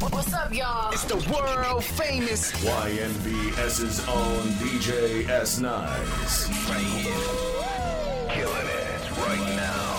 [0.00, 0.90] What's up, y'all?
[0.90, 6.48] It's the world famous YNVS's own DJ S Nice.
[8.28, 9.94] Killing it right now.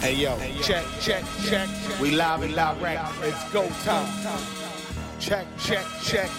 [0.00, 1.68] Hey yo, check, check, check.
[2.00, 3.12] We live and live rap.
[3.20, 4.08] It's go time.
[5.20, 6.30] Check, check, check.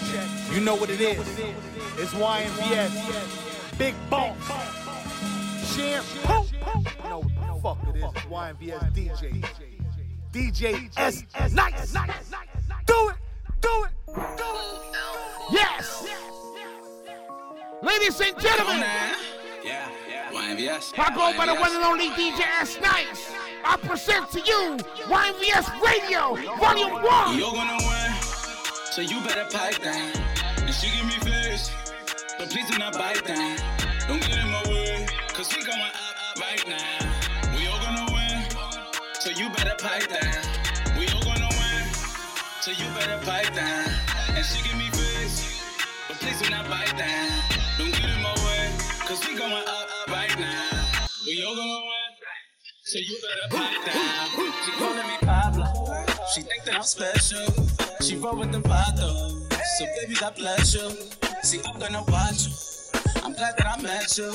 [0.52, 1.38] You know what it is.
[1.98, 3.78] It's YNVS.
[3.78, 4.36] Big Boss.
[5.76, 6.44] Shampoo.
[6.56, 8.02] You know what the fuck it is.
[8.32, 9.44] YNVS DJ.
[10.32, 11.24] DJ S.
[11.52, 11.92] Nice.
[11.92, 12.55] Do it.
[13.60, 14.14] Do it.
[14.14, 15.52] Do it.
[15.52, 16.06] Yes.
[17.82, 18.80] Ladies and gentlemen.
[19.64, 20.32] Yeah, yeah.
[20.32, 20.92] YNVS.
[20.98, 23.32] I go by the one and only DJ S Nice.
[23.64, 27.38] I present to you YNVS Radio, Volume 1.
[27.38, 28.12] You're gonna win,
[28.92, 30.12] so you better pipe down.
[30.58, 31.70] And she give me face,
[32.38, 33.56] but please do not bite down.
[34.08, 35.94] Don't get in my way, cause we going up,
[36.30, 37.56] up right now.
[37.56, 38.44] We all gonna win,
[39.20, 40.55] so you better pipe down.
[42.66, 43.88] So you better pipe down.
[44.34, 45.62] And she give me face,
[46.08, 47.30] but please do not bite down.
[47.78, 48.74] Don't get in my way,
[49.06, 51.06] cause we going up, up right now.
[51.24, 52.10] We all gonna win.
[52.82, 54.52] So you better pipe down.
[54.64, 55.66] She calling me Pablo.
[56.34, 57.46] She think that I'm special.
[58.00, 59.30] She roll with the vato.
[59.78, 60.90] So baby, God bless you.
[61.44, 62.52] See, I'm gonna watch you.
[63.22, 64.32] I'm glad that I met you.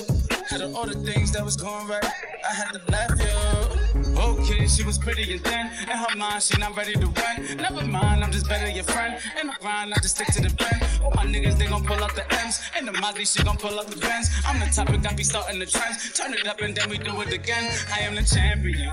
[0.48, 2.06] Had all the things that was going right.
[2.50, 3.81] I had to left you.
[4.22, 5.66] Okay, she was pretty and thin.
[5.84, 7.58] In her mind, she not ready to run.
[7.58, 9.20] Never mind, I'm just better your friend.
[9.40, 10.52] In the grind, I just stick to the.
[11.04, 12.62] All my niggas, they gon' pull up the M's.
[12.78, 14.30] In the Molly, she gon' pull up the Benz.
[14.46, 16.14] I'm the topic, I be starting the trends.
[16.14, 17.72] Turn it up and then we do it again.
[17.92, 18.92] I am the champion.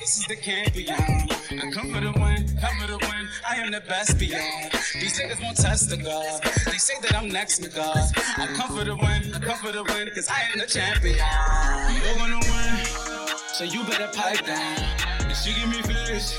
[0.00, 0.94] This is the champion.
[0.94, 3.28] I come for the win, come for the win.
[3.48, 4.72] I am the best beyond.
[4.94, 6.42] These niggas won't test the God.
[6.66, 7.98] They say that I'm next to God.
[8.36, 11.16] I come for the win, I come for the win, cause I am the champion.
[11.16, 14.78] You're gonna win, so you better pipe down.
[15.20, 16.38] And she give me face,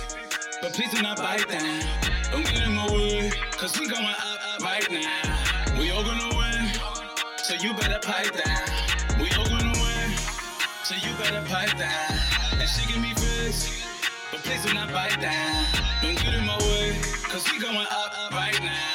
[0.62, 1.82] but please do not bite down.
[2.32, 5.78] Don't get in my way, cause we going up, up right now.
[5.78, 6.72] We all gonna win,
[7.38, 9.20] so you better pipe down.
[9.20, 10.10] We all gonna win,
[10.84, 12.20] so you better pipe down.
[12.60, 13.86] And she give me face,
[14.32, 15.66] but please do not bite down.
[16.02, 16.98] Don't get in my way,
[17.30, 18.93] cause we going up, up right now.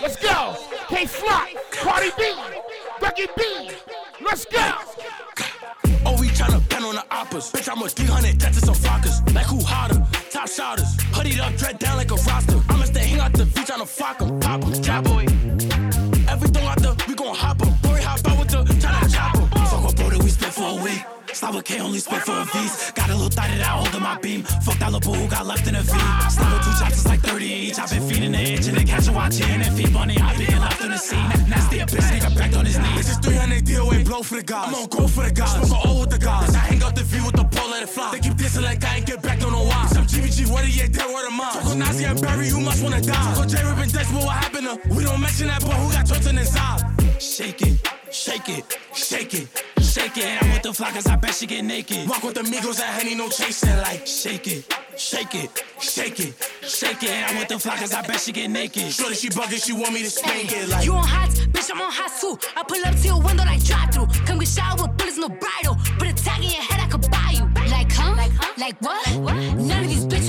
[0.00, 0.56] Let's go.
[0.88, 2.34] K Fly, Cardi B,
[3.00, 3.70] Becky B.
[4.20, 4.58] Let's go.
[6.06, 7.50] Oh, we tryna pen on the oppas.
[7.52, 9.34] Bitch, I'm a 300, that's some flockers.
[9.34, 10.06] Like who hotter?
[10.30, 10.96] Top shotters.
[11.12, 12.60] Hoodied up, dread down like a roster.
[12.68, 14.38] I'ma stay hang out the beach on the flock 'em.
[14.38, 15.26] Pop 'em, boy.
[16.28, 17.61] Everything out there, we gon' hop
[21.42, 22.92] Slava K only spit for a V's.
[22.92, 24.44] Got a little thigh that I hold in my beam.
[24.62, 25.90] Fuck that little boo who got left in a V.
[26.30, 27.80] Slava two chops is like 30 each.
[27.80, 30.16] i been feeding the itch and then catch a watching and feed bunny.
[30.22, 31.18] i been left on the scene.
[31.50, 32.94] Nasty a bitch, nigga back on his knees.
[32.94, 34.68] This is 300 DOA blow for the guys.
[34.68, 35.66] I'm on go for the guys.
[35.66, 36.54] Smoke a O with the guys.
[36.54, 38.12] I hang out the V with the pole, let it fly.
[38.12, 39.86] They keep dissing like I ain't get back, don't know why.
[39.90, 41.54] Some GBG, what he ain't dead, word of mine.
[41.54, 43.34] Talk Nazi and Barry, you must wanna die.
[43.34, 44.94] Talk J Rip and Dex, but what happened to?
[44.94, 46.86] We don't mention that boy who got tortured inside.
[47.18, 47.82] Shake it,
[48.12, 49.48] shake it, shake it.
[49.92, 52.08] Shake it, I'm with the cause I bet she get naked.
[52.08, 53.76] Walk with the Migos and Henny, no chasing.
[53.76, 54.64] Like, shake it,
[54.96, 57.30] shake it, shake it, shake it.
[57.30, 58.90] I'm with the cause I bet she get naked.
[58.90, 60.70] Shorty, she bugging, she want me to spank it.
[60.70, 62.38] Like, You on hot, bitch, I'm on hot too.
[62.56, 64.06] I pull up to your window like drive through.
[64.24, 65.76] Come get shot with bullets, no bridle.
[65.98, 67.44] Put a tag in your head, I could buy you.
[67.70, 68.16] Like, huh?
[68.16, 68.52] Like, huh?
[68.56, 69.06] Like what?
[69.56, 70.21] None of these bitches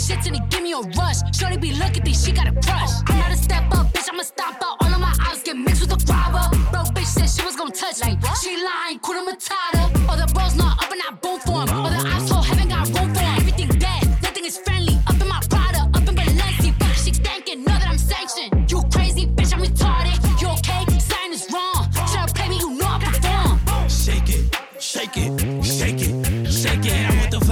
[0.00, 1.18] shits and they give me a rush.
[1.36, 2.92] Shorty be looking, think she got a crush.
[3.08, 4.76] I'm not a step up, bitch, I'ma stop out.
[4.80, 6.44] All of my ops get mixed with the robber.
[6.72, 8.12] Bro, bitch said she was gonna touch me.
[8.40, 9.82] She lying, Kuna Matata.
[10.08, 11.68] All the bros not up and I boom for 'em.
[11.76, 13.36] All the ops whole heaven got room for 'em.
[13.40, 14.96] Everything dead, nothing is friendly.
[15.06, 16.70] Up in my Prada, up in Balenci.
[16.80, 18.70] Fuck, she thinking, know that I'm sanctioned.
[18.70, 20.16] You crazy, bitch, I'm retarded.
[20.40, 20.82] You okay?
[21.10, 21.82] Sign is wrong.
[22.12, 23.60] Try to play me, you know I perform.
[23.88, 24.42] shake it,
[24.78, 25.99] shake it, shake it, shake it.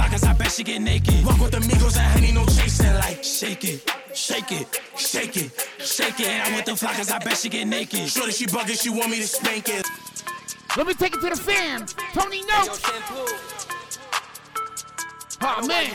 [0.09, 1.25] I'm with the fly cause I bet she get naked.
[1.25, 2.93] Walk with the Migos and Henny, no chasing.
[2.95, 6.27] Like, shake it, shake it, shake it, shake it.
[6.27, 8.09] And I'm with the fly cause I bet she get naked.
[8.09, 9.85] Shorty, she bugging, she want me to spank it.
[10.77, 11.85] Let me take it to the fam.
[12.13, 12.81] Tony Notes.
[15.41, 15.91] Oh man.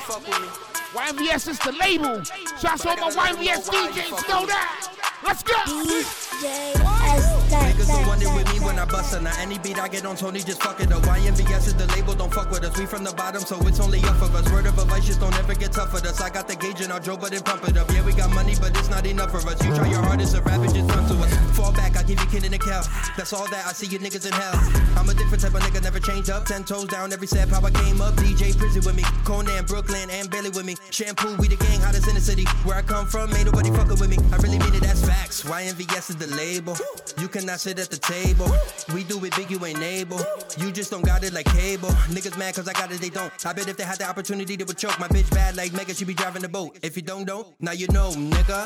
[0.95, 2.23] YMVS is the label.
[2.61, 4.29] Shots on my YMVS DJs.
[4.29, 4.94] Know that.
[5.25, 5.55] Let's go.
[7.55, 9.21] Niggas don't want it with me when I bust.
[9.23, 11.03] Now any beat I get on Tony, just fuck it up.
[11.03, 12.77] YMVS is the label, don't fuck with us.
[12.79, 14.51] We from the bottom, so it's only up of us.
[14.53, 16.21] Word of advice, just don't ever get tough with us.
[16.21, 17.91] I got the gauge and I'll drove, but then pump it up.
[17.93, 19.63] Yeah, we got money, but it's not enough for us.
[19.65, 21.57] You try your hardest, a rabbit just run to us.
[21.57, 22.83] Fall back, I give you kid in the cow.
[23.17, 24.55] That's all that I see you niggas in hell.
[24.99, 26.45] I'm a different type of nigga, never change up.
[26.45, 28.15] Ten toes down, every step how I came up.
[28.17, 30.77] DJ Prison with me, Conan, Brooklyn, and Bailey with me.
[30.91, 32.45] Shampoo, we the gang, hottest in the city.
[32.65, 34.19] Where I come from, ain't nobody fucking with me.
[34.33, 35.43] I really mean it, that's facts.
[35.45, 36.77] YMVS is the label.
[37.21, 38.49] You cannot sit at the table.
[38.95, 40.21] We do it big, you ain't able.
[40.59, 41.91] You just don't got it like cable.
[42.15, 43.33] Niggas mad cause I got it, they don't.
[43.47, 44.99] I bet if they had the opportunity, they would choke.
[44.99, 46.79] My bitch bad like Mega, she be driving the boat.
[46.83, 48.61] If you don't know, now you know, nigga.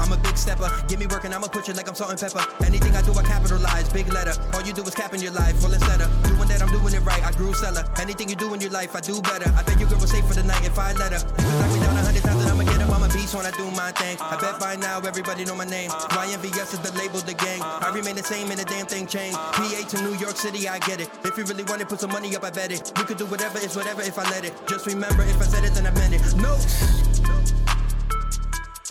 [0.00, 0.70] I'm a big stepper.
[0.88, 2.44] Get me working, I'ma put you like I'm salt and pepper.
[2.64, 3.88] Anything I do, I capitalize.
[3.92, 4.34] Big letter.
[4.54, 5.56] All you do is cap in your life.
[5.60, 5.98] Full instead
[6.38, 7.22] doing that, I'm doing it right.
[7.24, 7.84] I grew seller.
[8.00, 9.50] Anything you do in your life, I do better.
[9.56, 11.18] I bet you girl was safe for the night if I let her.
[11.18, 13.50] Knock me down a hundred times and I'ma get up on my beats when I
[13.50, 14.16] do my thing.
[14.20, 15.90] I bet by now everybody know my name.
[15.90, 17.60] YNVS is the label, the gang.
[17.62, 19.36] I remain the same and the damn thing changed.
[19.36, 21.10] PA to New York City, I get it.
[21.24, 22.92] If you really want it, put some money up, I bet it.
[22.96, 24.54] You could do whatever, it's whatever if I let it.
[24.66, 26.22] Just remember, if I said it, then I meant it.
[26.36, 26.56] No.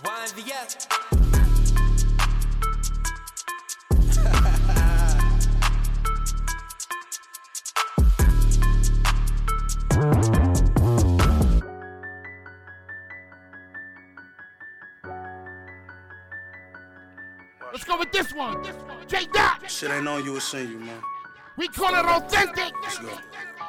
[0.04, 1.27] Let's
[17.98, 18.64] go with this one.
[19.08, 19.70] J Dot.
[19.70, 21.02] Shit ain't on you, it's in you, man.
[21.58, 22.74] We call it authentic.
[22.84, 23.18] Let's go.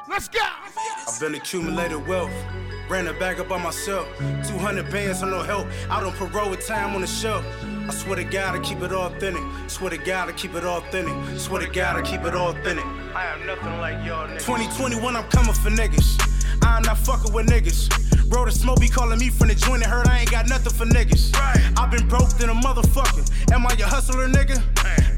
[0.08, 0.40] Let's go.
[1.06, 2.32] I've been accumulated wealth.
[2.88, 4.08] Ran a bag up by myself.
[4.18, 5.68] 200 bands on no help.
[5.90, 7.44] Out on parole with time on the shelf.
[7.64, 9.42] I swear to God, I keep it all authentic.
[9.68, 11.38] Swear to God, I keep it authentic.
[11.38, 12.84] Swear to God, I keep it authentic.
[13.14, 14.46] I am nothing like y'all niggas.
[14.46, 16.37] 2021, I'm coming for niggas.
[16.62, 18.28] I'm not fucking with niggas.
[18.28, 20.72] Bro, the smoke be calling me from the joint and heard I ain't got nothing
[20.72, 21.34] for niggas.
[21.78, 23.24] I've been broke than a motherfucker.
[23.52, 24.62] Am I your hustler, nigga?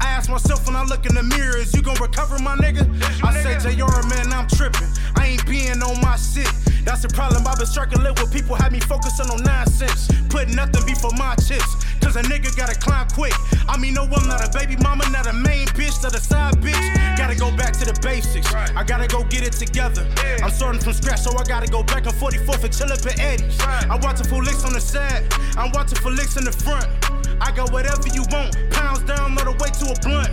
[0.11, 2.83] ask myself when I look in the mirror, is you gon' recover, my nigga?
[3.23, 4.87] I say, JR, man, I'm tripping.
[5.15, 6.51] I ain't being on my shit.
[6.83, 7.47] That's the problem.
[7.47, 10.09] I've been struggling with people, had me focusing on nonsense.
[10.29, 11.75] Put nothing before my chips.
[12.01, 13.33] Cause a nigga gotta climb quick.
[13.69, 16.55] I mean, no, I'm not a baby mama, not a main bitch, not a side
[16.55, 17.17] bitch.
[17.17, 18.53] Gotta go back to the basics.
[18.53, 20.05] I gotta go get it together.
[20.43, 23.19] I'm starting from scratch, so I gotta go back on 44th and chill up at
[23.19, 23.57] Eddie's.
[23.61, 25.23] I'm watching for licks on the side,
[25.55, 26.87] I'm watching for licks in the front.
[27.41, 30.29] I got whatever you want, pounds down, all the way to a blunt.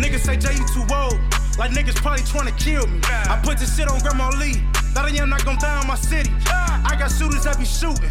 [0.00, 1.20] Niggas say Jay, you too old.
[1.58, 3.00] Like niggas probably trying to kill me.
[3.04, 4.64] I put this shit on Grandma Lee.
[4.94, 6.32] That I am not gonna die in my city.
[6.48, 8.08] I got shooters that be shooting.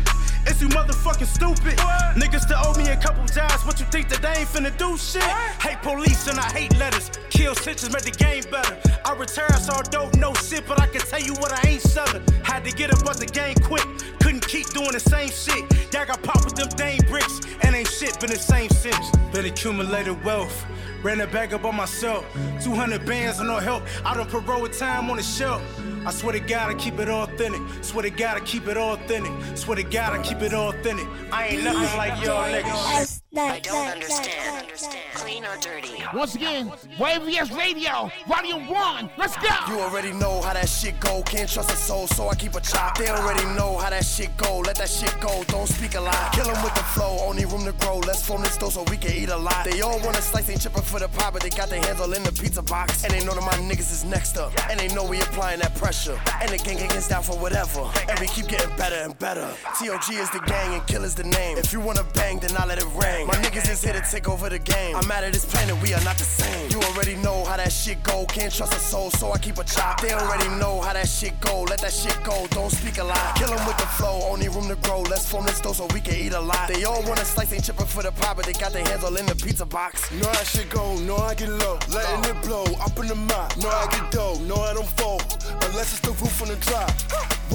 [0.48, 1.78] Is you motherfucking stupid?
[2.16, 3.66] Niggas still owe me a couple jobs.
[3.66, 5.24] What you think that they ain't finna do shit?
[5.62, 7.10] Hate police and I hate letters.
[7.30, 8.78] Kill snitches, make the game better.
[9.04, 11.82] I retired, so I don't know shit, but I can tell you what I ain't
[11.82, 12.24] selling.
[12.44, 13.86] Had to get up out the game quick.
[14.22, 15.64] Couldn't keep doing the same shit.
[15.94, 19.12] Y'all got popped with them dame bricks, and ain't shit been the same since.
[19.34, 20.66] Been accumulated wealth.
[21.04, 22.26] Ran a bag up on myself.
[22.64, 23.84] 200 bands and no help.
[24.04, 25.62] I done parole with time on the shelf.
[26.06, 27.62] I swear to God, I keep it authentic.
[27.84, 29.58] Swear to God, I keep it authentic.
[29.58, 31.08] Swear to God, I keep it authentic.
[31.32, 33.25] I ain't nothing like y'all niggas.
[33.38, 34.68] I don't understand.
[35.14, 36.04] Clean or dirty?
[36.14, 39.10] Once again, YVS Radio, Volume 1.
[39.18, 39.50] Let's go.
[39.68, 41.22] You already know how that shit go.
[41.24, 42.98] Can't trust a soul, so I keep a chop.
[42.98, 44.60] They already know how that shit go.
[44.60, 45.44] Let that shit go.
[45.48, 46.30] Don't speak a lie.
[46.34, 47.20] Kill 'em with the flow.
[47.28, 47.98] Only room to grow.
[48.00, 49.66] Let's form this dough so we can eat a lot.
[49.66, 52.14] They all wanna slice, ain't chipping for the pie, but they got their hands all
[52.14, 53.04] in the pizza box.
[53.04, 54.54] And they know that my niggas is next up.
[54.70, 56.20] And they know we applying that pressure.
[56.42, 57.90] And the gang gets down for whatever.
[58.10, 59.48] And we keep getting better and better.
[59.78, 61.58] TOG is the gang and kill is the name.
[61.58, 63.25] If you wanna bang, then I let it ring.
[63.26, 64.96] My niggas is here to take over the game.
[64.96, 66.70] I'm out of this planet, we are not the same.
[66.70, 68.26] You already know how that shit go.
[68.26, 70.02] Can't trust a soul, so I keep a chop.
[70.02, 71.64] They already know how that shit go.
[71.64, 72.46] Let that shit go.
[72.52, 73.34] Don't speak a lie.
[73.36, 74.22] Kill 'em with the flow.
[74.30, 75.02] Only room to grow.
[75.02, 76.68] Let's form this dough so we can eat a lot.
[76.68, 79.16] They all wanna slice, ain't chipping for the pie, but they got their hands all
[79.16, 80.12] in the pizza box.
[80.12, 83.58] Know how shit go, know I get low, letting it blow, up in the mouth.
[83.58, 85.24] Know I get dough, know I don't fold,
[85.64, 86.92] unless it's the roof on the drop.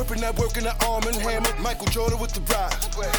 [0.01, 2.73] Whipping that work in the arm and hammer, Michael Jordan with the rock.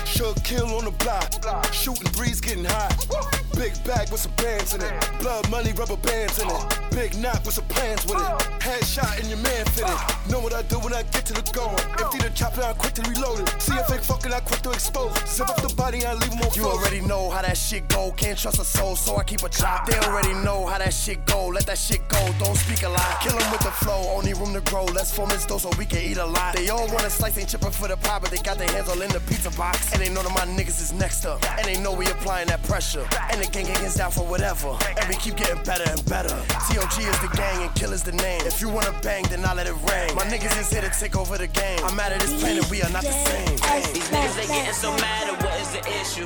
[0.08, 1.32] Shook kill on the block,
[1.72, 3.40] shooting threes getting hot.
[3.55, 6.62] Big bag with some bands in it, blood money, rubber bands in it.
[6.91, 10.31] Big knock with some plans with it, headshot in your man fitted.
[10.31, 11.77] Know what I do when I get to the going.
[12.00, 13.62] Empty the chopper, I quick to reload it.
[13.62, 15.13] See a fake fucking, I quick to expose.
[15.27, 18.12] Zip up the body, I leave him on You already know how that shit go.
[18.12, 19.86] Can't trust a soul, so I keep a chop.
[19.86, 21.48] They already know how that shit go.
[21.48, 22.20] Let that shit go.
[22.39, 23.17] Don't speak a lie.
[23.22, 24.15] Kill 'em with the flow.
[24.15, 24.86] Only room to grow.
[24.86, 26.55] Let's form this dough so we can eat a lot.
[26.55, 29.01] They all wanna slice, ain't chipping for the pie, but they got their hands all
[29.01, 29.91] in the pizza box.
[29.93, 31.39] And they know that my niggas is next up.
[31.58, 33.05] And they know we applying that pressure.
[33.31, 34.77] And the gang gets down for whatever.
[34.98, 36.36] And we keep getting better and better.
[36.69, 38.41] TOG is the gang and kill is the name.
[38.45, 40.13] If you wanna bang, then I let it rain.
[40.15, 41.79] My niggas is here to take over the game.
[41.83, 43.57] I'm out of this planet, we are not the same.
[43.93, 46.25] These niggas they getting so mad at what is the issue?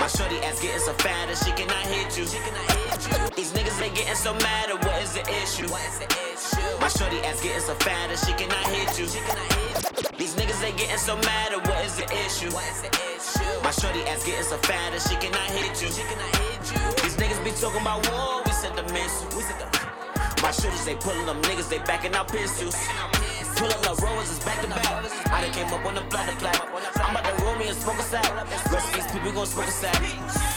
[0.00, 2.26] My shorty ass getting so fat that she cannot hit you.
[3.36, 5.68] These niggas they getting so mad at what is the issue?
[6.80, 9.06] My shorty ass getting so fat that she cannot hit you.
[10.18, 12.50] These niggas they getting so mad at what is the issue?
[13.62, 15.91] My shorty ass getting so fat that she cannot hit you.
[15.92, 19.28] These niggas be talking about war, we sent the missile.
[20.40, 22.74] My shorties they pulling them niggas, they backing out pistols.
[23.56, 24.88] Pull up the rollers, it's back to back.
[25.28, 26.56] I done came up on the block to clap.
[26.96, 28.24] I'm about to roll me and smoke a sack.
[28.72, 30.00] Rest these people gon' smoke a sack.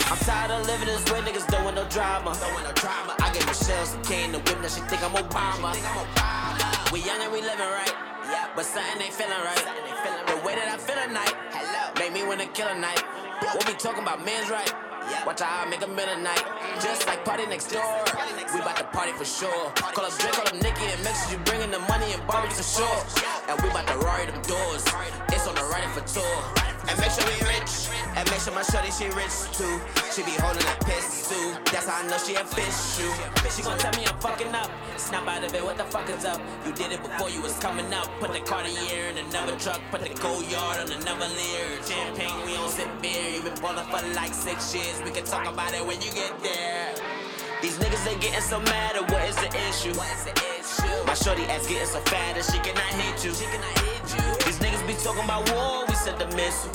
[0.08, 2.32] I'm tired of living this way, niggas don't want no drama.
[3.20, 5.76] I gave Michelle some cane the whip, now she think I'm Obama.
[6.94, 7.94] We young and we living right,
[8.56, 9.68] but something ain't feeling right.
[10.32, 11.36] The way that I feel tonight,
[12.00, 13.04] make me wanna kill a night.
[13.54, 14.72] We'll be talking about men's right.
[15.26, 15.88] Watch I make a
[16.22, 16.44] night.
[16.82, 18.04] Just like party next door.
[18.54, 19.72] We bout to party for sure.
[19.76, 22.54] Call up Drake, call up Nicki, and make sure you bringing the money and Barbie
[22.54, 23.00] for sure.
[23.50, 24.86] And we bout to Rari them doors.
[25.30, 26.75] It's on the riding for tour.
[26.88, 27.90] And make sure we rich.
[28.16, 29.76] And make sure my shorty she rich too.
[30.14, 31.58] She be holding that pistol.
[31.72, 33.12] That's how I know she a fish shoe.
[33.52, 34.72] She gon' tell me I'm fucking up.
[34.98, 36.40] Snap out of it, what the fuck is up?
[36.66, 38.08] You did it before you was coming up.
[38.20, 39.82] Put the Cartier in another truck.
[39.92, 41.68] Put the gold yard on another leer.
[41.84, 43.36] Champagne, we don't sip beer.
[43.36, 45.02] You been ballin' for like six years.
[45.04, 46.96] We can talk about it when you get there.
[47.62, 49.96] These niggas they getting so mad at what is the issue?
[51.08, 53.34] My shorty ass getting so fat that she cannot hit you.
[53.34, 54.46] she cannot hit you.
[54.46, 56.72] These niggas be talking about war, we said the missile.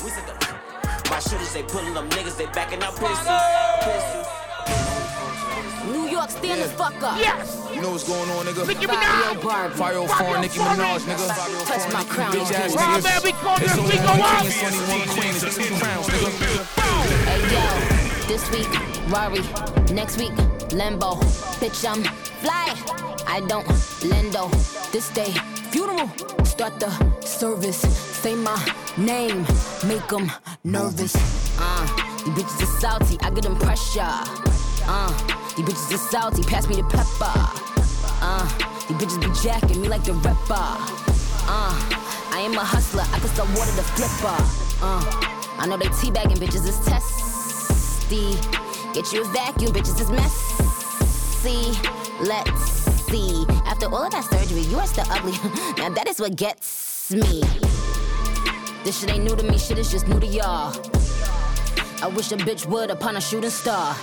[1.11, 3.39] My shooters they pulling them niggas, they backing up pistol.
[3.83, 4.23] pistol.
[5.91, 7.19] New York, stand the fuck up.
[7.19, 7.59] Yes.
[7.75, 8.67] You know what's going on, nigga?
[8.67, 9.43] Nicki Minaj.
[9.43, 9.75] Barbie.
[9.77, 11.27] 504 Nicki Minaj, nigga.
[11.67, 12.33] Touch my crown.
[12.33, 13.23] Bitch ass Raw niggas.
[13.23, 14.45] baby corner, It's only we go one up.
[14.45, 16.31] it's only one queen, it's two crowns, nigga.
[17.27, 17.65] Hey yo,
[18.29, 18.73] this week,
[19.11, 19.43] Rari.
[19.93, 20.37] Next week,
[20.79, 21.19] Lambo.
[21.59, 22.05] Bitch, I'm
[22.43, 22.75] fly.
[23.27, 23.67] I don't
[24.11, 24.49] lendo.
[24.93, 25.35] This day,
[25.71, 26.09] funeral.
[26.45, 26.91] Start the
[27.25, 27.81] service.
[28.23, 28.59] Say my
[28.97, 29.47] name.
[29.87, 30.31] Make them
[30.65, 31.15] nervous.
[31.59, 31.87] Uh,
[32.27, 33.19] you bitches are salty.
[33.21, 34.01] I get them pressure.
[34.87, 35.11] Uh,
[35.57, 36.43] you bitches are salty.
[36.43, 37.33] Pass me the pepper.
[38.23, 38.47] Uh,
[38.89, 40.69] you bitches be jacking me like the rapper.
[41.49, 41.75] Uh,
[42.33, 43.05] I am a hustler.
[43.13, 44.39] I can sell water to flipper.
[44.83, 45.03] Uh,
[45.59, 48.37] I know they teabagging bitches is testy.
[48.93, 51.79] Get you a vacuum, bitches is messy.
[52.21, 53.45] Let's see.
[53.67, 55.33] After all of that surgery, you are still ugly.
[55.79, 57.43] now that is what gets me.
[58.85, 60.75] This shit ain't new to me, shit is just new to y'all.
[62.03, 63.95] I wish a bitch would upon a shooting star.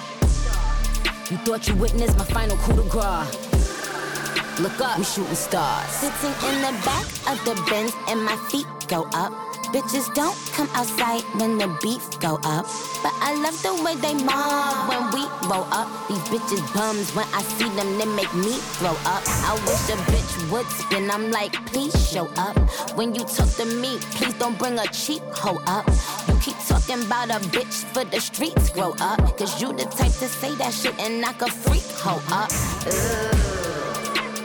[1.31, 4.59] You thought you witnessed my final coup de grace.
[4.59, 5.89] Look up, we shooting stars.
[5.89, 9.46] Sitting in the back of the Benz and my feet go up.
[9.73, 12.65] Bitches don't come outside when the beef go up.
[13.03, 15.89] But I love the way they mob when we roll up.
[16.07, 19.23] These bitches bums when I see them, they make me throw up.
[19.27, 21.11] I wish a bitch would spin.
[21.11, 22.57] I'm like, please show up.
[22.95, 25.85] When you talk to me, please don't bring a cheap hoe up.
[26.29, 29.19] You keep talking about a bitch for the streets, grow up.
[29.37, 32.49] Cause you the type to say that shit and knock a freak hoe up.
[32.87, 33.57] Ugh.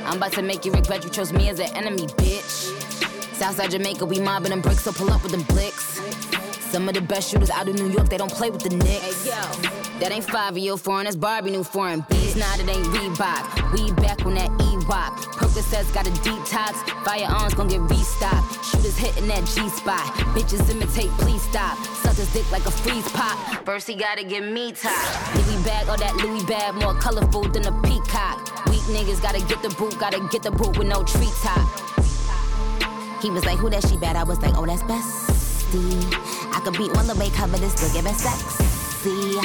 [0.05, 2.82] I'm about to make you regret you chose me as an enemy, bitch.
[3.43, 6.01] Southside Jamaica, we mobbing them bricks, so pull up with them blicks.
[6.71, 9.25] Some of the best shooters out of New York, they don't play with the Knicks.
[9.99, 12.07] That ain't five year foreign, that's Barbie new foreign.
[12.09, 13.73] Bees, nah, that ain't Reebok.
[13.73, 15.19] We back on that E-Wop.
[15.35, 16.87] Percocets got a detox.
[17.05, 18.65] Firearms gon' get restocked.
[18.65, 20.07] Shooters hitting that G spot.
[20.39, 21.77] Bitches imitate, please stop.
[21.97, 23.37] Suckers dick like a freeze pop.
[23.67, 25.35] First he gotta get me top.
[25.35, 28.39] Louis bag, all that Louis bag, more colorful than a peacock.
[28.67, 32.02] Weak niggas gotta get the boot, gotta get the boot with no treetop.
[33.23, 34.17] He was like, who that she bad?
[34.17, 36.13] I was like, oh, that's bestie.
[36.53, 39.39] I could beat one the way cover this, still giving sexy.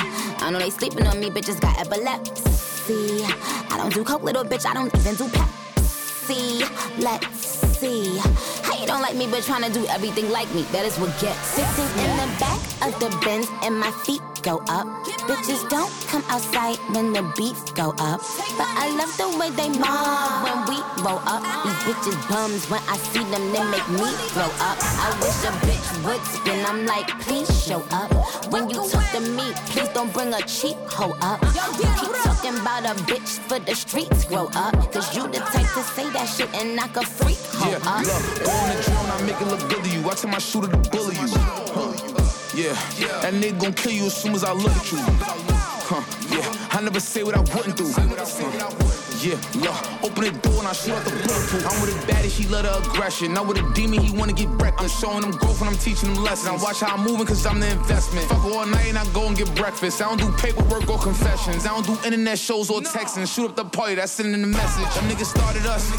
[0.43, 3.23] I know they sleeping on me, bitches got epilepsy.
[3.23, 6.61] I don't do coke, little bitch, I don't even do Pepsi.
[6.99, 8.17] Let's see.
[8.63, 10.63] How you don't like me, but tryna do everything like me?
[10.71, 11.39] That is what gets.
[11.55, 14.87] Sitting in the back of the Benz and my feet go up.
[15.27, 18.21] Bitches don't come outside when the beats go up.
[18.57, 21.43] But I love the way they mob when we roll up.
[21.63, 24.77] These bitches bums when I see them, they make me throw up.
[24.79, 26.65] I wish a bitch would spin.
[26.65, 28.11] I'm like, please show up.
[28.51, 31.41] When you talk to me, please don't bring a cheap hoe up.
[31.81, 34.73] You keep talking about a bitch for the streets, grow up.
[34.91, 38.05] Cause you the type to say that shit and knock a freak hoe Yeah, up.
[38.67, 40.09] On the drone, I make it look good to you.
[40.09, 41.27] I tell my shooter to bully you.
[41.27, 41.93] Huh.
[42.55, 42.73] Yeah,
[43.21, 44.97] that nigga gon' kill you as soon as I look at you.
[44.99, 47.87] Huh, yeah, I never say what I wouldn't do.
[47.91, 48.96] Huh.
[49.17, 51.65] Yeah, look, open the door and I shoot out the bulletproof.
[51.65, 53.33] I'm with a baddie, she love the aggression.
[53.33, 54.79] Not with a demon, he wanna get wrecked.
[54.79, 56.47] I'm showing them growth and I'm teaching them lessons.
[56.49, 58.27] I watch how I'm moving cause I'm the investment.
[58.27, 60.03] Fuck all night and I go and get breakfast.
[60.03, 61.65] I don't do paperwork or confessions.
[61.65, 63.25] I don't do internet shows or texting.
[63.25, 64.93] Shoot up the party, that's sending the message.
[64.93, 65.89] Them niggas started us.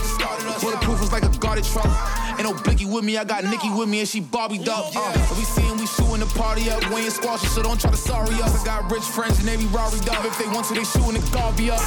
[0.63, 1.91] Bulletproof was like a guarded truck.
[2.39, 4.95] Ain't no Blicky with me, I got Nicki with me and she Barbie up.
[4.95, 5.43] Uh, we
[5.75, 5.87] we
[6.21, 6.83] the party up.
[6.91, 8.63] We ain't squashing, so don't try to sorry us.
[8.63, 10.25] I got rich friends and they be Rory up.
[10.25, 11.81] If they want to, they shooting the Garvey up.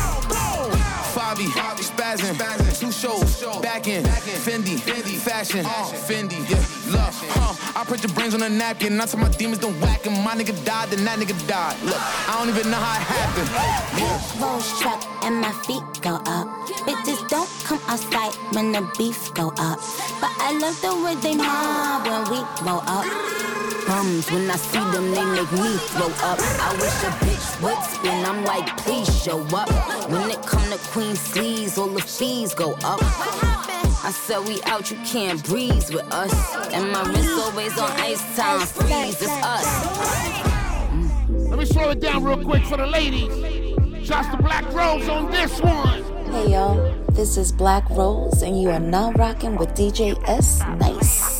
[1.12, 1.48] Fabi,
[1.82, 4.78] spazzing, two shows, back in, Fendi,
[5.18, 6.56] fashion, Fendi, yeah,
[6.96, 7.80] love, huh?
[7.82, 10.14] I put your brains on a napkin, I tell my demons don't whack him.
[10.24, 11.76] My nigga died, then that nigga died.
[11.84, 13.50] Look, I don't even know how it happened.
[14.00, 14.42] Yeah.
[14.42, 16.48] Rolls truck and my feet go up.
[16.88, 19.80] Bitches don't come outside when the beef go up.
[20.22, 23.41] But I love the way they mob when we roll up.
[23.92, 24.32] Crumbs.
[24.32, 26.40] When I see them, they make me throw up.
[26.40, 28.26] I wish a bitch would spin.
[28.26, 29.70] I'm like, please show up.
[30.10, 33.00] When it come to Queen Sleeves, all the fees go up.
[34.04, 36.34] I said we out, you can't breeze with us.
[36.74, 39.68] And my wrist always on ice time, freeze, it's us.
[41.50, 43.32] Let me slow it down real quick for the ladies.
[44.08, 46.04] Shouts to Black Rose on this one.
[46.32, 46.78] Hey y'all,
[47.12, 51.31] this is Black Rose, and you are now rocking with DJ S Nice.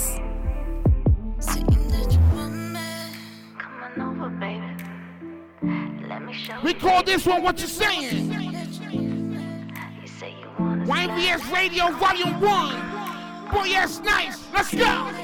[6.72, 8.30] We call this one What You Saying?
[10.88, 13.52] YNVS Radio Volume 1.
[13.52, 14.48] Boy, yes, nice.
[14.54, 15.21] Let's go.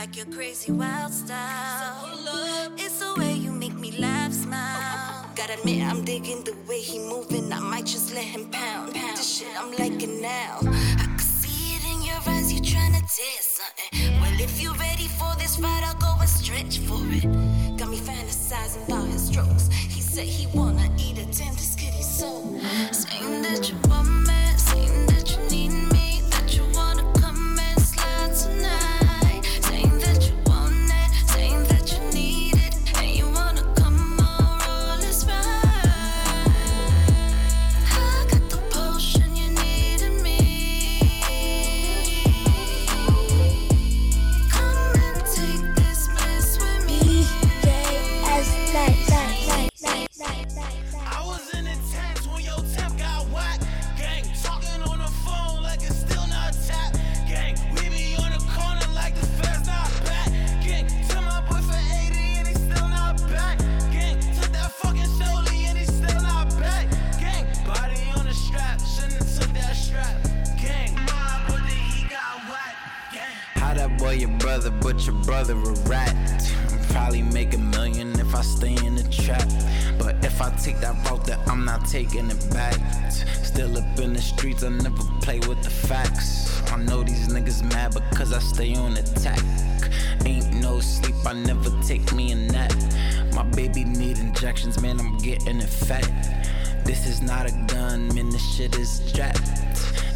[0.00, 2.08] like your crazy wild style.
[2.78, 5.26] It's the way you make me laugh, smile.
[5.36, 7.52] Gotta admit, I'm digging the way he moving.
[7.52, 8.94] I might just let him pound.
[8.94, 9.18] pound.
[9.18, 10.56] This shit, I'm liking now.
[11.02, 13.90] I can see it in your eyes, you tryna tear something.
[13.92, 14.22] Uh-uh.
[14.22, 17.26] Well, if you're ready for this fight, I'll go and stretch for it.
[17.76, 19.68] Got me fantasizing about his strokes.
[19.68, 22.58] He said he wanna eat a tender, skinny soul.
[22.90, 24.29] Saying that you want me.
[75.30, 76.52] brother a rat.
[76.72, 79.48] I'm probably make a million if I stay in the trap.
[79.96, 82.74] But if I take that route, that I'm not taking it back.
[83.44, 86.60] Still up in the streets, I never play with the facts.
[86.72, 89.40] I know these niggas mad because I stay on attack.
[90.24, 92.74] Ain't no sleep, I never take me a nap.
[93.32, 96.10] My baby need injections, man, I'm getting it fat.
[96.84, 99.69] This is not a gun, man, this shit is jacked.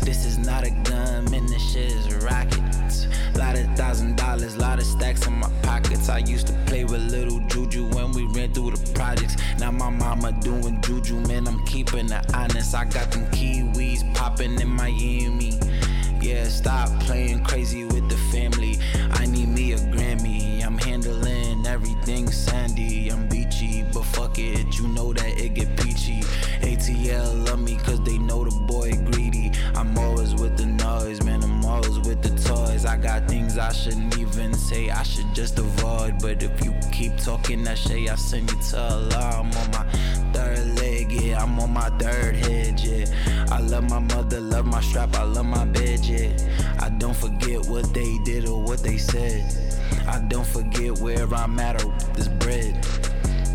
[0.04, 3.06] This is not a gun, man, this shit is rockets.
[3.36, 6.10] Lot of thousand dollars, lot of stacks in my pockets.
[6.10, 9.36] I used to play with little juju when we ran through the projects.
[9.58, 12.74] Now my mama doing juju, man, I'm keeping it honest.
[12.74, 15.58] I got them kiwis popping in Miami.
[16.20, 18.78] Yeah, stop playing crazy with the family.
[19.12, 20.64] I need me a Grammy.
[20.64, 23.08] I'm handling everything sandy.
[23.08, 26.20] I'm beachy, but fuck it, you know that it get peachy.
[26.60, 28.18] ATL love me cause they
[32.06, 32.84] with the toys.
[32.84, 36.20] I got things I shouldn't even say, I should just avoid.
[36.20, 39.40] But if you keep talking that shit, I send you to Allah.
[39.40, 39.84] I'm on my
[40.32, 43.06] third leg, yeah, I'm on my third head, yeah.
[43.50, 46.32] I love my mother, love my strap, I love my bed, yeah.
[46.80, 49.42] I don't forget what they did or what they said.
[50.06, 52.74] I don't forget where I'm at or this bread.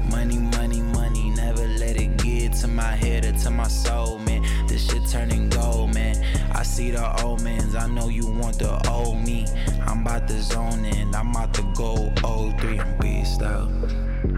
[0.10, 4.44] Money, money, money, never let it get to my head or to my soul, man
[4.80, 6.16] this shit turning gold, man.
[6.52, 9.46] I see the omens, I know you want the old me.
[9.86, 12.12] I'm about to zone in, I'm about to go
[12.60, 13.70] 03 and beast out.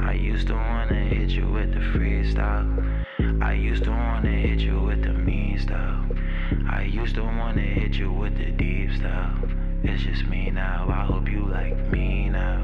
[0.01, 3.03] I used to wanna hit you with the freestyle.
[3.41, 6.05] I used to wanna hit you with the mean style.
[6.69, 9.35] I used to wanna hit you with the deep style.
[9.83, 12.63] It's just me now, I hope you like me now.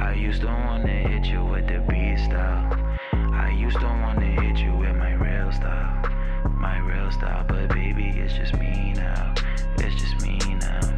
[0.00, 2.76] I used to wanna hit you with the beat style.
[3.12, 6.13] I used to wanna hit you with my real style
[6.64, 9.34] my real style, but baby, it's just me now.
[9.76, 10.93] It's just me now.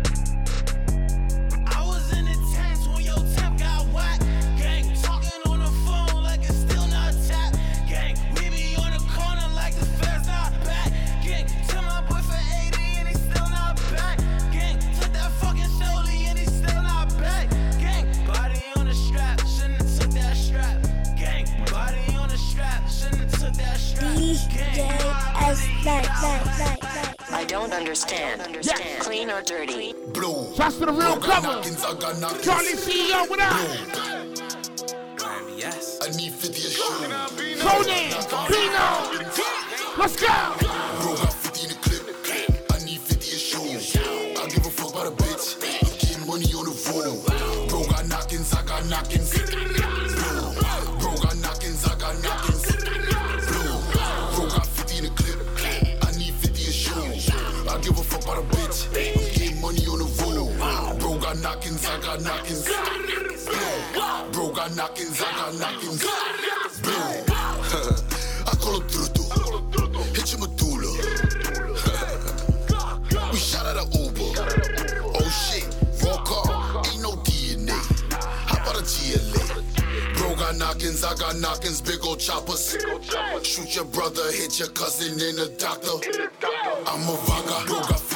[30.87, 31.63] To the real cover.
[32.43, 33.53] Charlie CEO, what up?
[35.57, 35.99] Yes.
[36.03, 36.85] I need 50 a shoe.
[37.59, 38.13] Tony,
[38.49, 38.87] Pino,
[39.99, 40.76] let's go.
[62.17, 62.65] Got knockings.
[62.65, 64.33] Blue.
[64.33, 66.03] Bro got knockings, I got knockings.
[66.83, 66.93] Blue.
[68.47, 69.23] I call him Truto.
[70.17, 70.91] Hit your medulla.
[73.33, 74.33] we shot at a Uber.
[75.15, 75.69] Oh shit,
[76.05, 77.77] raw car, ain't no DNA.
[78.47, 79.63] How about a GLA?
[80.17, 82.77] Bro got knockings, I got knockings, big old choppers.
[83.43, 85.99] Shoot your brother, hit your cousin and a doctor.
[86.87, 88.16] I'm a vaga, bro got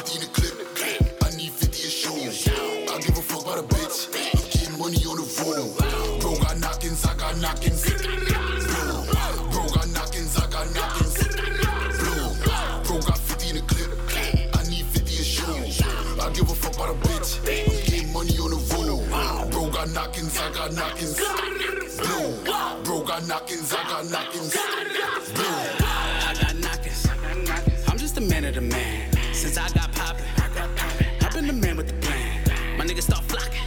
[16.91, 17.43] a bitch.
[17.45, 19.51] Getting money on the road.
[19.51, 21.15] Bro got knockings, I got knockings.
[21.15, 22.83] Blue.
[22.83, 24.53] Bro got knockings, I got knockings.
[25.33, 25.43] Blue.
[25.43, 27.07] I got knockers.
[27.87, 29.11] I'm just a man of the man.
[29.33, 30.25] Since I got poppin',
[31.21, 32.77] I've been the man with the plan.
[32.77, 33.61] My niggas start flocking.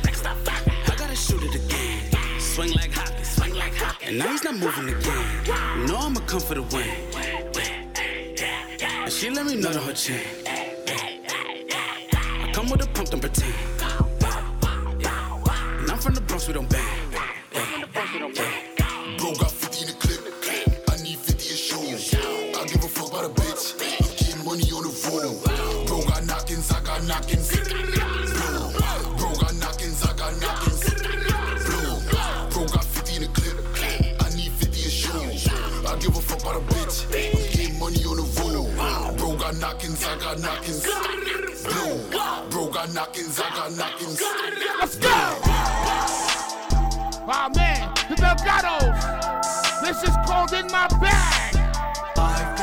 [0.87, 2.01] I gotta shoot it again.
[2.39, 4.07] Swing like hockey, swing like hockey.
[4.07, 5.87] And now he's not moving again.
[5.87, 6.89] No, I'ma come for the win.
[9.05, 10.21] And she let me know to her chin.
[12.65, 13.53] Come with a pump, don't pretend.
[15.81, 17.11] And I'm from the Bronx, we don't bang.
[19.19, 20.25] Bro got 50 in the clip.
[20.89, 21.83] I need 50 a show.
[22.59, 23.77] I give a fuck about a bitch.
[24.01, 25.45] I'm getting money on the road.
[25.87, 27.53] Bro got knockings, I got knockings.
[27.53, 28.73] Blue.
[29.19, 30.89] Bro got knockings, I got knockings.
[31.69, 32.01] Blue.
[32.49, 33.61] Bro got 50 in the clip.
[34.25, 35.21] I need 50 a show.
[35.85, 37.05] I give a fuck about a bitch.
[37.13, 38.73] I'm getting money on the road.
[39.19, 40.89] Bro got knockings, I got knockings.
[41.65, 42.14] Bro
[42.87, 44.23] got knockings, I got knockings.
[44.79, 45.09] Let's go.
[47.27, 49.81] Oh man, the Delgados.
[49.81, 52.54] This is called In My Bag.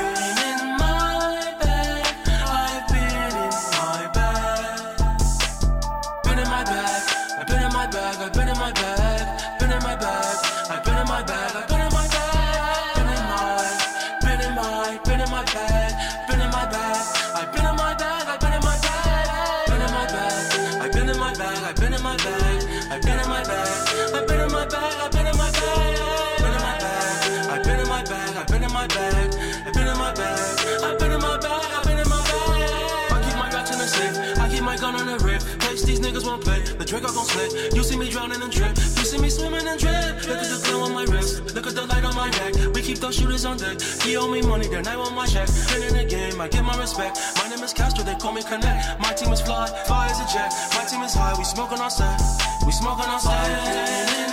[37.50, 37.76] Split.
[37.76, 38.78] You see me drowning and drip.
[38.78, 40.28] You see me swimming and drip.
[40.28, 41.56] Look at the glow on my wrist.
[41.56, 42.54] Look at the light on my neck.
[42.74, 43.82] We keep those shooters on deck.
[43.82, 45.50] He owe me money, then I want my check.
[45.88, 47.20] In the game, I get my respect.
[47.38, 49.00] My name is Castro, they call me Connect.
[49.00, 50.54] My team is fly, fly as a jet.
[50.76, 52.20] My team is high, we smoke on set.
[52.66, 54.31] We smoke on set.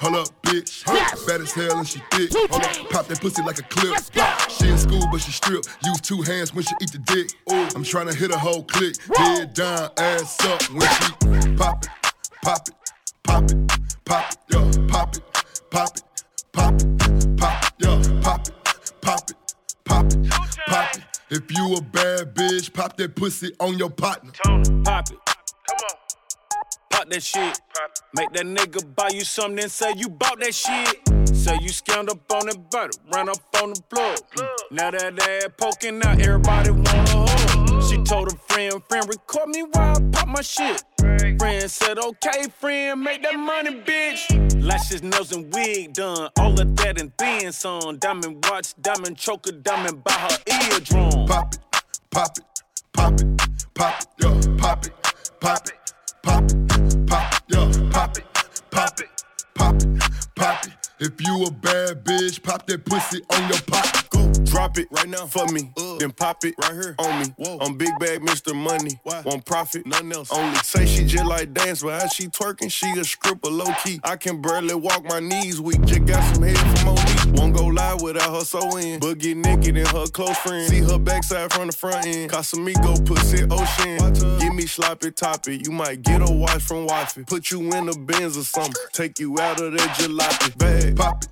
[0.00, 0.82] Hold up, bitch.
[0.86, 1.26] Yes.
[1.26, 2.30] Bad as hell and she thick.
[2.50, 3.94] Hold up, pop that pussy like a clip.
[4.48, 5.62] She in school, but she strip.
[5.84, 7.30] Use two hands when she eat the dick.
[7.52, 8.96] Ooh, I'm trying to hit a whole click.
[9.14, 11.90] Head down, ass up when she pop it,
[12.42, 12.74] pop it,
[13.24, 13.72] pop it,
[14.06, 15.22] pop it, yo, pop it,
[15.70, 16.02] pop it,
[16.50, 18.54] pop it, pop it, yo, pop it,
[19.02, 19.36] pop it,
[19.84, 20.30] pop it,
[20.66, 21.02] pop it.
[21.28, 24.32] If you a bad bitch, pop that pussy on your partner.
[24.82, 25.18] Pop it.
[26.90, 27.60] Pop that shit.
[28.14, 31.00] Make that nigga buy you something and say you bought that shit.
[31.34, 34.18] Say you scammed up on that butter, ran up on the plug.
[34.70, 37.82] Now that ass poking out, everybody wanna hug.
[37.88, 40.82] She told a friend, friend, record me while I pop my shit.
[40.98, 44.62] Friend said, okay, friend, make that money, bitch.
[44.62, 46.28] Lashes, nails, and wig done.
[46.38, 47.96] All of that and then some.
[47.98, 51.26] Diamond watch, diamond choker, diamond by her eardrum.
[51.26, 51.60] Pop it,
[52.10, 52.44] pop it,
[52.92, 53.36] pop it,
[53.74, 54.92] pop it, pop it, pop it,
[55.40, 55.72] pop it,
[56.22, 56.69] pop it,
[58.00, 58.24] pop it,
[58.70, 59.08] pop it,
[59.54, 59.88] pop it,
[60.34, 60.72] pop it.
[61.00, 64.08] If you a bad bitch, pop that pussy on your pop.
[64.08, 64.32] Go.
[64.44, 67.26] Drop it right now for me, uh, then pop it right here on me.
[67.36, 67.58] Whoa.
[67.60, 68.54] I'm big bag Mr.
[68.54, 69.20] Money, Why?
[69.26, 70.32] won't profit, nothing else.
[70.32, 74.00] Only say she just like dance, but how she twerking, she a stripper low key.
[74.02, 77.19] I can barely walk my knees weak, just got some head from OD.
[77.34, 80.68] Won't go live without her so in, but get naked and her close friend.
[80.68, 82.30] See her backside from the front end.
[82.30, 84.38] Casamigo, pussy ocean.
[84.38, 87.24] Give me sloppy toppy, you might get a watch from wifey.
[87.24, 90.96] Put you in a Benz or something, take you out of that jalopy bag.
[90.96, 91.28] Pop it,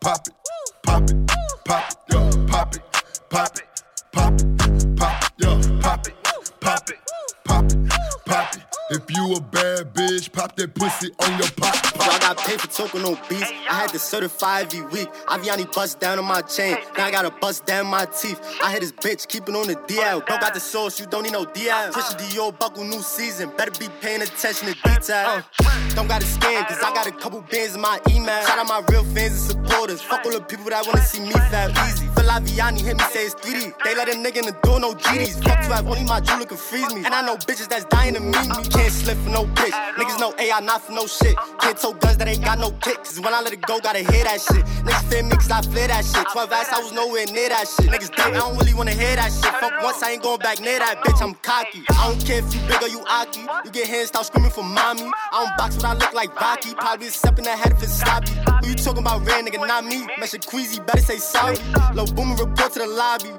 [0.00, 0.34] pop it,
[0.82, 1.26] pop it,
[1.64, 2.82] pop it, yo, pop it,
[3.28, 3.64] pop it,
[4.12, 6.14] pop it, pop it, yo, pop it,
[6.60, 6.98] pop it,
[7.44, 7.89] pop it,
[8.30, 8.62] pop it.
[8.90, 11.74] If you a bad bitch, pop that pussy on your pop.
[11.94, 13.50] Yo, I got paid for on beats.
[13.68, 15.08] I had to certify every week.
[15.26, 16.76] Aviani bust down on my chain.
[16.96, 18.40] Now I gotta bust down my teeth.
[18.62, 20.26] I had this bitch keeping on the DL.
[20.26, 21.92] Bro got the sauce, you don't need no DL.
[21.92, 23.52] Christian Dior buckle new season.
[23.56, 25.42] Better be paying attention to detail.
[25.62, 28.44] Uh, don't gotta scan, cause I got a couple bands in my email.
[28.46, 30.02] Shout out my real fans and supporters.
[30.02, 32.06] Fuck all the people that wanna see me fat easy.
[32.06, 33.72] Feel Aviani hit me, say it's 3D.
[33.84, 35.42] They let a nigga in the door, no GDs.
[35.44, 37.04] Fuck you have only my jeweler can freeze me.
[37.04, 38.32] And I know bitches that's dying to me.
[38.70, 39.76] Can't slip for no bitch.
[39.96, 41.36] Niggas know AI not for no shit.
[41.60, 42.98] Can't tow guns that ain't got no kick.
[42.98, 44.64] Cause when I let it go, gotta hear that shit.
[44.84, 46.26] Niggas fear me cause I flare that shit.
[46.32, 47.90] 12 ass, I was nowhere near that shit.
[47.90, 49.52] Niggas think I don't really wanna hear that shit.
[49.60, 51.22] Fuck once, I ain't going back near that bitch.
[51.22, 51.82] I'm cocky.
[51.90, 53.42] I don't care if you big or you aki.
[53.64, 55.10] You get hands, start screaming for mommy.
[55.32, 56.76] I don't box what I look like Baki.
[56.76, 58.32] Probably a step in the head if it's sloppy.
[58.62, 60.06] Who you talking about, red nigga, not me.
[60.18, 61.56] Measure queasy, better say sorry.
[61.94, 63.30] Low boomer report to the lobby.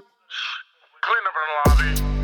[1.02, 2.21] Clean up in the lobby.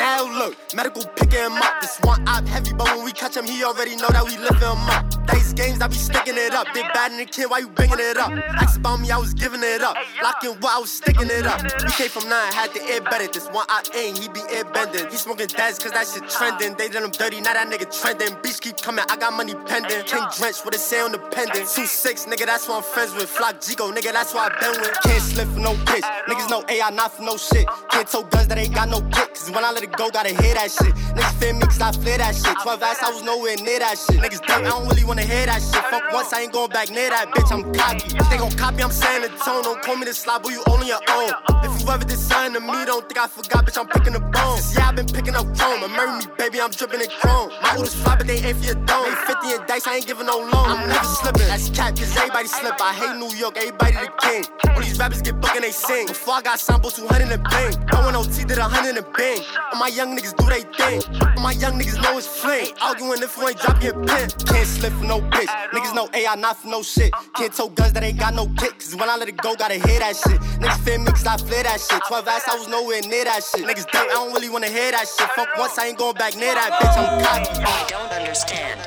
[0.00, 1.82] Now look, medical picking him up.
[1.82, 4.72] This one op heavy, but when we catch him, he already know that we lifting
[4.72, 5.04] him up.
[5.26, 6.66] Dice games, I be sticking it up.
[6.72, 8.32] Big bad in the kid, why you bringing it up?
[8.56, 9.98] Ask about me, I was giving it up.
[10.22, 11.60] Locking what I was sticking it up.
[11.84, 13.28] We came from nine, had to air better.
[13.28, 15.04] This one op ain't, he be air bending.
[15.10, 16.76] He smoking dads, cause that shit trending.
[16.76, 18.40] They done him dirty, now that nigga trending.
[18.42, 20.00] Beach keep coming, I got money pending.
[20.08, 21.68] King drenched with a sound dependent.
[21.68, 23.28] Two six, nigga, that's what I'm friends with.
[23.28, 24.96] Flock Jigo, nigga, that's what I been with.
[25.04, 26.08] Can't slip for no bitch.
[26.24, 27.68] Niggas know AI not for no shit.
[27.90, 29.34] Can't tow guns that ain't got no kick.
[29.36, 30.94] Cause when I let it go, gotta hear that shit.
[31.14, 32.56] Niggas fear me cause I flare that shit.
[32.62, 34.20] 12 ass, I was nowhere near that shit.
[34.20, 35.82] Niggas think I don't really wanna hear that shit.
[35.90, 37.50] Fuck once, I ain't going back near that bitch.
[37.52, 38.16] I'm cocky.
[38.16, 39.62] If they gon' copy, I'm saying the tone.
[39.62, 41.30] Don't call me the slob, but you only your own.
[41.64, 43.78] If you ever did something to me, don't think I forgot, bitch.
[43.78, 44.74] I'm picking the bones.
[44.76, 45.80] Yeah, i been picking up chrome.
[45.90, 47.50] Murder me, baby, I'm dripping in chrome.
[47.62, 49.04] My oldest fly, but they ain't for your dome.
[49.04, 50.68] They 50 in dice, I ain't giving no loan.
[50.70, 51.48] I'm never slipping.
[51.48, 52.80] That's cat, cause everybody slip.
[52.80, 54.44] I hate New York, everybody the king.
[54.74, 56.06] All these rappers get booked and they sing.
[56.06, 57.74] Before I got sample 200 and bang.
[57.92, 59.40] I went OT, did 100 and bang.
[59.72, 61.00] All my young niggas do they thing.
[61.38, 62.68] All my young niggas know it's flame.
[62.82, 64.28] Arguing if you ain't drop your pen.
[64.44, 65.48] Can't slip for no bitch.
[65.72, 67.10] Niggas know AI not for no shit.
[67.34, 68.78] Can't tow guns that ain't got no kick.
[68.78, 70.38] Cause when I let it go, gotta hear that shit.
[70.60, 72.02] Niggas fear me cause I flare that shit.
[72.06, 73.64] 12 ass, I was nowhere near that shit.
[73.64, 75.30] Niggas think I don't really wanna hear that shit.
[75.30, 76.96] Fuck once, I ain't going back near that bitch.
[77.00, 77.64] I'm cocky.
[77.64, 78.80] I don't understand.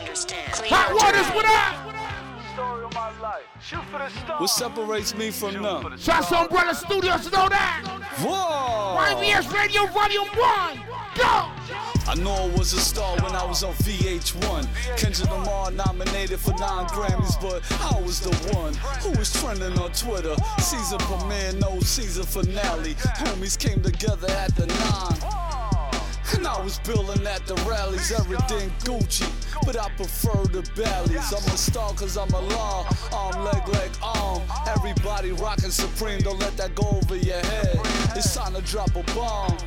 [0.69, 1.92] Hot waters, what up?
[3.73, 5.97] What separates me from them?
[5.97, 7.81] Shots Umbrella Studios, know that.
[8.19, 8.97] Whoa!
[9.15, 10.77] YBS Radio Volume 1.
[11.15, 11.49] Go!
[12.05, 14.97] I know I was a star when I was on VH1.
[14.97, 19.91] Kendrick Lamar nominated for nine Grammys, but I was the one who was trending on
[19.93, 20.35] Twitter.
[20.59, 22.95] Season premiere, no season finale.
[22.95, 25.62] Homies came together at the nine.
[26.31, 29.29] And I was billing at the rallies, everything Gucci,
[29.65, 31.33] but I prefer the bellies.
[31.33, 34.41] I'm a star cause I'm a law, arm, leg, leg, arm.
[34.67, 37.79] Everybody rocking Supreme, don't let that go over your head.
[38.15, 39.57] It's time to drop a bomb.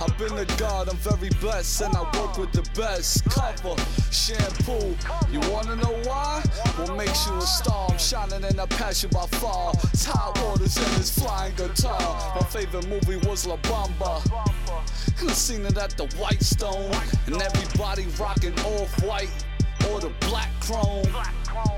[0.00, 3.24] I've been a god, I'm very blessed, and I work with the best.
[3.24, 3.76] Cover,
[4.10, 4.96] shampoo.
[5.30, 6.42] You wanna know why?
[6.76, 7.88] What makes you a star?
[7.90, 9.72] I'm shining and I pass you by far.
[9.74, 12.34] Hot waters and it's flying guitar.
[12.34, 14.22] My favorite movie was La Bamba.
[15.20, 16.92] And I seen it at the White Stone,
[17.26, 19.30] and everybody rocking off white
[19.90, 21.06] or the black chrome.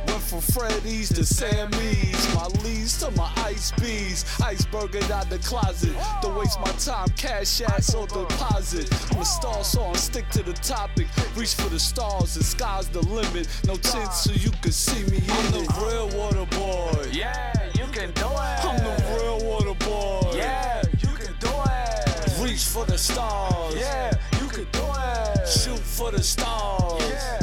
[0.06, 4.24] Went from Freddy's to Sammy's, my leads to my ice bees.
[4.42, 5.94] Iceberg it out the closet.
[6.20, 8.92] Don't waste my time, cash ass or deposit.
[9.12, 11.06] I'm a star, so I stick to the topic.
[11.36, 13.48] Reach for the stars, the sky's the limit.
[13.66, 17.08] No tint, so you can see me in I'm the real water boy.
[17.10, 18.64] Yeah, you can do it.
[18.64, 20.32] I'm the real water boy.
[20.36, 22.38] Yeah, you can do it.
[22.42, 23.74] Reach for the stars.
[23.76, 25.48] Yeah, you can do it.
[25.48, 27.02] Shoot for the stars.
[27.08, 27.41] Yeah,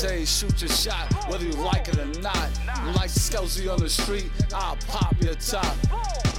[0.00, 2.48] Say shoot your shot, whether you like it or not.
[2.96, 5.76] Like Skelsey on the street, I'll pop your top.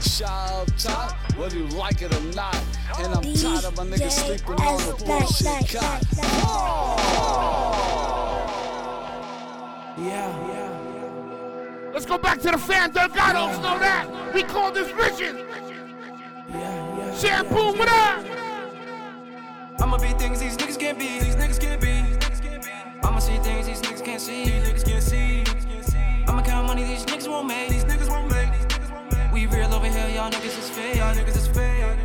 [0.02, 2.60] Shot up top, whether you like it or not.
[2.98, 6.04] And I'm tired of my niggas sleeping on the bullshit cot.
[10.00, 11.92] Yeah, yeah.
[11.94, 14.34] Let's go back to the fan Delgados, know that.
[14.34, 15.36] We call this riches.
[16.50, 18.26] Yeah, Shampoo, what up?
[19.80, 21.20] I'ma be things these niggas can't be.
[21.20, 22.11] These niggas can't be.
[24.28, 24.52] Can't see.
[24.52, 26.24] These niggas can't see.
[26.28, 27.70] I'ma count money these niggas won't make.
[27.70, 28.52] These niggas won't make.
[29.34, 30.98] We real over here, y'all niggas is fake.
[30.98, 31.98] Y'all niggas is fake.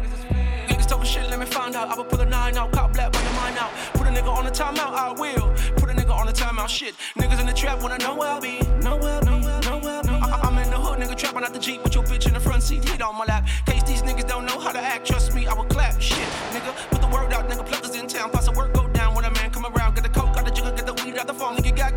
[0.68, 1.88] Niggas talking shit, let me find out.
[1.88, 3.70] I will pull a nine out, cop black, run your mind out.
[3.94, 5.52] Put a nigga on the timeout, I will.
[5.76, 6.94] Put a nigga on the timeout, shit.
[7.18, 8.60] Niggas in the trap wanna know where I be.
[8.82, 9.30] Know where I be,
[9.66, 10.08] know where be.
[10.08, 12.40] I- I'm in the hood, nigga, trapping out the Jeep with your bitch in the
[12.40, 12.88] front seat.
[12.88, 13.46] Hit on my lap.
[13.66, 16.00] Case these niggas don't know how to act, trust me, I will clap.
[16.00, 18.30] Shit, nigga, put the word out, nigga, pluckers in town.
[18.30, 19.94] Plus the work go down when a man come around.
[19.94, 21.56] Get the coke out the jigger, get the weed out the phone.
[21.56, 21.95] Nigga got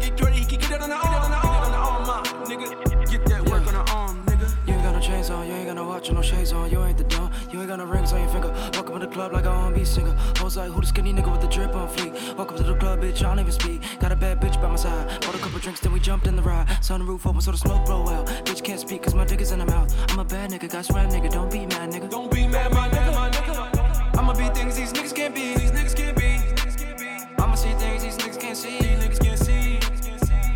[7.69, 8.49] got no rings on your finger.
[8.73, 10.15] Walk up in the club like a R&B singer.
[10.37, 12.35] Hoes like, who the skinny nigga with the drip on fleek?
[12.35, 13.81] Walk up to the club, bitch, I don't even speak.
[13.99, 15.21] Got a bad bitch by my side.
[15.21, 16.67] Bought a couple drinks, then we jumped in the ride.
[16.81, 18.25] Sunroof open so the smoke blow out.
[18.45, 19.93] Bitch can't speak cause my dick is in her mouth.
[20.11, 22.09] I'm a bad nigga, got sweat nigga, don't be mad nigga.
[22.09, 24.17] Don't be mad, my nigga, my nigga.
[24.17, 25.53] I'ma be things these niggas can't be.
[25.53, 27.43] These niggas can't be.
[27.43, 28.79] I'ma see things these niggas can't see.
[28.79, 29.79] These niggas can't see.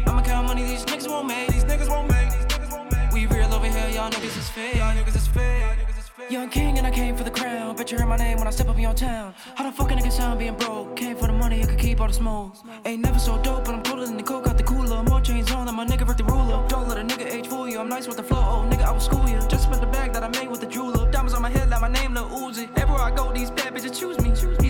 [0.08, 1.47] I'ma count money these niggas won't make.
[1.49, 3.13] These niggas won't make.
[3.13, 4.78] We real over here, y'all niggas is fake.
[4.78, 5.22] Y'all niggas is.
[6.34, 7.76] Young king and I came for the crown.
[7.76, 9.36] Bet you heard my name when I step up in your town.
[9.54, 10.96] How the fuck a nigga sound being broke?
[10.96, 12.56] Came for the money, I could keep all the smoke.
[12.86, 15.04] Ain't never so dope, but I'm colder than the coke out the cooler.
[15.04, 16.67] More chains on than my nigga Rick the ruler.
[16.67, 17.78] Don't let a nigga age fool you.
[17.78, 19.38] I'm nice with the flow, oh nigga, I will school you.
[19.48, 21.12] Just spent the bag that I made with the jeweler.
[21.12, 22.67] Diamonds on my head like my name, Lil Uzi.
[22.80, 24.32] Everywhere I go, these bad bitches choose me.
[24.32, 24.62] These bad,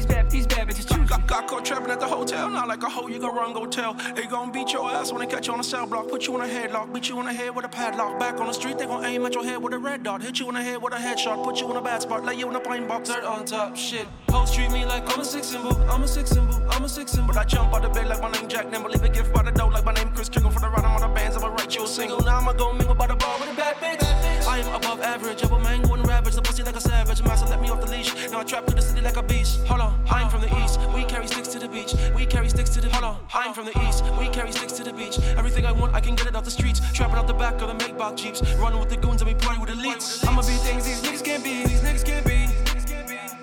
[1.14, 3.68] Got, got caught trapping at the hotel, not like a hoe, you gon' run, go
[3.68, 3.94] tell.
[4.16, 6.08] They gon' beat your ass when they catch you on the cell block.
[6.10, 8.20] Put you in a headlock, beat you in the head with a padlock.
[8.20, 10.24] Back on the street, they gon' aim at your head with a red dot.
[10.24, 12.34] Hit you in the head with a headshot, put you in a bad spot, lay
[12.34, 13.10] you in a pine box.
[13.10, 14.08] Dirt on top, shit.
[14.26, 17.12] Post treat me like I'm a six symbol, I'm a six symbol, I'm a six
[17.12, 17.32] symbol.
[17.32, 19.44] But I jump out the bed like my name Jack Nimble, leave a gift by
[19.44, 20.50] the door like my name Kris Kringle.
[20.50, 22.22] For the ride, I'm on the bands, I'ma write you a single.
[22.22, 24.23] Now I'ma go mingle by the bar with a bad bitch.
[24.54, 27.24] I am above average, up a mango and ravage, the pussy like a savage.
[27.24, 29.66] Master let me off the leash, now I trap through the city like a beast.
[29.66, 31.96] Hold on, I'm from the east, we carry sticks to the beach.
[32.14, 34.84] We carry sticks to the hold on, I'm from the east, we carry sticks to
[34.84, 35.18] the beach.
[35.40, 36.82] Everything I want, I can get it off the streets.
[36.94, 39.60] Trapping out the back of the Maybach Jeeps, running with the goons and we party
[39.60, 40.24] with elites.
[40.28, 42.46] I'ma be things these niggas can't be, these niggas can't be.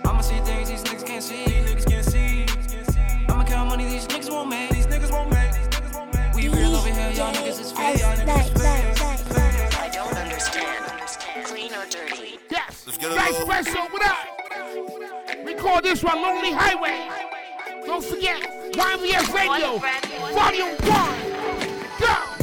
[0.08, 2.46] I'ma see things these niggas can't see, niggas can't see.
[3.28, 6.36] I'ma count money these niggas won't make, these niggas won't make.
[6.36, 8.99] We real over here, y'all niggas is fake, y'all niggas is fake.
[12.86, 14.16] Nice little- special, what up?
[15.44, 17.08] We call this one Lonely Highway.
[17.84, 18.40] Don't forget,
[18.74, 19.78] YNVS Radio,
[20.34, 21.20] Volume 1.
[21.98, 22.39] Go!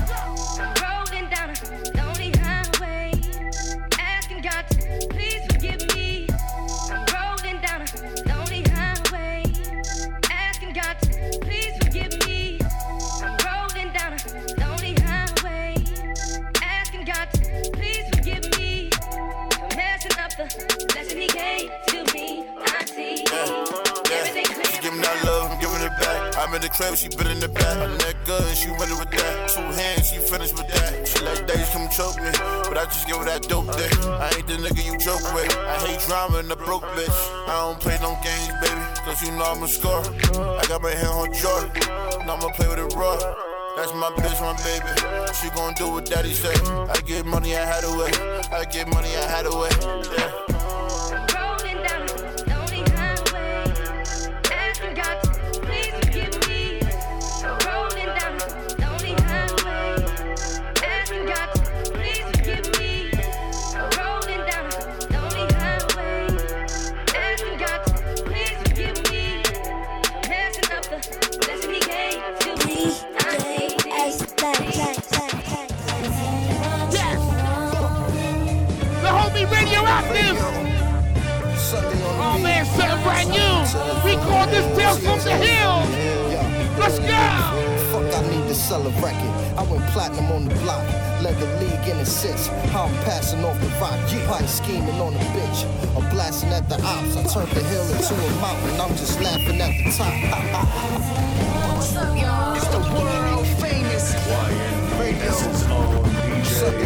[26.38, 27.78] I'm in the crib, she bit in the back.
[27.82, 29.50] Her neck good, she running with that.
[29.50, 31.08] Two hands, she finished with that.
[31.08, 32.30] She like days come choke me,
[32.70, 33.90] but I just give her that dope dick.
[34.06, 35.50] I ain't the nigga you joke with.
[35.58, 37.20] I hate drama and the broke bitch.
[37.50, 40.06] I don't play no games, baby, cause you know I'm a score.
[40.38, 41.74] I got my hand on Jordan,
[42.30, 43.18] now I'ma play with it raw.
[43.76, 44.94] That's my bitch, my baby.
[45.42, 46.54] She gon' do what daddy say.
[46.90, 48.14] I get money, I had away.
[48.54, 49.70] I get money, I had away.
[50.18, 50.57] Yeah.
[79.88, 80.38] Homie Radioactive.
[82.20, 83.56] Oh man, something brand new.
[84.04, 85.84] We call this Tales from the Hill.
[86.78, 87.18] Let's go.
[87.92, 89.34] Fuck, I need to sell a record.
[89.58, 90.86] I went platinum on the block.
[91.22, 92.48] Led the league in assists.
[92.72, 94.00] How I'm passing off the rock.
[94.28, 95.66] Pipe scheming on the bitch.
[95.96, 97.16] I'm blasting at the ops.
[97.18, 98.80] I turned the hill into a mountain.
[98.80, 100.14] I'm just laughing at the top.
[101.76, 102.56] What's up, y'all?
[102.56, 104.14] It's the world famous
[105.00, 105.26] radio.
[105.26, 106.78] This is own DJ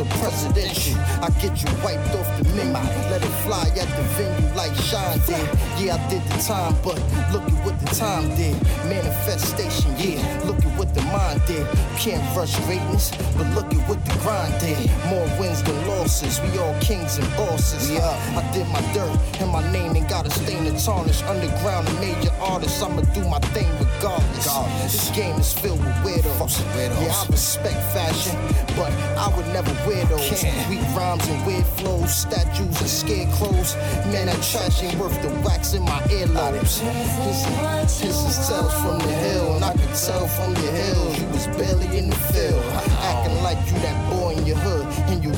[0.00, 0.98] are presidential.
[1.22, 2.72] I get you wiped off the menu.
[3.10, 5.46] Let it fly at the venue like Sean did.
[5.78, 6.98] Yeah, I did the time, but
[7.32, 8.54] look at what the time did.
[8.86, 10.22] Manifestation, yeah.
[10.44, 11.66] Look at what the mind did.
[11.96, 14.78] Can't rush greatness, but look what the grind did.
[15.08, 16.40] More wins than losses.
[16.42, 17.90] We all kings and bosses.
[17.90, 21.22] Yeah, I did my dirt, and my name ain't got a stain to tarnish.
[21.22, 24.46] Underground and major artists, I'ma do my thing regardless.
[24.82, 26.60] This game is filled with weirdos.
[26.76, 28.36] Yeah, I respect fashion,
[28.76, 30.30] but I would never wear those.
[30.68, 33.74] Weak rhymes and weird flows, statues and scarecrows.
[34.12, 36.80] Man, that trash ain't worth the wax in my earlobes.
[37.24, 41.18] This is, this is tales from the hill, and I can tell from your hills
[41.20, 42.64] you was barely in the field.
[43.08, 45.30] Acting like you that boy in your hood, and you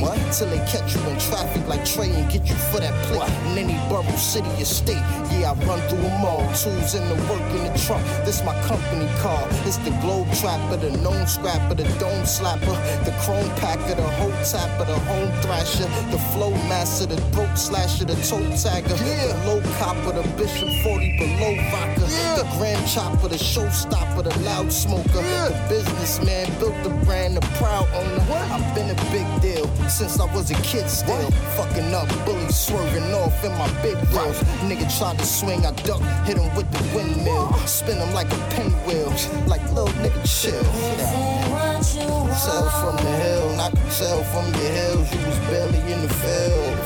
[0.00, 2.94] moving weight till they catch you in traffic like Trey and get you for that
[3.06, 3.30] plate.
[3.50, 6.42] In any borough, city, or state, yeah, I run through them all.
[6.54, 8.04] Tools in the work in the trunk.
[8.24, 9.46] This my company car.
[9.66, 14.32] It's the globe trapper, the known scrapper, the dome slapper, the chrome packer, the whole
[14.44, 19.60] tapper, the home thrasher, the flow master, the throat slasher, the toe tagger, the low
[19.78, 25.66] copper, the bishop 40 below vodka, the grand chopper, the showstopper, the loud smoker, the
[25.68, 28.47] businessman built the brand, the proud owner.
[28.58, 31.30] I've been a big deal since I was a kid still.
[31.56, 34.42] Fucking up, bullies swerving off in my big wheels.
[34.66, 37.52] Nigga tried to swing, I duck, hit him with the windmill.
[37.66, 39.12] Spin him like a pinwheel,
[39.46, 40.62] like little nigga chill.
[42.42, 43.70] Tell from the hill, I
[44.32, 46.78] from the hills you was barely in the field.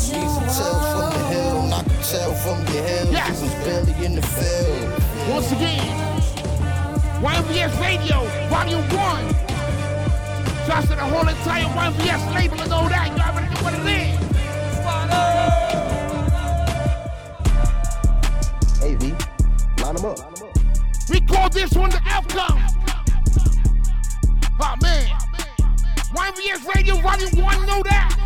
[0.00, 0.38] Tales
[0.94, 1.84] from the hill, I
[2.42, 5.02] from the hills you was barely in the field.
[5.30, 6.10] Once again,
[7.22, 9.39] YNVS Radio, Volume 1.
[10.70, 13.08] Shots to the whole entire YNVS label and all that.
[13.10, 14.20] You already know what it is.
[18.78, 19.04] Hey, V,
[19.82, 20.18] line them up.
[21.10, 22.62] We call this one the outcome.
[24.60, 25.08] Oh, man.
[26.14, 28.16] YNVS Radio, Volume 1, know that.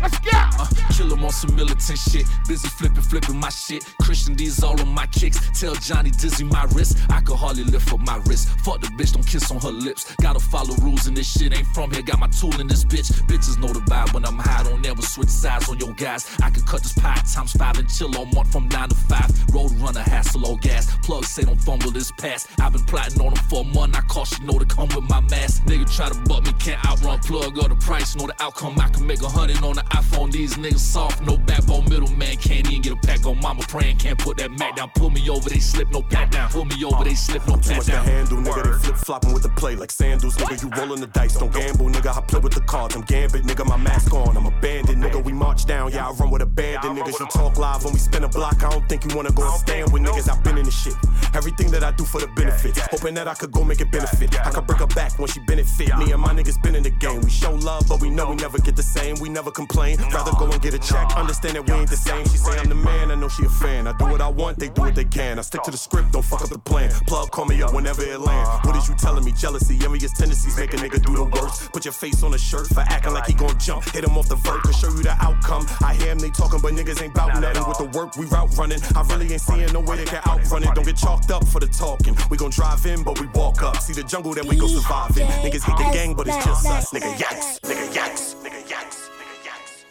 [0.00, 0.30] Let's go.
[0.32, 2.24] Uh, kill him on some militant shit.
[2.48, 3.84] Busy flipping, flipping my shit.
[4.00, 6.98] Christian D's all on my Tell Johnny Dizzy my wrist.
[7.08, 8.48] I could hardly lift up my wrist.
[8.60, 10.14] Fuck the bitch, don't kiss on her lips.
[10.16, 12.02] Gotta follow rules and this shit ain't from here.
[12.02, 13.10] Got my tool in this bitch.
[13.26, 14.62] Bitches know the vibe when I'm high.
[14.64, 16.36] Don't ever switch sides on your guys.
[16.42, 19.30] I can cut this pie times five and chill on month from nine to five.
[19.54, 20.94] Road runner, hassle, low gas.
[20.98, 22.46] Plug say don't fumble this pass.
[22.60, 23.96] I've been plotting on them for a month.
[23.96, 25.64] I caution know to come with my mask.
[25.64, 28.14] Nigga try to butt me, can't outrun plug or the price.
[28.16, 28.78] Know the outcome.
[28.78, 30.30] I can make a hundred on the iPhone.
[30.30, 31.84] These niggas soft, no backbone.
[31.88, 33.40] Middleman can't even get a pack on.
[33.40, 34.90] Mama praying, can't put that Mac down.
[35.06, 36.50] Pull me over, they slip, no pat down.
[36.50, 38.04] Pull me over, they slip, no Too pat much to down.
[38.06, 38.64] handle, nigga.
[38.64, 40.60] They flip flopping with the play like sandals, nigga.
[40.60, 42.16] You rolling the dice, don't gamble, nigga.
[42.16, 43.64] I play with the cards, I'm gambit, nigga.
[43.64, 45.22] My mask on, I'm a bandit, nigga.
[45.22, 46.08] We march down, yeah.
[46.08, 47.20] I run with a bandit, niggas.
[47.20, 48.64] You talk live when we spin a block.
[48.64, 50.28] I don't think you wanna go and stand with niggas.
[50.28, 50.94] I've been in the shit.
[51.34, 54.34] Everything that I do for the benefit, hoping that I could go make it benefit.
[54.44, 55.96] I could break her back when she benefit.
[55.98, 57.20] Me and my niggas been in the game.
[57.20, 59.14] We show love, but we know we never get the same.
[59.20, 59.98] We never complain.
[60.12, 61.16] Rather go and get a check.
[61.16, 62.24] Understand that we ain't the same.
[62.24, 63.86] She say I'm the man, I know she a fan.
[63.86, 65.38] I do what I want, they do what they can.
[65.38, 66.90] I stick to the script, don't fuck up the plan.
[67.06, 68.64] Plug, call me up whenever it land.
[68.64, 69.32] What is you telling me?
[69.32, 71.70] Jealousy, envious tendencies make a nigga do the worst.
[71.72, 73.84] Put your face on a shirt for acting like he gon' jump.
[73.90, 75.66] Hit him off the vert, could show you the outcome.
[75.84, 77.68] I hear him, they talking, but niggas ain't bout nothing.
[77.68, 78.80] With the work, we route running.
[78.96, 80.74] I really ain't seeing no way they can outrun it.
[80.74, 82.16] Don't get chalked up for the talking.
[82.30, 83.76] We gon' drive in, but we walk up.
[83.76, 85.26] See the jungle that we go survive in.
[85.44, 86.90] Niggas hate the gang, but it's just us.
[86.92, 89.84] Nigga, yanks, nigga yaks, nigga, yaks, nigga, yaks.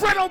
[0.00, 0.30] Fredo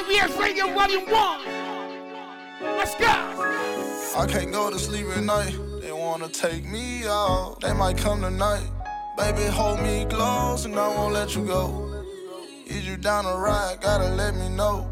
[0.00, 1.40] YNVS Radio, Volume 1.
[2.78, 3.06] Let's go.
[4.16, 5.54] I can't go to sleep at night.
[5.82, 7.58] They wanna take me out.
[7.60, 8.66] They might come tonight.
[9.18, 12.02] Baby, hold me close and I won't let you go.
[12.66, 13.82] Is you down to ride?
[13.82, 14.88] Gotta let me know.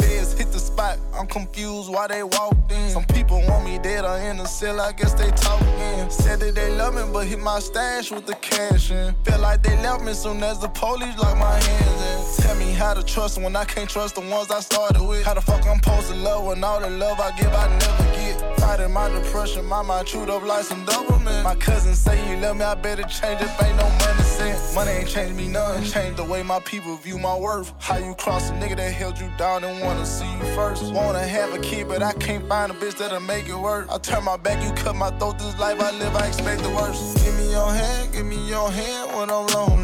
[0.00, 0.98] Feds hit the spot.
[1.14, 2.90] I'm confused why they walked in.
[2.90, 4.80] Some people want me dead or in the cell.
[4.80, 6.10] I guess they talking.
[6.10, 9.14] Said that they love me, but hit my stash with the cash in.
[9.24, 12.15] Feel like they left me soon as the police locked my hands in.
[12.58, 15.24] Me how to trust when I can't trust the ones I started with.
[15.24, 18.04] How the fuck I'm supposed to love when all the love I give I never
[18.14, 18.60] get.
[18.60, 21.42] Fighting my depression, my mind chewed up like some Doberman.
[21.44, 23.50] My cousin say you love me, I better change it.
[23.62, 24.74] Ain't no money cent.
[24.74, 25.84] Money ain't changed me none.
[25.84, 27.72] Changed the way my people view my worth.
[27.78, 30.92] How you cross a nigga that held you down and wanna see you first.
[30.92, 33.88] Wanna have a kid, but I can't find a bitch that'll make it work.
[33.90, 35.38] I turn my back, you cut my throat.
[35.38, 37.24] This life I live, I expect the worst.
[37.24, 39.75] Give me your hand, give me your hand when I'm lonely.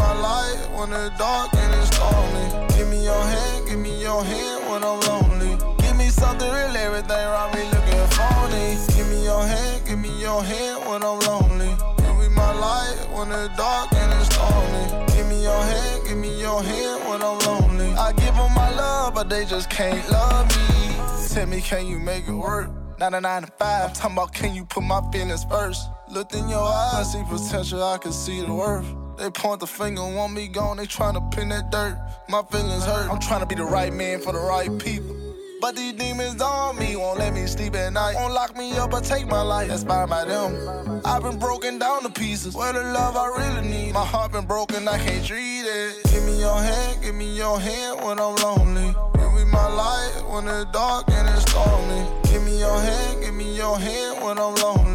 [0.00, 2.46] My light when it's dark and it's stormy.
[2.74, 5.52] Give me your hand, give me your hand when I'm lonely.
[5.82, 8.66] Give me something real, everything around me looking phony.
[8.96, 11.72] Give me your hand, give me your hand when I'm lonely.
[12.02, 14.84] You be my light when it's dark and it's stormy.
[15.14, 17.90] Give me your hand, give me your hand when I'm lonely.
[17.96, 21.28] I give them my love, but they just can't love me.
[21.28, 22.70] Tell me, can you make it work?
[22.98, 25.88] 99 to 5, I'm talking about can you put my feelings first?
[26.08, 28.99] Looked in your eyes, see potential, I can see the worth.
[29.20, 31.98] They point the finger, want me gone, they tryna pin that dirt.
[32.30, 35.14] My feelings hurt, I'm tryna be the right man for the right people.
[35.60, 38.14] But these demons on me won't let me sleep at night.
[38.14, 39.68] Won't lock me up or take my life.
[39.68, 41.02] That's by them.
[41.04, 42.54] I've been broken down to pieces.
[42.54, 43.92] Where the love I really need.
[43.92, 46.02] My heart been broken, I can't treat it.
[46.10, 48.86] Give me your hand, give me your hand when I'm lonely.
[48.86, 52.08] You be my light when it's dark and it's stormy.
[52.24, 54.89] Give me your hand, give me your hand when I'm lonely.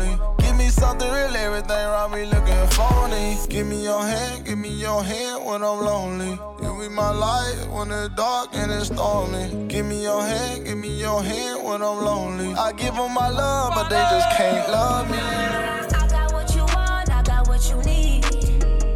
[0.75, 3.37] Give me something real, everything around me looking phony.
[3.47, 6.31] Give me your hand, give me your hand when I'm lonely.
[6.61, 9.67] You be my light when it's dark and it's stormy.
[9.67, 12.53] Give me your hand, give me your hand when I'm lonely.
[12.55, 15.17] I give them my love, but they just can't love me.
[15.17, 18.25] I got what you want, I got what you need.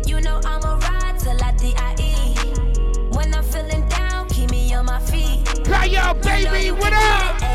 [0.06, 3.16] You know I'ma ride till I D.I.E.
[3.16, 5.46] When I'm feeling down, keep me on my feet.
[5.64, 7.49] Kyle, baby, what up?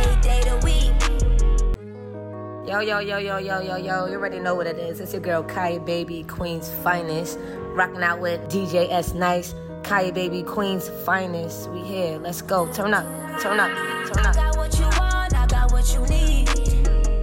[2.67, 4.07] Yo, yo, yo, yo, yo, yo, yo.
[4.07, 4.99] You already know what it is.
[4.99, 7.39] It's your girl, Kaya Baby, Queen's finest.
[7.75, 9.55] Rocking out with DJ S Nice.
[9.83, 11.69] Kaya Baby, Queen's finest.
[11.71, 12.19] We here.
[12.19, 12.67] Let's go.
[12.73, 13.05] Turn up,
[13.39, 13.71] turn up,
[14.09, 14.35] turn I up.
[14.35, 16.49] got what you want, I got what you need.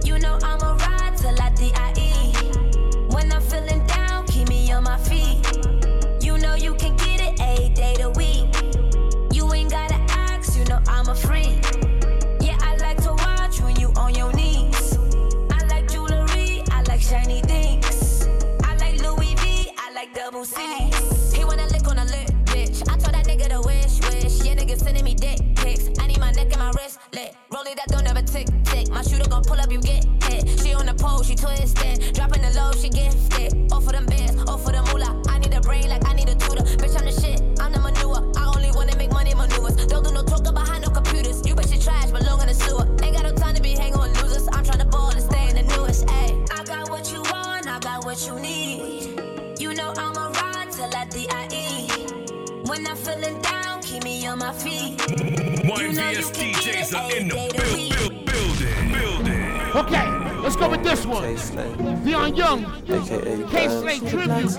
[0.06, 0.81] You know I'ma ride
[20.42, 21.34] I like.
[21.34, 22.82] He wanna lick on a lip, bitch.
[22.90, 24.44] I told that nigga to wish, wish.
[24.44, 25.88] Yeah, nigga sending me dick pics.
[26.00, 27.36] I need my neck and my wrist lit.
[27.52, 28.90] Rollie that don't ever tick, tick.
[28.90, 30.60] My shooter gon' pull up, you get hit.
[30.60, 32.14] She on the pole, she twisted.
[32.14, 33.70] Dropping the low, she gifted.
[33.70, 35.22] All for them bands, all for the moolah.
[35.28, 36.64] I need a brain like I need a tutor.
[36.82, 38.32] Bitch, I'm the shit, I'm the manure.
[38.36, 39.76] I only wanna make money maneuvers.
[39.86, 41.46] Don't do no talking behind no computers.
[41.46, 42.86] You bitch, you trash, belong in the sewer.
[43.04, 44.48] Ain't got no time to be hanging with losers.
[44.48, 46.06] I'm tryna ball and stay in the newest.
[46.06, 49.01] Ayy, I got what you want, I got what you need.
[51.02, 52.68] You know I'ma ride till I D.I.E.
[52.68, 54.98] When I'm feeling down, keep me on my feet.
[54.98, 58.92] YVS DJs are in the build, build, building.
[58.92, 59.42] Building.
[59.74, 60.06] Okay,
[60.40, 61.34] let's go with this one.
[62.04, 64.58] Dion Young, K Slay tribute.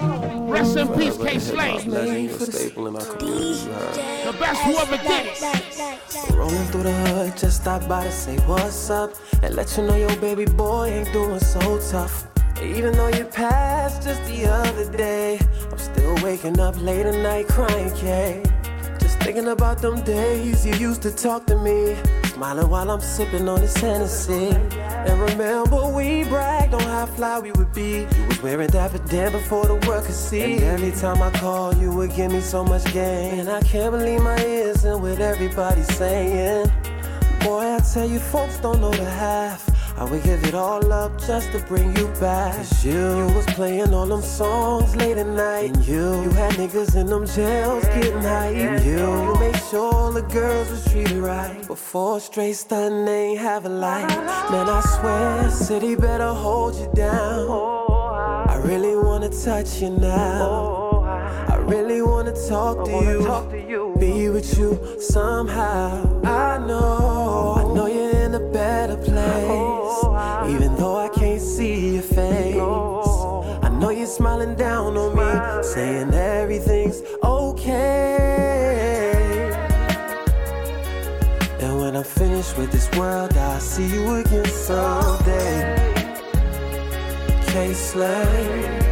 [0.49, 1.77] Rest in peace, K Slay.
[1.77, 1.99] The
[4.39, 5.41] best whoever did it.
[6.35, 9.95] Rolling through the hood, just stop by to say what's up and let you know
[9.95, 12.32] your baby boy ain't doing so tough.
[12.63, 15.37] Even though you passed just the other day,
[15.69, 18.41] I'm still waking up late at night crying, K.
[18.99, 23.49] Just thinking about them days you used to talk to me, smiling while I'm sipping
[23.49, 24.55] on this Hennessy.
[24.79, 28.07] And remember we bragged on how fly we would be.
[28.15, 30.53] You was wearing Dan before the world could see.
[30.53, 33.39] And every time I call, you would give me so much gain.
[33.39, 36.71] And I can't believe my ears and what everybody's saying.
[37.41, 39.73] Boy, I tell you, folks don't know the half.
[39.95, 42.55] I would give it all up just to bring you back.
[42.55, 45.75] Cause you, you was playing all them songs late at night.
[45.75, 48.47] And you, you had niggas in them jails getting high.
[48.47, 51.65] And you, you made sure all the girls was treated right.
[51.67, 54.07] Before straight stunning ain't have a light.
[54.51, 57.83] Man, I swear, city better hold you down.
[58.49, 60.83] I really wanna touch you now.
[61.49, 66.21] I really wanna talk to you, be with you somehow.
[66.23, 69.82] I know, I know you're in a better place,
[70.49, 72.55] even though I can't see your face.
[72.57, 73.59] Oh.
[73.61, 78.23] I know you're smiling down on me, saying everything's okay.
[81.59, 85.93] And when I'm finished with this world, I'll see you again someday.
[87.47, 88.83] K Slay.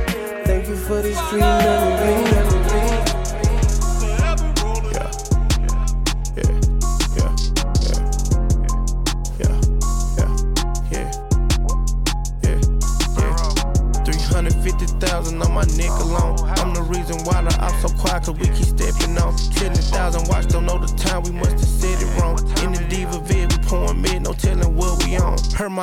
[0.45, 3.10] Thank you for these street memories.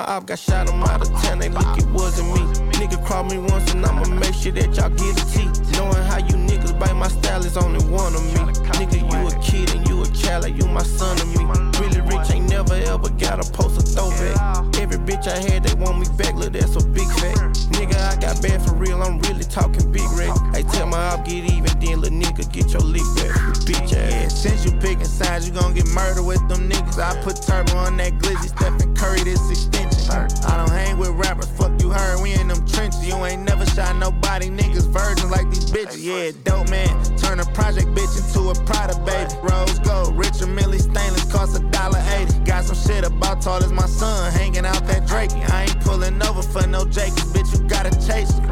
[0.08, 2.40] Op got shot, I'm out of town, they look, it wasn't me.
[2.80, 5.44] Nigga cross me once and I'ma make sure that y'all get a T.
[5.76, 8.40] Knowing how you niggas bite my style is only one of me.
[8.78, 11.44] Nigga, you a kid and you a child, like you my son to me.
[11.78, 14.78] Really rich, ain't never ever got a post a throwback.
[14.80, 17.68] Every bitch I had, they want me back, look, that's a big fact.
[17.76, 20.34] Nigga, I got bad for real, I'm really talking big rack.
[20.54, 23.34] I tell my op, get even, then little nigga, get your lick back.
[23.68, 24.12] Bitch ass.
[24.12, 26.98] Yeah, since you picking sides, you gon' get murdered with them niggas.
[26.98, 29.97] I put turbo on that glizzy, Stephen Curry, this extension.
[30.10, 33.06] I don't hang with rappers, fuck you heard, we in them trenches.
[33.06, 36.02] You ain't never shot nobody, niggas virgin like these bitches.
[36.02, 39.34] Yeah, dope man, turn a project bitch into a Prada baby.
[39.42, 42.38] Rose gold, Richard Mille stainless, cost a dollar eighty.
[42.40, 45.30] Got some shit about tall as my son, hanging out that Drake.
[45.32, 48.44] I ain't pulling over for no Jakey, bitch, you gotta chase it.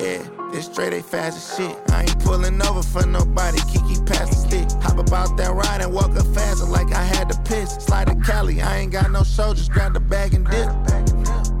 [0.00, 0.22] Yeah,
[0.52, 1.76] this straight ain't fast as shit.
[1.90, 3.58] I ain't pulling over for nobody.
[3.72, 4.82] Kiki pass the stick.
[4.82, 7.72] Hop about that ride and walk up faster like I had to piss.
[7.74, 9.68] Slide to Cali, I ain't got no soldiers.
[9.68, 11.57] Grab the bag and dip.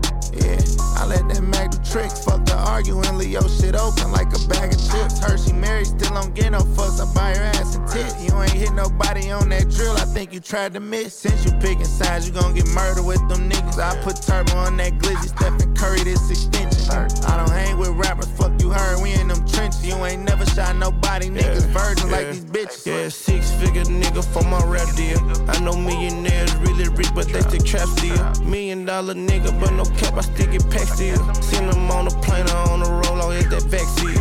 [0.94, 2.24] Yeah, I let that Mac do tricks.
[2.24, 5.18] Fuck the arguing, Leo shit open like a bag of chips.
[5.18, 7.00] Hershey Mary still don't get no fucks.
[7.00, 8.14] I buy her ass and tit.
[8.20, 9.96] You ain't hit nobody on that drill.
[9.96, 11.14] I think you tried to miss.
[11.14, 13.78] Since you picking sides, you gon' get murdered with them niggas.
[13.78, 15.28] I put turbo on that glizzy.
[15.28, 16.78] Stephen Curry, this extension.
[16.90, 18.28] I don't hang with rappers.
[18.28, 19.86] Fuck you heard, we in them trenches.
[19.86, 21.28] You ain't never shot nobody.
[21.28, 22.86] Niggas virgins like these bitches.
[22.86, 25.18] Yeah, six figure nigga for my rap deal.
[25.50, 28.44] I know millionaires really rich, but they still trap still.
[28.44, 31.34] Million dollar nigga, but no cap, I still get packed still.
[31.34, 34.14] Send them on the plane or on the roll, I'll hit that vaccine.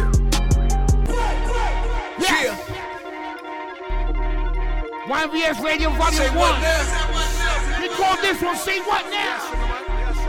[2.19, 2.57] Yeah.
[5.07, 7.81] YVS Radio Volume Say 1.
[7.81, 9.37] We call this one Say What Now?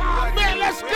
[0.00, 0.88] Oh, man, let's go.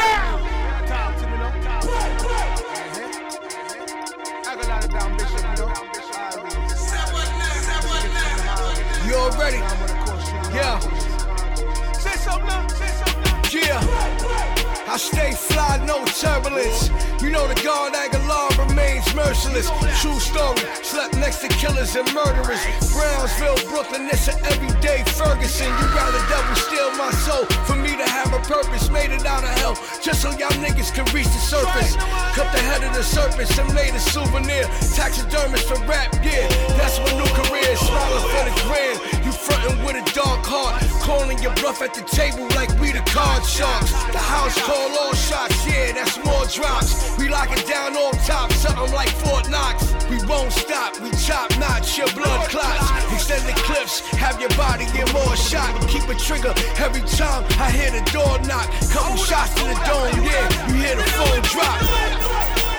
[9.06, 9.58] You already?
[10.54, 10.78] Yeah.
[11.92, 12.68] Say something.
[12.76, 13.60] Say something.
[13.60, 14.51] Yeah.
[14.92, 16.92] I stay fly, no turbulence.
[17.24, 19.64] You know the God Aguilar remains merciless.
[20.04, 20.60] True story.
[20.84, 22.60] Slept next to killers and murderers.
[22.92, 25.72] Brownsville, Brooklyn, it's an everyday Ferguson.
[25.80, 28.90] You rather devil steal my soul for me to have a purpose.
[28.90, 31.96] Made it out of hell just so y'all niggas can reach the surface.
[32.36, 34.68] Cut the head of the serpent and made a souvenir.
[34.92, 36.52] Taxidermist for rap, yeah.
[36.76, 37.76] That's my new career.
[37.80, 39.24] Smiling for the grand.
[39.24, 40.78] You frontin' with a dark heart.
[41.02, 43.90] Calling your bluff at the table like we the card sharks.
[44.14, 47.18] The house call all shots, yeah, that's more drops.
[47.18, 49.90] We lock it down on top, something like Fort Knox.
[50.06, 52.86] We won't stop, we chop knots, your blood clots.
[53.12, 55.74] Extend the clips, have your body get more shot.
[55.88, 58.70] Keep a trigger every time I hear the door knock.
[58.94, 62.71] Couple shots to the dome, yeah, you hear the phone drop.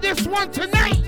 [0.00, 1.02] This one tonight.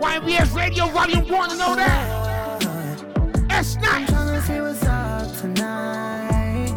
[0.00, 3.48] YVS Radio Volume 1, you want to know that?
[3.48, 4.10] That's nice.
[4.10, 6.74] Tryna see what's up tonight.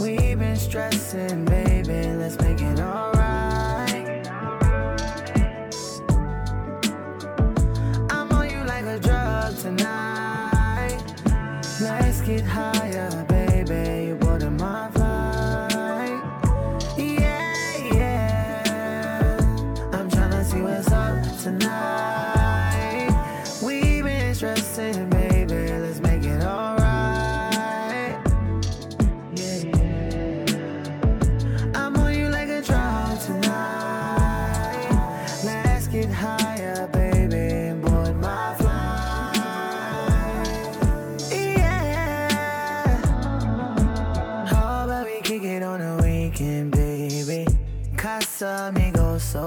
[0.00, 2.08] We've been stressing, baby.
[2.16, 3.11] Let's make it alright.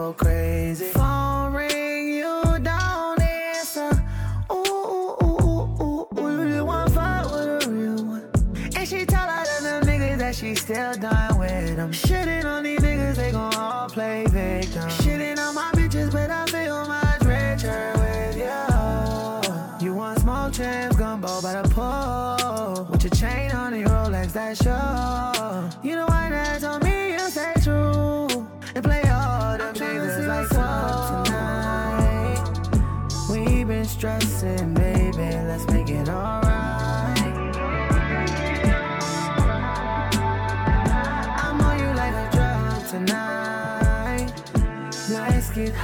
[0.06, 0.86] So crazy.
[0.86, 3.89] Phone ring, you don't answer.
[4.51, 6.08] Ooh, ooh, ooh, ooh, ooh.
[6.16, 8.30] You really want fight with a real one.
[8.76, 11.91] And she tell all of them niggas that she still done with them.
[11.91, 12.64] Shitting on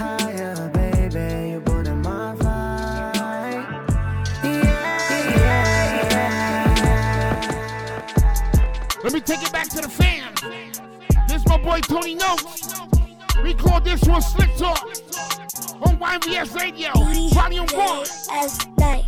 [0.01, 1.51] get breathe higher, baby.
[1.51, 3.65] You put in my flight.
[9.03, 10.33] Let me take it back to the fam.
[11.27, 12.81] This my boy Tony Notes.
[13.43, 14.83] We call this one Slick Talk
[15.81, 16.91] on YBS Radio,
[17.33, 19.00] Volume 1.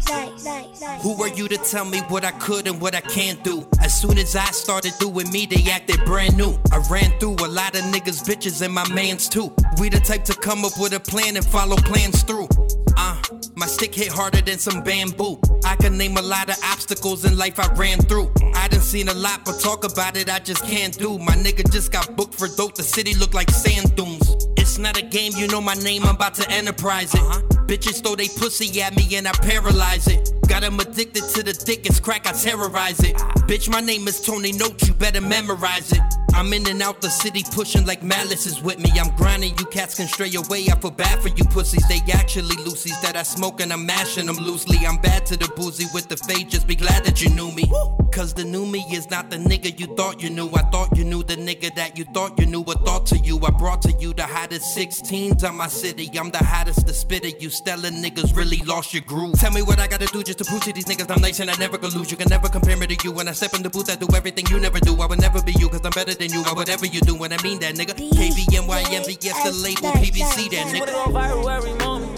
[1.02, 3.68] Who are you to tell me what I could and what I can't do?
[3.82, 6.58] As soon as I started doing me, they acted brand new.
[6.72, 9.54] I ran through a lot of niggas, bitches, and my mans too.
[9.80, 12.48] We the type to come up with a plan and follow plans through.
[12.96, 13.22] Uh,
[13.56, 15.40] my stick hit harder than some bamboo.
[15.66, 18.32] I can name a lot of obstacles in life I ran through.
[18.56, 21.18] I done seen a lot, but talk about it, I just can't do.
[21.18, 24.48] My nigga just got booked for dope, the city look like sand dunes.
[24.58, 27.53] It's not a game, you know my name, I'm about to enterprise it.
[27.68, 30.32] Bitches throw they pussy at me and I paralyze it.
[30.48, 33.16] Got 'em addicted to the dick, it's crack, I terrorize it.
[33.48, 36.02] Bitch, my name is Tony Note, you better memorize it.
[36.36, 38.90] I'm in and out the city pushing like malice is with me.
[39.00, 40.66] I'm grinding, you cats can stray away.
[40.68, 41.88] I feel bad for you pussies.
[41.88, 44.80] They actually loosies that I smoke and I'm mashing them loosely.
[44.86, 47.72] I'm bad to the boozy with the fade, just be glad that you knew me.
[48.12, 50.50] Cause the new me is not the nigga you thought you knew.
[50.54, 52.62] I thought you knew the nigga that you thought you knew.
[52.62, 56.10] A thought to you, I brought to you the hottest 16s on my city.
[56.18, 57.30] I'm the hottest, the spitter.
[57.30, 59.40] You stellar niggas really lost your groove.
[59.40, 61.50] Tell me what I gotta do just to prove to these niggas I'm nice and
[61.50, 62.10] I never gonna lose.
[62.12, 63.12] You can never compare me to you.
[63.12, 65.00] When I step in the booth, I do everything you never do.
[65.00, 66.42] I would never be you, cause I'm better than you.
[66.42, 67.94] Or whatever you do when I mean that, nigga.
[67.94, 70.88] KBNYMVS, the label, PVC, that nigga.
[70.88, 72.18] go viral every moment.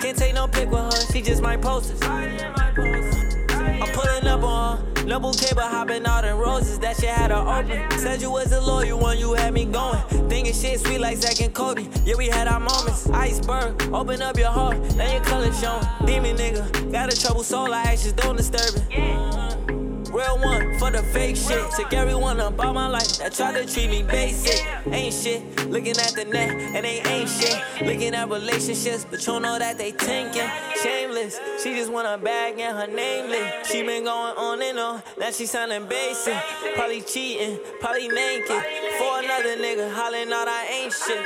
[0.00, 2.02] Can't take no pic with her, she just might post us.
[2.02, 4.95] I'm pulling up on her.
[5.06, 6.80] No bouquet, but hopping out in roses.
[6.80, 7.98] That shit had her open.
[8.00, 10.02] Said you was a loyal one, you had me going.
[10.28, 11.88] Thinking shit sweet like Zack and Cody.
[12.04, 13.08] Yeah, we had our moments.
[13.10, 15.86] Iceberg, open up your heart, now your color showing.
[16.06, 19.85] Demon nigga, got a trouble soul, I actions don't disturb it.
[20.12, 21.70] Real one for the fake shit.
[21.72, 24.64] Took everyone about my life that tried to treat me basic.
[24.86, 25.42] Ain't shit.
[25.68, 27.60] Looking at the net and they ain't shit.
[27.82, 30.48] Looking at relationships, but you know that they tinking.
[30.82, 31.40] Shameless.
[31.62, 33.66] She just want a bag and her name lit.
[33.66, 35.02] She been going on and on.
[35.18, 36.36] Now she sounding basic.
[36.74, 38.62] Probably cheating, probably naked.
[38.98, 41.24] For another nigga hollering out I ain't shit.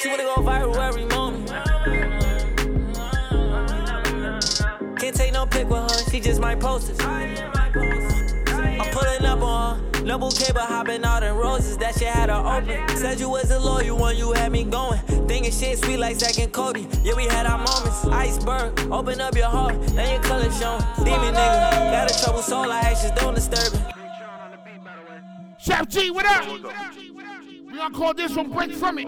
[0.00, 1.50] She wanna go viral every moment.
[4.98, 7.61] Can't take no pic with her, she just might post it.
[8.82, 10.02] I'm pulling up on her.
[10.02, 11.76] No bouquet, but hopping out in roses.
[11.78, 12.96] That shit had her open.
[12.96, 14.98] Said you was the loyal one, you had me going.
[15.28, 16.88] Thinking shit sweet like Zack and Cody.
[17.04, 18.04] Yeah, we had our moments.
[18.06, 20.82] Iceberg, open up your heart, now your color showing.
[21.04, 23.94] Demon nigga, got a trouble soul, I actions don't disturb it.
[25.58, 26.44] Chef G, what up?
[27.70, 29.06] We gonna call this one Break From It.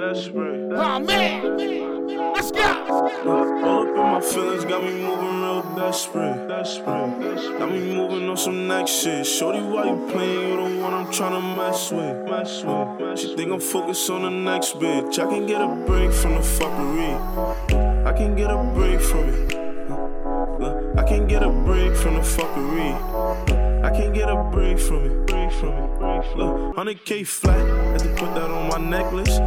[0.00, 2.62] Oh man, let's go.
[2.88, 6.46] All up in my feelings got me moving real desperate.
[6.46, 7.58] desperate.
[7.58, 9.26] Got me moving on some next shit.
[9.26, 10.50] Shorty, why you playing?
[10.50, 12.30] You the one I'm tryna mess with.
[12.30, 13.18] Mess with.
[13.18, 15.18] She think I'm focused on the next bitch.
[15.18, 18.06] I can get a break from the fuckery.
[18.06, 19.58] I can get a break from it.
[20.96, 23.58] I can get a break from the fuckery.
[23.84, 25.26] I can't get a break from it.
[25.26, 26.36] Break from it.
[26.36, 29.38] Look, 100k flat, had to put that on my necklace.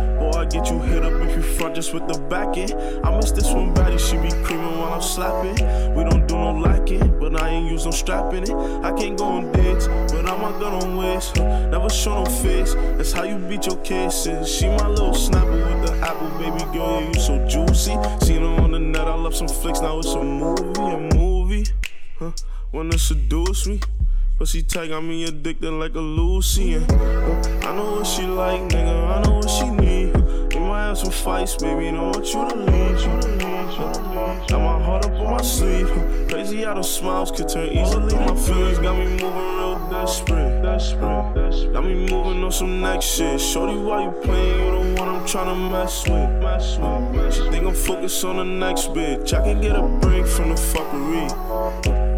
[0.42, 2.74] I get you hit up if you front just with the back end.
[3.06, 5.54] I miss this one body, she be creaming while I'm slapping.
[5.94, 8.50] We don't do no lacking, but I ain't use no strapping it.
[8.50, 11.36] I can't go on dates, but I'm a gun on waist.
[11.36, 14.50] Never show no face, that's how you beat your cases.
[14.52, 17.96] She my little snapper with the apple, baby girl, yeah, you so juicy.
[18.26, 21.66] Seen her on the net, I love some flicks, now it's a movie, a movie.
[22.18, 22.32] Huh?
[22.72, 23.80] Wanna seduce me?
[24.42, 26.84] Pussy tight got me addicted like a Lucian.
[26.90, 29.16] I know what she like, nigga.
[29.16, 30.16] I know what she need.
[30.56, 31.92] We might have some fights, baby.
[31.92, 33.02] Don't want you to leave.
[33.02, 35.88] To got my heart up on my sleeve.
[36.28, 38.16] Crazy how the smiles could turn easily.
[38.16, 40.64] My feelings got me moving real desperate.
[41.72, 43.40] Got me moving on some next shit.
[43.40, 44.60] Shorty, why you playing?
[44.60, 46.42] You the one I'm mess with.
[46.42, 47.36] Mess with.
[47.36, 49.36] She think I'm focused on the next bitch.
[49.36, 51.30] I can get a break from the fuckery.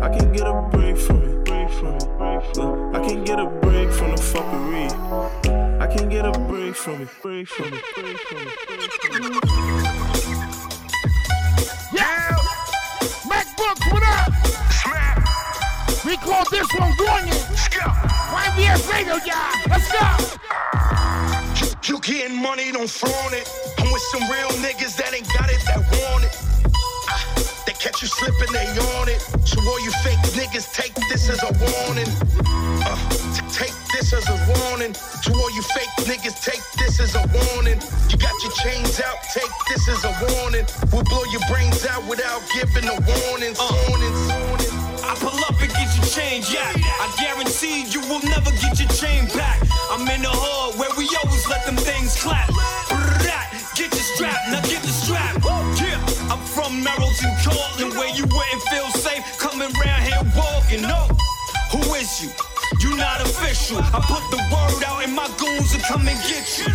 [0.01, 1.22] I can get a break from
[1.83, 2.57] from it.
[2.57, 4.89] Look, I can get a break from the fuckery.
[5.79, 7.09] I can get a break from it.
[7.21, 7.71] Break from it.
[7.71, 8.17] Break from it.
[8.17, 8.53] Break from it.
[11.93, 12.35] Yeah.
[13.27, 14.29] MacBook, what up?
[16.05, 17.33] We call this one Warning.
[18.33, 19.53] YBS Radio, y'all.
[19.69, 20.05] Let's go.
[21.59, 23.49] You, you getting money, don't flaunt it.
[23.77, 26.52] I'm with some real niggas that ain't got it, that want it.
[27.83, 28.63] Catch you slipping, they
[28.95, 29.19] on it.
[29.43, 32.07] So all you fake niggas, take this as a warning.
[32.79, 32.95] Uh,
[33.51, 34.93] take this as a warning.
[34.95, 37.83] To all you fake niggas, take this as a warning.
[38.07, 40.63] You got your chains out, take this as a warning.
[40.93, 43.51] We'll blow your brains out without giving a warning.
[43.59, 44.71] Warnings, warnings.
[45.03, 46.71] I pull up and get your change, yeah.
[47.03, 49.59] I guarantee you will never get your chain back.
[49.91, 52.47] I'm in the hood where we always let them things clap.
[52.47, 53.52] Your
[54.15, 55.35] strap, now get the strap.
[55.81, 55.97] Yeah,
[56.29, 60.81] I'm from Merrilton, Cortland, where you wouldn't feel safe coming around here walking.
[60.81, 61.07] No,
[61.71, 62.29] who is you?
[62.79, 63.77] You not official.
[63.79, 66.73] I put the word out and my goons will come and get you.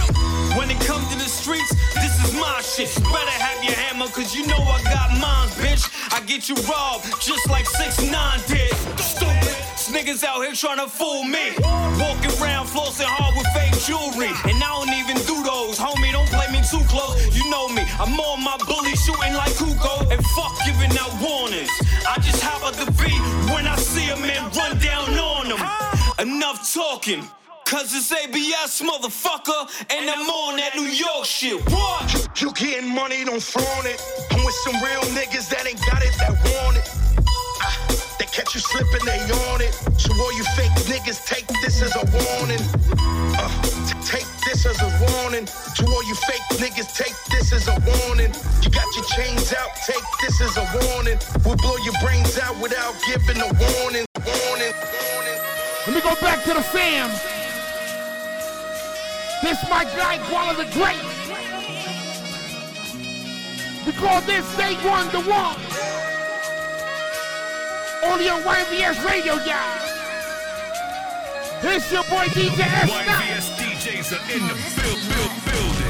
[0.57, 2.89] When it comes to the streets, this is my shit.
[3.03, 5.85] Better have your hammer, cause you know I got mine, bitch.
[6.13, 8.73] I get you robbed just like 6 9 did.
[8.99, 9.55] Stupid.
[9.89, 11.57] Niggas out here trying to fool me.
[11.97, 14.29] Walking around flossing hard with fake jewelry.
[14.45, 15.79] And I don't even do those.
[15.81, 17.17] Homie, don't play me too close.
[17.37, 17.83] You know me.
[17.99, 20.09] I'm on my bully shooting like Hugo.
[20.13, 21.71] And fuck giving out warnings.
[22.07, 23.09] I just hop out the V
[23.53, 25.61] when I see a man run down on him.
[26.19, 27.25] Enough talking.
[27.65, 31.61] Cause it's ABS, motherfucker, and I'm on that New York shit.
[31.69, 32.09] What?
[32.41, 34.01] You, you getting money, don't flaunt it.
[34.31, 36.89] I'm with some real niggas that ain't got it, that want it.
[37.61, 39.21] Ah, they catch you slipping, they
[39.53, 39.75] on it.
[40.01, 42.88] So all you fake niggas, take this as a warning.
[44.69, 45.47] As a warning.
[45.47, 48.33] To all you fake niggas, take this as a warning.
[48.63, 51.19] You got your chains out, take this as a warning.
[51.45, 54.05] We'll blow your brains out without giving a warning.
[54.21, 54.75] Warning.
[54.77, 55.39] Warning.
[55.87, 57.11] Let me go back to the fam.
[59.43, 61.01] This my guy, Guala the Great.
[63.87, 65.57] We call this day one the one.
[68.05, 69.98] Only on YVS Radio, y'all.
[71.61, 72.89] This your boy DJ S.
[72.89, 75.88] YVS DJs are in the build, build, building.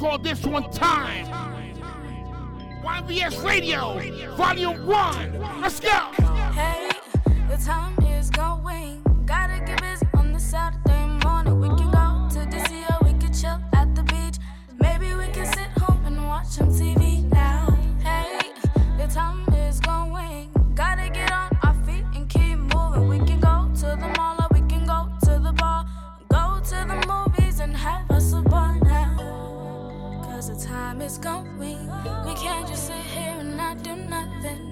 [0.00, 1.26] Call this one time.
[2.82, 4.00] YVS Radio,
[4.34, 5.60] Volume 1.
[5.60, 6.19] Let's go.
[31.10, 31.50] Is going.
[32.24, 34.62] We can't just sit here and not do nothing.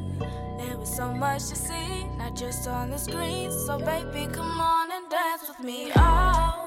[0.58, 3.50] There was so much to see, not just on the screen.
[3.50, 5.90] So, baby, come on and dance with me.
[5.96, 6.64] Oh,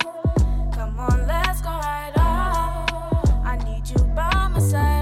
[0.74, 3.30] come on, let's go right off.
[3.46, 5.01] I need you by my side.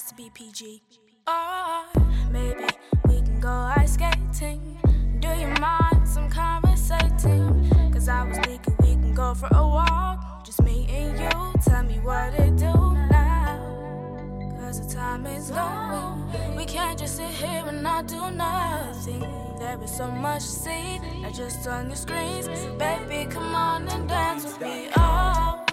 [0.00, 0.82] Has to be PG.
[1.26, 1.84] Or
[2.30, 2.64] maybe
[3.06, 4.78] we can go ice skating.
[5.20, 7.68] Do you mind some conversating?
[7.92, 11.60] Cause I was thinking we can go for a walk, just me and you.
[11.62, 12.72] Tell me what it do
[13.10, 14.56] now.
[14.60, 16.56] Cause the time is going.
[16.56, 19.20] We can't just sit here and not do nothing.
[19.58, 22.48] There is so much to see, not just on the screens.
[22.78, 24.88] Baby, come on and dance with me.
[24.96, 25.64] Oh,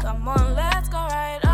[0.00, 1.49] come on, let's go right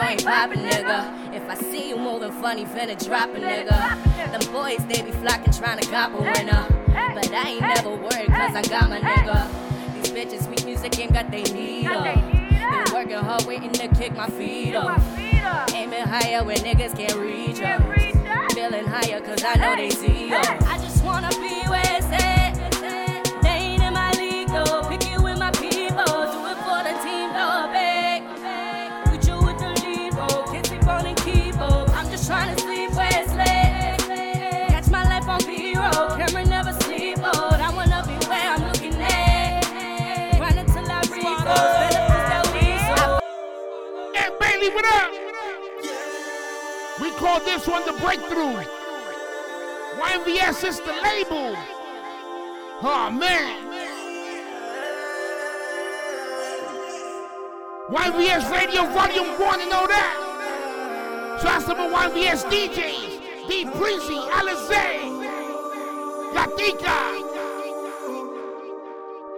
[0.10, 1.34] ain't poppin', nigga.
[1.34, 3.78] If I see you moving funny, finna drop a nigga.
[4.32, 6.66] Them boys, they be flocking, trying to cop a winner.
[7.14, 9.47] But I ain't never worried, cause I got my nigga.
[9.95, 12.03] These bitches, sweet music ain't got they need up.
[12.03, 14.99] Been working hard, waiting to kick my feet up.
[15.74, 17.82] Aiming higher where niggas can't reach up.
[18.53, 20.47] Feeling higher, cause I know they see us.
[20.47, 22.38] I just wanna be where it's at.
[44.80, 45.11] What up?
[47.01, 48.63] We call this one the breakthrough.
[49.99, 51.57] YNVS is the label.
[52.82, 53.65] Oh, man.
[57.89, 61.39] YNVS Radio Volume 1 and all that.
[61.41, 63.49] Shouts to my YNVS DJs.
[63.49, 64.88] D Breezy, Alizé,
[66.32, 66.99] Gatica.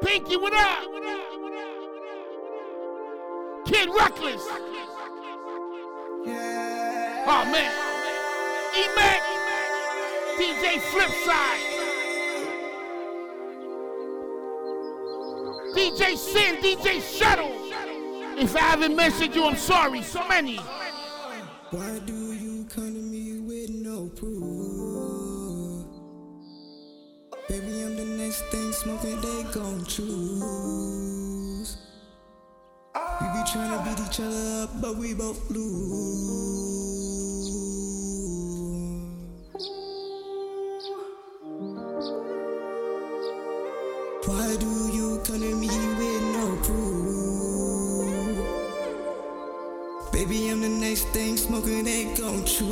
[0.04, 0.84] Pinky, what up?
[3.66, 4.91] Kid Reckless.
[6.24, 7.72] Oh man.
[8.78, 9.22] E-Mac.
[10.38, 11.62] DJ Flipside.
[15.76, 17.52] DJ Sin, DJ Shuttle.
[18.38, 20.04] If I haven't mentioned you, I'm sorry.
[20.04, 20.58] So many.
[21.72, 25.88] Why do you come to me with no proof?
[27.50, 30.91] Baby, I'm the next thing smoking, they gon' choose.
[33.44, 35.62] Trying to beat each other up, but we both lose.
[44.26, 48.38] Why do you come to me with no proof?
[50.14, 52.72] Baby, I'm the next thing smoking, they gon' choose.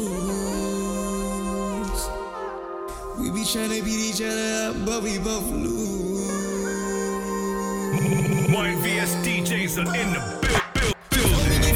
[3.20, 6.10] We be trying to beat each other up, but we both lose.
[8.50, 10.59] YVS DJs are in the build,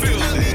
[0.03, 0.52] build, You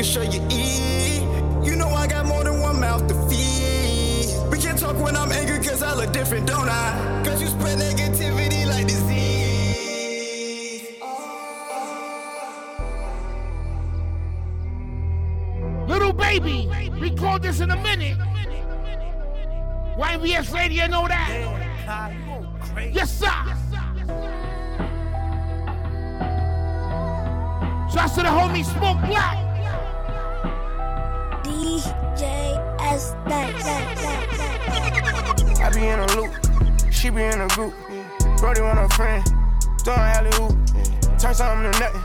[0.00, 1.20] making sure you eat.
[1.62, 4.50] You know I got more than one mouth to feed.
[4.50, 7.22] We can't talk when I'm angry, cause I look different, don't I?
[7.24, 9.10] Cause you spread negativity like disease.
[15.86, 16.70] Little baby.
[17.16, 18.16] Call this in a minute.
[19.98, 21.28] YNVS Radio know that.
[22.92, 23.26] Yes, sir.
[27.92, 29.49] Shouts to the homie Smoke Black.
[31.50, 32.22] DJ
[32.80, 33.14] S.
[35.60, 36.30] I be in a loop,
[36.92, 37.74] she be in a group.
[38.38, 39.24] Brody want a friend,
[39.82, 40.56] throwing alley hoop.
[41.18, 42.02] Turn something to nothing,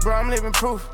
[0.00, 0.14] bro.
[0.14, 0.88] I'm living proof.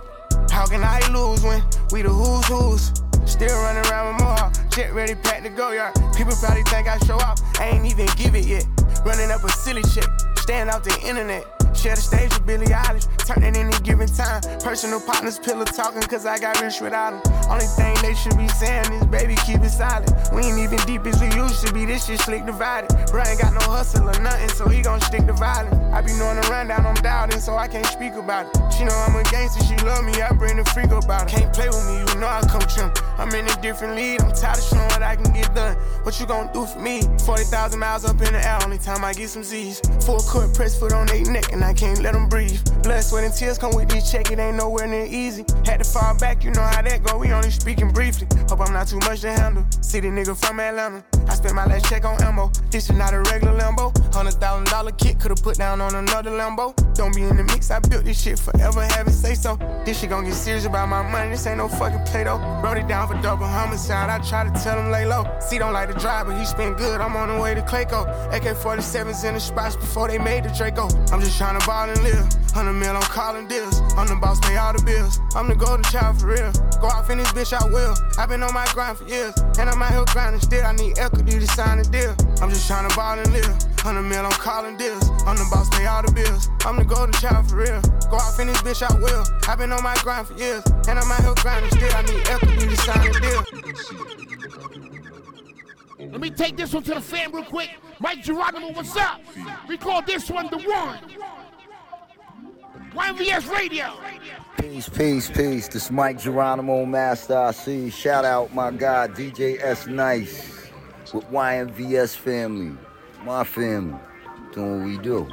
[0.51, 2.93] How can I lose when we the who's who's?
[3.25, 5.95] Still running around with Mohawk, jet ready, packed to go yard.
[6.17, 8.67] People probably think I show up, I ain't even give it yet.
[9.07, 11.56] Running up a silly shit, staying off the internet.
[11.77, 14.41] Share the stage with Billie Eilish, turn any given time.
[14.61, 17.51] Personal partners, pillow talking, cause I got rich without them.
[17.51, 20.11] Only thing they should be saying is, baby, keep it silent.
[20.33, 22.89] We ain't even deep as we used to be, this shit slick divided.
[23.13, 25.77] Bro ain't got no hustle or nothing, so he gon' stick to violence.
[25.93, 28.73] I be knowing the rundown, I'm doubting, so I can't speak about it.
[28.73, 31.37] She know I'm a gangster, she love me, I bring the freak about it.
[31.37, 32.91] Can't play with me, you know I come trim.
[33.19, 35.77] I'm in a different league, I'm tired of showing what I can get done.
[36.03, 37.03] What you gon' do for me?
[37.25, 39.81] 40,000 miles up in the air, only time I get some Z's.
[40.05, 42.61] Full court press foot on they neck, and I can't let them breathe.
[42.83, 45.45] Blood, sweat, and tears come with this check, it ain't nowhere near easy.
[45.65, 48.27] Had to fall back, you know how that go, we only speaking briefly.
[48.49, 49.67] Hope I'm not too much to handle.
[49.81, 51.05] City nigga from Atlanta.
[51.29, 52.51] I spent my last check on ammo.
[52.71, 53.93] This is not a regular Lambo.
[54.15, 56.75] Hundred thousand dollar kit could've put down on another Lambo.
[56.95, 59.57] Don't be in the mix, I built this shit forever, have it say so.
[59.85, 62.39] This shit gon' get serious about my money, this ain't no fucking play though.
[62.63, 65.25] Wrote it down for double homicide, I try to tell him lay low.
[65.41, 68.07] See, don't like to drive, but he spin good, I'm on the way to Clayco.
[68.33, 70.89] AK 47s in the spots before they made the Draco.
[71.13, 72.27] I'm just trying to ball and live.
[72.57, 73.81] 100 mil on calling deals.
[73.97, 75.21] I'm the boss, pay all the bills.
[75.35, 76.51] I'm the golden child for real.
[76.81, 77.95] Go off in this bitch, I will.
[78.19, 80.65] I've been on my grind for years, and I'm out here grinding still.
[80.65, 82.15] I need equity to sign a deal.
[82.41, 83.53] I'm just trying to ball and live.
[83.85, 85.09] 100 mil on calling deals.
[85.27, 86.49] I'm the boss, pay all the bills.
[86.65, 87.81] I'm the golden child for real.
[88.11, 89.25] Go off in this bitch, I will.
[89.49, 91.93] I've been on my grind for years, and I'm out here grinding still.
[91.93, 93.43] I need equity to sign a deal.
[96.11, 97.71] Let me take this one to the fam real quick.
[98.01, 99.21] Mike Geronimo, what's up?
[99.69, 100.99] We call this one the one.
[102.97, 103.93] YVS Radio.
[104.59, 105.69] Peace, peace, peace.
[105.69, 107.91] This is Mike Geronimo, Master I see.
[107.91, 110.71] Shout out my guy, DJ S Nice,
[111.13, 112.75] with YNVS family,
[113.23, 113.99] my family,
[114.55, 115.29] doing what we do.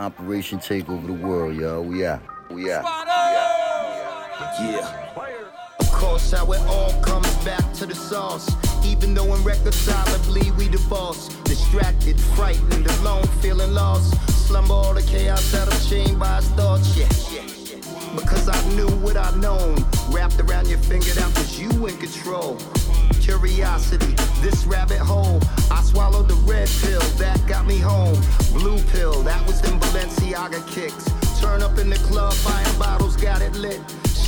[0.00, 1.80] Operation Take Over the World, yo.
[1.80, 2.22] We out.
[2.50, 2.84] We out.
[4.60, 5.50] Yeah.
[6.04, 8.46] Course, how it all comes back to the sauce.
[8.84, 11.28] Even though irreconcilably we divorce.
[11.44, 14.12] Distracted, frightened, alone, feeling lost.
[14.46, 17.08] Slumber all the chaos out of chain by his thoughts, yeah.
[18.14, 19.82] Because I knew what I known.
[20.10, 22.58] Wrapped around your finger, that was you in control.
[23.22, 25.40] Curiosity, this rabbit hole.
[25.70, 28.20] I swallowed the red pill, that got me home.
[28.52, 31.08] Blue pill, that was them Balenciaga kicks.
[31.40, 33.80] Turn up in the club, buying bottles, got it lit.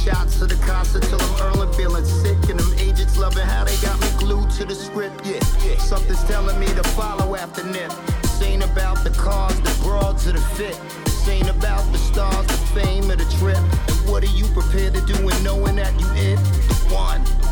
[0.07, 2.38] Shots to the concert till I'm early, feeling sick.
[2.48, 5.26] And them agents loving how they got me glued to the script.
[5.26, 5.76] Yeah, yeah.
[5.78, 7.90] Something's telling me to follow after Nip.
[8.22, 10.78] This ain't about the cars, the broads, or the fit.
[11.07, 13.59] This ain't about the stars, the fame, or the trip.
[13.59, 16.36] And what are you prepared to do in knowing that you it?
[16.36, 17.24] The one.
[17.24, 17.48] The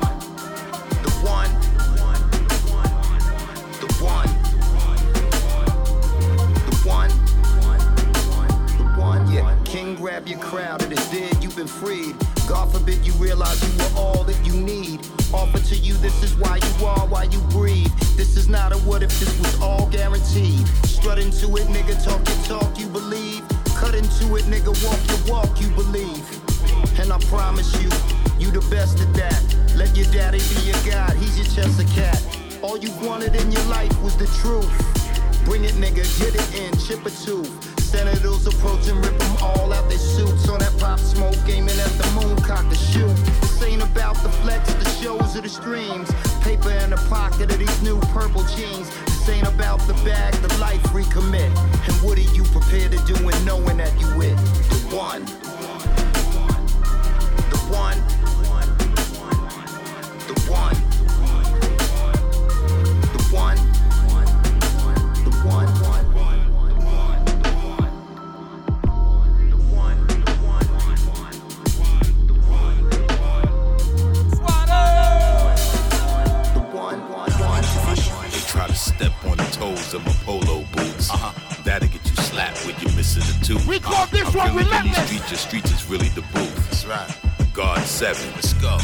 [0.00, 0.22] one.
[1.04, 1.50] The one.
[3.80, 4.28] The one.
[6.70, 7.10] The one.
[7.10, 7.19] Yeah.
[7.19, 7.19] King,
[10.00, 10.82] grab your crowd.
[10.82, 11.44] and It is dead.
[11.44, 12.16] You've been freed.
[12.48, 15.06] God forbid you realize you were all that you need.
[15.32, 17.92] Offer to you, this is why you are, why you breathe.
[18.16, 20.66] This is not a what if this was all guaranteed.
[20.86, 23.42] Strut into it, nigga, talk your talk, you believe.
[23.76, 26.24] Cut into it, nigga, walk your walk, you believe.
[26.98, 27.90] And I promise you,
[28.38, 29.42] you the best at that.
[29.76, 32.20] Let your daddy be your God, he's your chest cat.
[32.62, 34.72] All you wanted in your life was the truth.
[35.44, 37.69] Bring it, nigga, get it in, chip a tooth.
[37.90, 40.48] Senators approach and rip them all out their suits.
[40.48, 43.12] On that pop smoke, aiming at the moon, cock the shoot.
[43.40, 46.08] This ain't about the flex, the shows, or the streams.
[46.40, 48.88] Paper in the pocket of these new purple jeans.
[49.06, 51.50] This ain't about the bag, the life recommit.
[51.88, 54.36] And what are you prepared to do in knowing that you it?
[54.70, 55.24] The one.
[57.50, 57.98] The one.
[60.28, 60.79] The one.
[79.00, 81.08] Step on the toes of my polo boots.
[81.10, 81.32] Uh-huh.
[81.64, 83.66] That'll get you slapped when you're missing a tooth.
[83.66, 86.56] We call this I'm one in these streets, your streets is really the booth.
[86.68, 87.10] That's right.
[87.54, 88.76] God seven, let's go.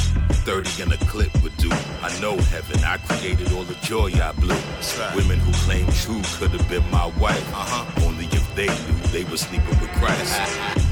[0.49, 1.69] 30 in a clip would do.
[2.01, 4.57] I know heaven, I created all the joy I blew.
[5.15, 7.47] Women who claim true could have been my wife.
[7.53, 8.07] Uh-huh.
[8.07, 10.37] Only if they knew they were sleeping with Christ.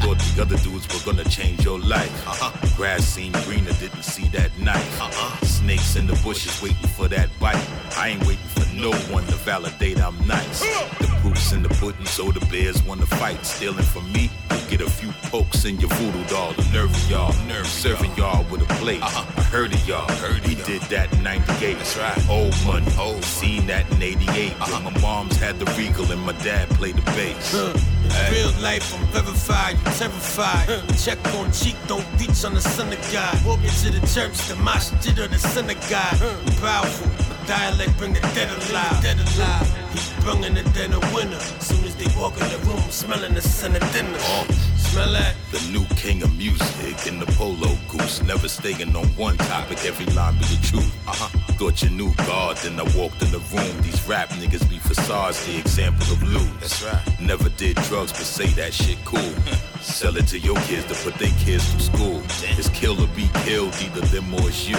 [0.00, 2.26] Thought the other dudes were gonna change your life.
[2.26, 2.50] Uh-huh.
[2.74, 4.98] Grass seemed greener, didn't see that knife.
[4.98, 5.44] Uh-uh.
[5.44, 7.62] Snakes in the bushes waiting for that bite.
[7.98, 10.60] I ain't waiting for no one to validate I'm nice.
[11.00, 13.44] The proof's in the pudding, so the bears wanna fight.
[13.44, 16.54] Stealing from me, you get a few pokes in your voodoo doll.
[16.54, 19.02] The nerve of y'all, nerve serving y'all with a plate.
[19.02, 19.26] Uh-huh.
[19.36, 21.74] I heard of y'all, heard we did that in 98.
[21.76, 22.30] That's right.
[22.30, 23.22] Old money, old.
[23.22, 24.52] Seen that in 88.
[24.52, 27.93] When my mom's had the regal and my dad played the bass.
[28.30, 30.66] Real life, I'm verified, terrified.
[30.98, 33.44] Check on cheek, don't reach on the son of God.
[33.44, 36.20] Walk into the church, the mosh did of the synagogue.
[36.44, 37.10] We powerful,
[37.46, 39.02] dialect bring the dead alive.
[39.02, 39.68] Dead alive.
[39.92, 41.40] He bringing it then a winner.
[41.60, 44.18] Soon as they walk in the room, smelling the son of dinner.
[44.20, 44.73] Oh.
[44.90, 45.34] Smell that?
[45.50, 48.22] The new king of music in the polo goose.
[48.22, 50.94] Never staying on one topic, every line be the truth.
[51.08, 51.28] Uh-huh.
[51.58, 53.82] Thought you knew God, then I walked in the room.
[53.82, 56.60] These rap niggas be facades, the example of lose.
[56.60, 57.20] That's right.
[57.20, 59.32] Never did drugs, but say that shit cool.
[59.80, 62.22] Sell it to your kids to put their kids through school.
[62.58, 64.78] It's kill or be killed, either them or it's you.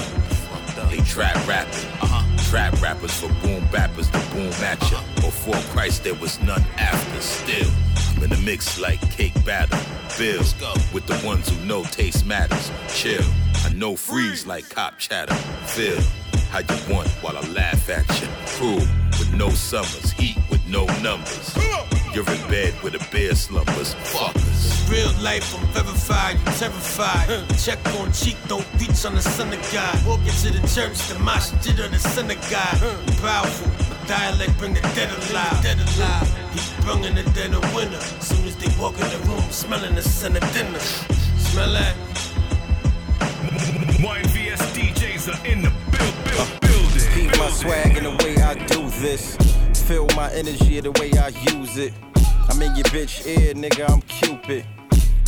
[0.90, 2.35] They trap rapping, uh-huh.
[2.56, 5.02] Trap rappers for boom bappers the boom at ya.
[5.16, 7.20] Before Christ, there was none after.
[7.20, 7.70] Still,
[8.16, 9.78] I'm in the mix like cake batter.
[10.18, 10.40] Bill,
[10.94, 12.72] with the ones who know taste matters.
[12.88, 13.26] Chill,
[13.66, 15.36] I know freeze like cop chatter.
[15.76, 16.00] Feel
[16.50, 18.30] how you want while I laugh at you.
[18.56, 18.88] Cruel
[19.20, 20.38] with no summers, heat
[20.76, 21.56] no numbers.
[22.14, 23.96] You're in bed with a bear slumbers.
[24.12, 24.92] Fuckers.
[24.92, 27.28] Real life, I'm verified, terrified.
[27.58, 29.96] Check on cheek, don't reach on the son of God.
[30.06, 32.76] Walk into the church, the mosh did on the son of God.
[33.24, 35.64] Powerful, my dialect bring the dead alive.
[35.64, 36.28] Dead alive.
[36.54, 38.04] He bringing the dead a winner.
[38.20, 40.80] Soon as they walk in the room, smelling the son of dinner.
[41.48, 41.96] Smell that?
[44.04, 47.08] YNVS DJs are in the build, build, building.
[47.14, 49.38] Keep my swag in the way I do this.
[49.88, 51.94] Feel my energy the way I use it.
[52.50, 54.66] I'm in your bitch ear, nigga, I'm Cupid.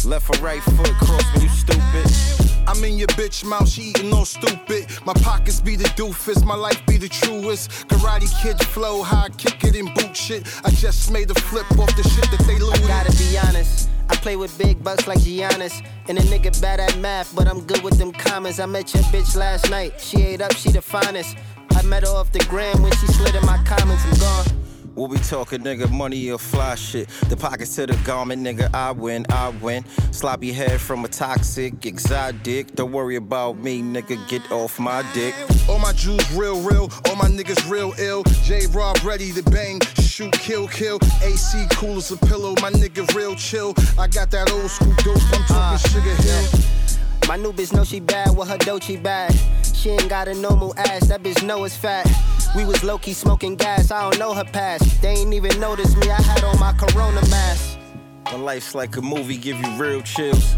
[0.03, 2.57] Left or right foot cross when you stupid.
[2.67, 4.87] I'm in your bitch mouth, she eating all stupid.
[5.05, 7.69] My pockets be the doofus, my life be the truest.
[7.87, 10.41] Karate kid flow, I kick it in boot shit.
[10.65, 12.81] I just made a flip off the shit that they lose.
[12.81, 13.89] I gotta be honest.
[14.09, 15.85] I play with big bucks like Giannis.
[16.07, 18.59] And a nigga bad at math, but I'm good with them comments.
[18.59, 20.01] I met your bitch last night.
[20.01, 21.37] She ate up, she the finest.
[21.71, 24.03] I met her off the gram when she slid in my comments.
[24.05, 24.67] I'm gone.
[24.97, 27.07] We'll be talking, nigga, money or fly shit.
[27.29, 29.85] The pockets to the garment, nigga, I win, I win.
[30.11, 32.73] Sloppy head from a toxic exotic.
[32.73, 35.35] Don't worry about me, nigga, get off my dick.
[35.69, 36.89] All my Jews real, real.
[37.07, 38.23] All my niggas real ill.
[38.43, 39.79] J Rob ready to bang.
[39.99, 40.97] Shoot, kill, kill.
[41.21, 42.55] AC cool as a pillow.
[42.59, 43.75] My nigga real chill.
[43.99, 45.21] I got that old school dope.
[45.31, 45.77] I'm talking ah.
[45.77, 46.86] Sugar Hill.
[47.27, 49.35] My new bitch know she bad with her Dolce bag.
[49.75, 52.07] She ain't got a normal ass, that bitch know it's fat.
[52.55, 55.01] We was low key smoking gas, I don't know her past.
[55.01, 57.79] They ain't even notice me, I had on my Corona mask.
[58.25, 60.57] My life's like a movie, give you real chills.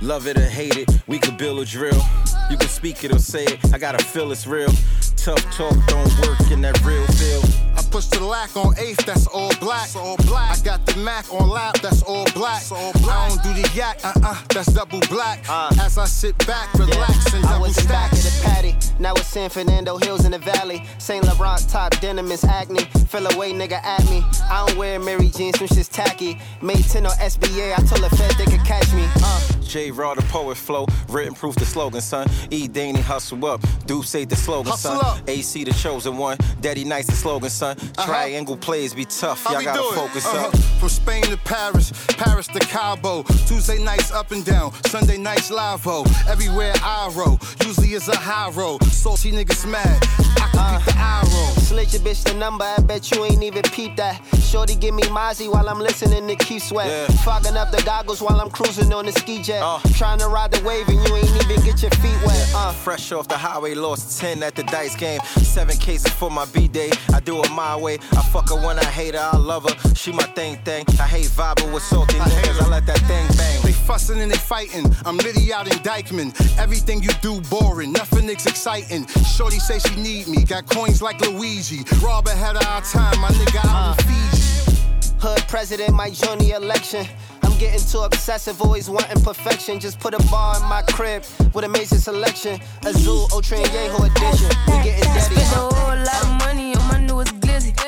[0.00, 2.02] Love it or hate it, we could build a drill.
[2.50, 4.72] You can speak it or say it, I gotta feel it's real.
[5.14, 7.06] Tough talk don't work in that real
[7.90, 9.94] push the lack on eighth, that's all black.
[9.96, 10.58] all black.
[10.58, 12.62] I got the Mac on lap, that's all black.
[12.72, 15.44] I don't do the yak, uh uh, that's double black.
[15.80, 18.10] As I sit back, relax, and I was in stack.
[18.10, 18.76] back of the patty.
[18.98, 20.82] Now it's San Fernando Hills in the valley.
[20.98, 22.84] Saint Laurent top denim is acne.
[23.08, 24.22] Fell away, nigga, at me.
[24.50, 26.38] I don't wear Mary jeans, some shit's tacky.
[26.62, 29.06] Made 10 on SBA, I told the Fed they could catch me.
[29.22, 29.40] Uh.
[29.70, 32.26] J Raw the poet flow, written proof the slogan, son.
[32.50, 35.18] E Danny hustle up, do say the slogan, Hustle son.
[35.20, 35.28] up.
[35.28, 37.76] AC the chosen one, Daddy nice the slogan, son.
[38.04, 40.46] Triangle plays be tough, y'all we gotta do focus Uh-huh.
[40.48, 40.56] up.
[40.80, 43.22] From Spain to Paris, Paris to Cabo.
[43.46, 46.04] Tuesday nights up and down, Sunday nights live -o.
[46.28, 48.78] Everywhere I roll, usually it's a high roll.
[48.90, 49.98] Salty niggas mad,
[50.36, 51.52] I can beat the eye roll.
[51.68, 54.16] Slit your bitch the number, I bet you ain't even peep that.
[54.50, 56.88] Shorty give me Mozzie while I'm listening to Keith Sweat.
[57.24, 59.62] Fogging up the goggles while I'm cruising on the ski jet.
[60.00, 62.42] Trying to ride the wave and you ain't even get your feet wet.
[62.54, 62.72] Uh.
[62.84, 65.20] Fresh off the highway, lost 10 at the dice game.
[65.42, 66.90] Seven cases for my B day.
[67.16, 67.98] I do it my way.
[68.12, 69.94] I fuck her when I hate her, I love her.
[69.94, 70.84] She my thing thing.
[71.00, 72.62] I hate vibing with salty niggas.
[72.62, 73.62] I let that thing bang.
[73.62, 74.86] They fussing and they fighting.
[75.04, 76.30] I'm Liddy out in Dyckman.
[76.58, 79.06] Everything you do boring, nothing is exciting.
[79.06, 81.84] Shorty say she need me, got coins like Luigi.
[82.02, 83.94] Rob ahead of our time, my nigga out uh.
[83.98, 84.40] in Fiji.
[85.20, 87.06] Hood president, my journey election.
[87.42, 89.78] I'm getting too obsessive, always wanting perfection.
[89.78, 92.58] Just put a bar in my crib with amazing selection.
[92.86, 94.48] Azul, Ultra, and Yeho edition.
[94.66, 95.34] We getting daddy.
[95.34, 97.39] Spent a whole lot of money on my newest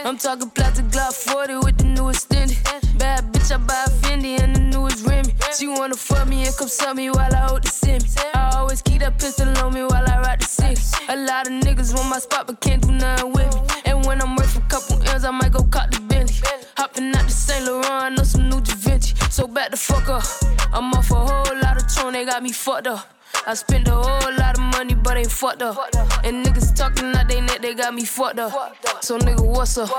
[0.04, 2.56] I'm talking plastic Glock 40 with the newest Fendi.
[2.98, 5.34] Bad bitch, I buy a Fendi and the newest Remy.
[5.58, 8.04] She wanna fuck me and come suck me while I hold the semi.
[8.34, 10.92] I always keep that pistol on me while I ride the six.
[11.08, 13.62] A lot of niggas want my spot but can't do nothing with me.
[13.84, 16.48] And when I'm worth a couple M's, I might go cop the Bentley.
[16.76, 19.14] Hopping out the Saint Laurent, I know some new Da Vinci.
[19.30, 20.24] So back the fuck up.
[20.72, 23.21] I'm off a whole lot of tone, they got me fucked up.
[23.44, 25.76] I spent a whole lot of money, but ain't fucked up.
[26.24, 28.52] And niggas talking out they neck, they got me fucked up.
[29.00, 29.90] So nigga, what's up?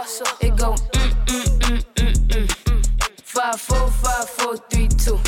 [0.41, 3.21] It go mm mm mm mm mm mm.
[3.23, 5.19] Five four five four three two.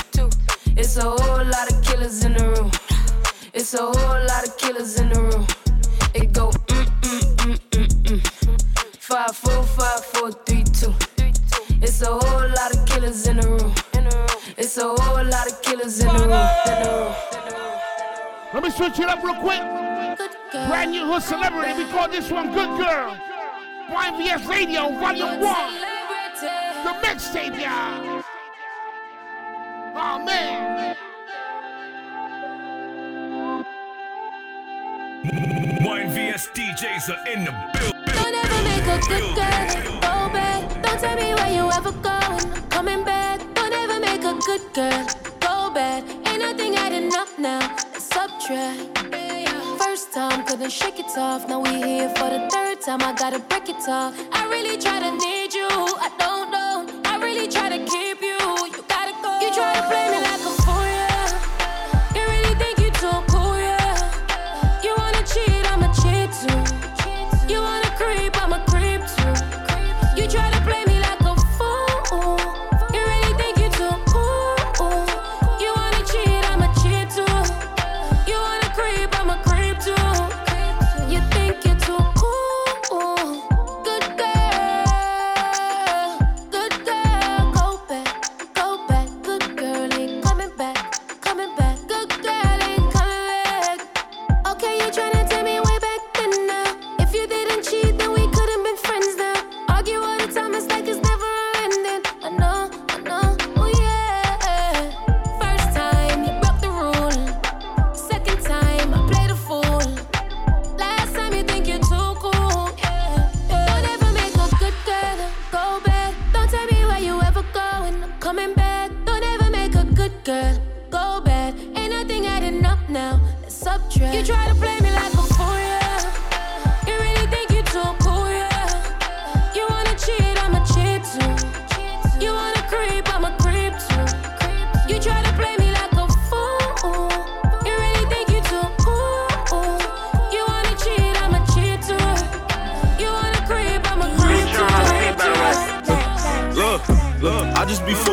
[0.78, 2.72] It's a whole lot of killers in the room.
[3.54, 5.48] It's a whole lot of killers in the room.
[6.14, 8.98] It go mm mm mm mm mm.
[9.00, 10.94] Five four five four three two.
[11.82, 13.74] It's a whole lot of killers in the room.
[14.58, 16.50] It's a whole lot of killers in the room.
[16.66, 17.65] In the room.
[18.56, 19.60] Let me switch it up real quick.
[20.70, 21.74] Brand new hood celebrity.
[21.74, 23.18] We call this one Good Girl.
[23.90, 25.74] YVS Radio, Volume 1.
[26.86, 28.24] The mixtape, y'all.
[29.94, 30.96] Oh, man.
[35.82, 38.02] YNVS DJs are in the building.
[38.06, 40.82] Don't ever make a good girl go bad.
[40.82, 42.70] Don't tell me where you ever going.
[42.70, 43.42] Coming back.
[43.54, 45.06] Don't ever make a good girl
[45.42, 46.06] go bad.
[46.26, 47.95] Ain't nothing adding up now.
[48.46, 49.00] Subtract.
[49.82, 51.48] First time couldn't shake it off.
[51.48, 54.14] Now we here for the third time I gotta break it off.
[54.32, 55.68] I really try to need you.
[55.68, 57.02] I don't know.
[57.06, 58.22] I really try to keep.
[58.22, 58.25] You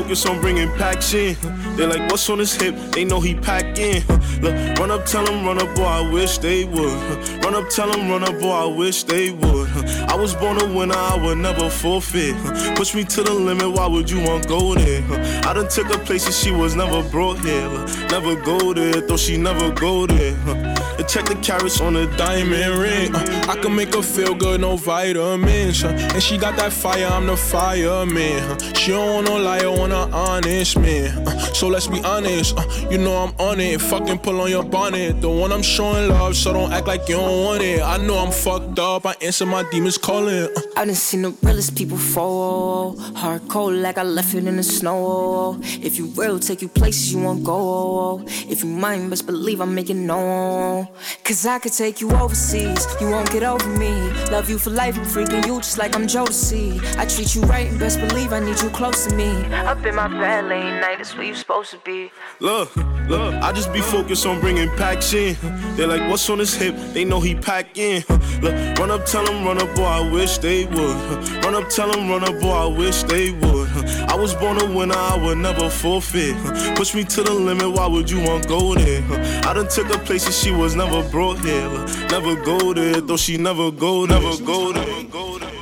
[0.08, 1.36] Just on bringing packs in.
[1.76, 2.76] They like, what's on his hip?
[2.92, 4.06] They know he pack in.
[4.42, 7.42] Look, run up, tell him, run up, boy, I wish they would.
[7.42, 9.70] Run up, tell him, run up, boy, I wish they would.
[10.10, 12.36] I was born a winner, I would never forfeit.
[12.76, 15.02] Push me to the limit, why would you want go there?
[15.46, 17.70] I done took her places she was never brought here.
[18.10, 20.71] Never go there, though she never go there.
[20.98, 23.14] And check the carats on the diamond ring.
[23.14, 25.84] Uh, I can make her feel good, no vitamins.
[25.84, 28.42] uh, and she got that fire, I'm the fireman.
[28.42, 31.26] uh, she don't want no liar, want an honest man.
[31.26, 33.80] uh, so let's be honest, uh, you know I'm on it.
[33.80, 35.20] Fucking pull on your bonnet.
[35.20, 37.80] The one I'm showing love, so don't act like you don't want it.
[37.82, 40.44] I know I'm fucked up, I answer my demons calling.
[40.44, 42.98] uh, I done seen the realest people fall.
[43.16, 45.58] Hard cold like I left it in the snow.
[45.62, 48.22] If you real, take you places you won't go.
[48.26, 50.81] If you mind, best believe I'm making known.
[51.24, 53.92] Cause I could take you overseas, you won't get over me.
[54.30, 56.80] Love you for life, I'm freaking you just like I'm Jodeci.
[56.96, 59.30] I treat you right, and best believe I need you close to me.
[59.54, 62.10] Up in my bed late night, that's where you supposed to be.
[62.40, 62.74] Look,
[63.08, 65.36] look, I just be focused on bringing packs in.
[65.76, 66.74] They're like, what's on his hip?
[66.92, 68.04] They know he pack in.
[68.40, 71.44] Look, run up, tell him, run up, boy, I wish they would.
[71.44, 73.68] Run up, tell him, run up, boy, I wish they would.
[74.08, 76.36] I was born a winner, I would never forfeit.
[76.76, 79.02] Push me to the limit, why would you want go there?
[79.44, 81.68] I done took her places she was never brought here.
[82.08, 84.86] Never go there, though she never go, never go there.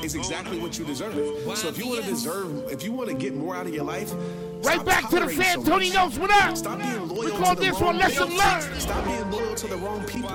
[0.05, 1.15] Is exactly what you deserve.
[1.57, 3.85] So if you want to deserve, if you want to get more out of your
[3.85, 4.13] life,
[4.63, 5.65] Right back to the tolerating fan.
[5.65, 6.55] so Tony knows what up.
[6.57, 8.45] Stop being loyal We call to this wrong one lesson people.
[8.45, 8.81] learned.
[8.83, 10.31] Stop being loyal to the wrong people.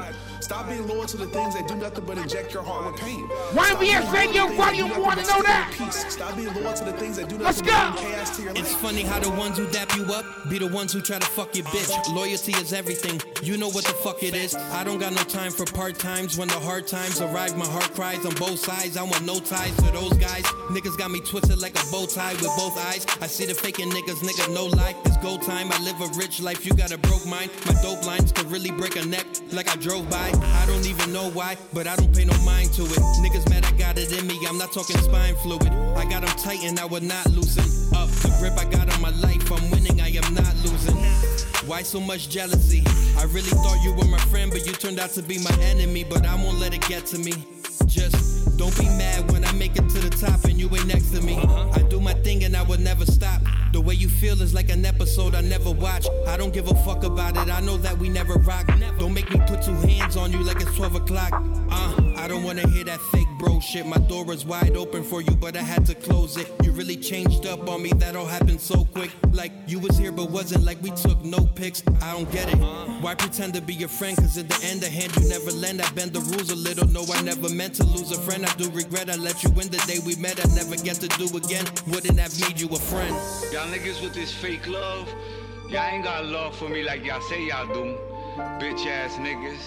[0.46, 3.28] Stop being loyal to the things that do nothing but inject your heart with pain.
[3.54, 5.74] YBS Radio Volume 1, know that?
[5.92, 8.12] Stop being loyal to the things that do Let's nothing but go.
[8.12, 8.62] chaos to your life.
[8.62, 11.26] It's funny how the ones who dap you up be the ones who try to
[11.26, 12.14] fuck your bitch.
[12.14, 13.20] Loyalty is everything.
[13.42, 14.54] You know what the fuck it is.
[14.54, 16.38] I don't got no time for part times.
[16.38, 18.98] When the hard times arrive, my heart cries on both sides.
[18.98, 20.44] I want no ties to those guys.
[20.70, 23.08] Niggas got me twisted like a bow tie with both eyes.
[23.20, 24.96] I see the faking niggas, nigga, no lie.
[25.06, 25.72] It's go time.
[25.72, 26.68] I live a rich life.
[26.68, 27.50] You got a broke mind.
[27.66, 30.35] My dope lines could really break a neck like I drove by.
[30.44, 33.00] I don't even know why, but I don't pay no mind to it.
[33.24, 34.40] Niggas mad I got it in me.
[34.48, 35.72] I'm not talking spine fluid.
[35.96, 38.10] I got them tight and I would not loosen up.
[38.10, 40.98] The grip I got on my life, I'm winning, I am not losing.
[41.68, 42.84] Why so much jealousy?
[43.18, 46.04] I really thought you were my friend, but you turned out to be my enemy.
[46.04, 47.34] But I won't let it get to me.
[47.96, 51.12] Just don't be mad when I make it to the top and you ain't next
[51.12, 51.38] to me.
[51.38, 53.42] I do my thing and I will never stop.
[53.72, 56.06] The way you feel is like an episode I never watch.
[56.28, 57.50] I don't give a fuck about it.
[57.50, 58.68] I know that we never rock.
[59.00, 61.42] Don't make me put two hands on you like it's 12 o'clock.
[61.72, 63.86] Uh, I don't wanna hear that fake bro shit.
[63.86, 66.52] My door is wide open for you, but I had to close it.
[66.64, 67.92] You really changed up on me.
[67.94, 69.12] That all happened so quick.
[69.32, 71.84] Like you was here, but wasn't like we took no pics.
[72.02, 72.58] I don't get it.
[72.58, 74.18] Why pretend to be your friend?
[74.18, 75.84] Cause at the end of hand, you never lend.
[75.84, 76.88] I bend the rules a little.
[76.88, 78.44] No, I never meant to lose a friend.
[78.44, 80.44] I do regret I let you in the day we met.
[80.44, 81.66] I never get to do again.
[81.86, 83.16] Wouldn't have made you a friend.
[83.54, 85.08] Y'all niggas with this fake love,
[85.70, 87.96] y'all ain't got love for me like y'all say y'all do.
[88.58, 89.62] Bitch ass niggas.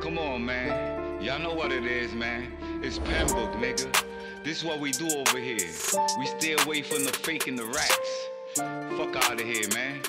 [0.00, 1.09] Come on, man.
[1.20, 2.50] Y'all know what it is, man.
[2.82, 3.94] It's Pembroke, nigga.
[4.42, 5.68] This is what we do over here.
[6.18, 8.28] We stay away from the fake and the racks.
[8.54, 10.00] Fuck out of here, man.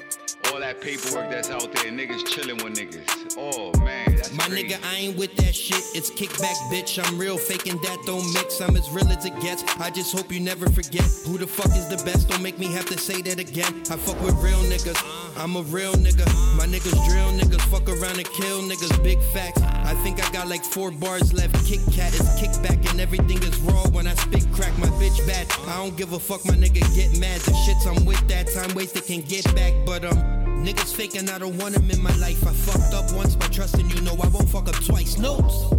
[0.51, 3.35] All that paperwork that's out there, niggas chilling with niggas.
[3.37, 4.69] Oh man, that's My crazy.
[4.69, 5.83] nigga, I ain't with that shit.
[5.95, 6.99] It's kickback, bitch.
[7.03, 8.61] I'm real, faking that don't mix.
[8.61, 9.63] I'm as real as it gets.
[9.79, 12.29] I just hope you never forget who the fuck is the best.
[12.29, 13.73] Don't make me have to say that again.
[13.89, 14.99] I fuck with real niggas.
[15.37, 16.25] I'm a real nigga.
[16.57, 17.61] My niggas drill niggas.
[17.71, 19.01] Fuck around and kill niggas.
[19.03, 19.61] Big facts.
[19.61, 21.55] I think I got like four bars left.
[21.65, 24.77] Kit Kat is kickback and everything is raw when I spit crack.
[24.77, 25.47] My bitch bad.
[25.67, 26.45] I don't give a fuck.
[26.45, 27.39] My nigga get mad.
[27.41, 30.20] The shits I'm with that time wasted can get back, but um.
[30.63, 32.45] Niggas faking, I don't want them in my life.
[32.45, 35.17] I fucked up once by trusting you, know I won't fuck up twice.
[35.17, 35.73] Notes.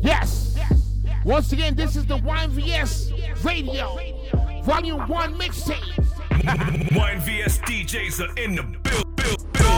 [0.00, 0.56] Yes.
[1.24, 3.98] Once again, this is the YVS Radio
[4.62, 6.04] Volume 1 mixtape.
[6.90, 9.77] YNVS DJs are in the build, build, building,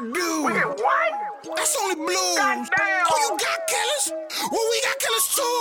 [0.00, 0.46] Purdue.
[0.46, 1.12] We get what?
[1.56, 2.16] That's only blues.
[2.16, 2.64] Oh,
[3.20, 4.06] you got killers?
[4.50, 5.56] Well, we got killers too.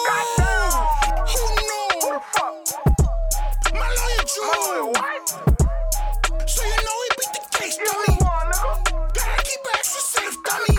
[1.28, 1.92] Who knew?
[3.74, 4.96] My lawyer Drew.
[6.48, 8.16] So you know he beat the case, dummy.
[8.18, 10.79] Gotta keep extra safe, dummy.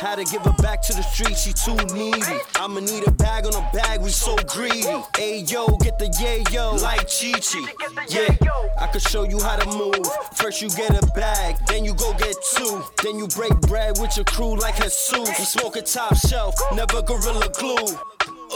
[0.00, 2.22] Had to give her back to the street, she too needy.
[2.56, 4.82] I'ma need a bag on a bag, we so greedy.
[4.82, 7.60] Ayo, get the yayo, like Chi Chi.
[8.08, 8.34] Yeah,
[8.78, 10.06] I could show you how to move.
[10.34, 12.82] First you get a bag, then you go get two.
[13.02, 15.12] Then you break bread with your crew like Jesus.
[15.38, 17.98] We smoking top shelf, never gorilla glue.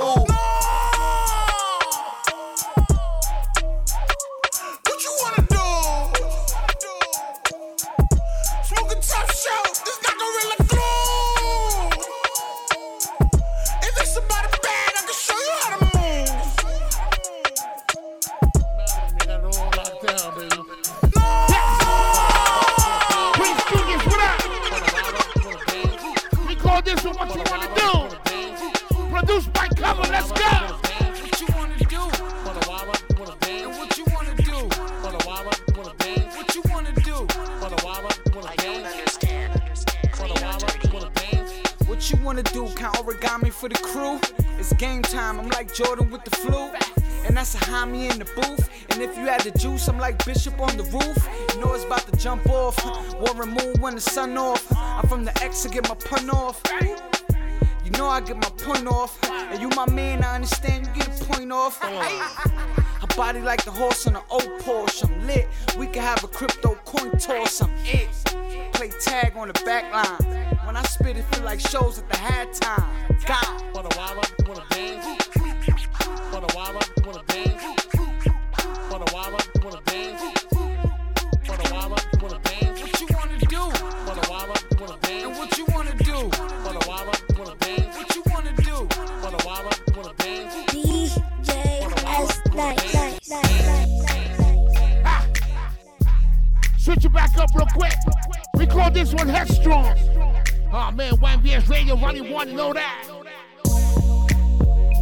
[0.01, 0.92] Ooh.
[41.87, 42.69] What you wanna do?
[42.75, 44.19] Count origami for the crew?
[44.59, 45.39] It's game time.
[45.39, 46.71] I'm like Jordan with the flu.
[47.25, 48.69] And that's a homie in the booth.
[48.91, 51.29] And if you had the juice, I'm like Bishop on the roof.
[51.55, 52.77] You know it's about to jump off.
[53.21, 54.67] Warren Moon when the sun off.
[54.77, 56.61] I'm from the X to get my pun off.
[57.85, 59.19] You know I get my pun off.
[59.31, 61.81] And you my man, I understand you get a point off.
[63.17, 65.05] Body like the horse on an old Porsche.
[65.05, 65.47] I'm lit.
[65.79, 67.61] We can have a crypto coin toss.
[67.61, 68.09] I'm it.
[68.73, 70.57] Play tag on the back line.
[70.65, 73.27] When I spit, it feel like shows at the halftime.
[73.27, 73.63] God.
[73.75, 75.05] For the wild up, wanna dance?
[76.31, 77.82] For the wild up, wanna dance?
[96.93, 97.95] Switch it back up real quick.
[98.53, 99.97] We call this one Headstrong.
[100.71, 103.09] Oh man, YNVS Radio 1, you know that.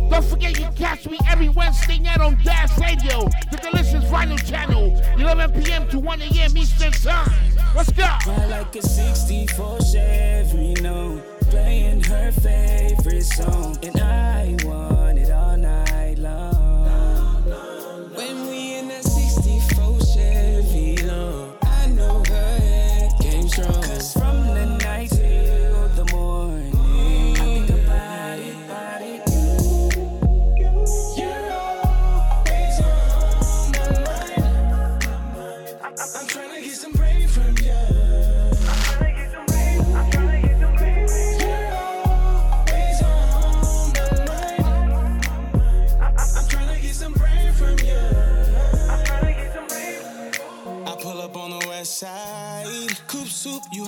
[0.08, 5.02] Don't forget you catch me every Wednesday night on Dash Radio, the delicious vinyl channel,
[5.18, 5.88] 11 p.m.
[5.88, 6.56] to 1 a.m.
[6.56, 7.32] Eastern Time.
[7.74, 8.04] Let's go.
[8.04, 14.56] Ride like a 64 Chevy, no, playing her favorite song, and I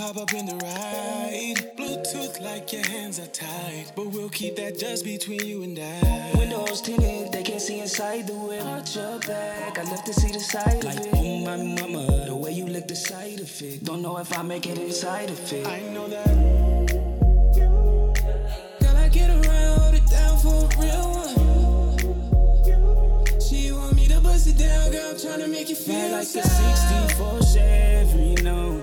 [0.02, 1.76] hop up in the ride.
[1.76, 3.92] Bluetooth like your hands are tied.
[3.94, 6.32] But we'll keep that just between you and I.
[6.36, 8.64] Windows tinted, they can't see inside the whip.
[8.64, 11.14] Arch your back, I love to see the side like, of it.
[11.14, 13.84] Oh my mama, the way you lick the side of it.
[13.84, 15.66] Don't know if I make it inside of it.
[15.66, 16.26] I know that.
[18.80, 21.38] Girl, I get around, hold it down for a real one.
[23.40, 25.10] She want me to bust it down, girl.
[25.10, 28.82] I'm tryna make you feel like a 64 Chevy, no,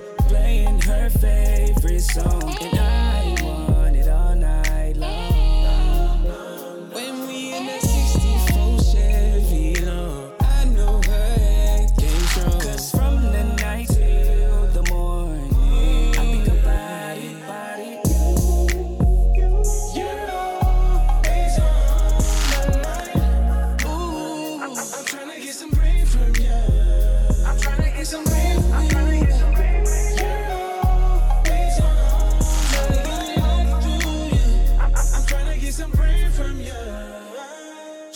[0.90, 3.29] her favorite song, and I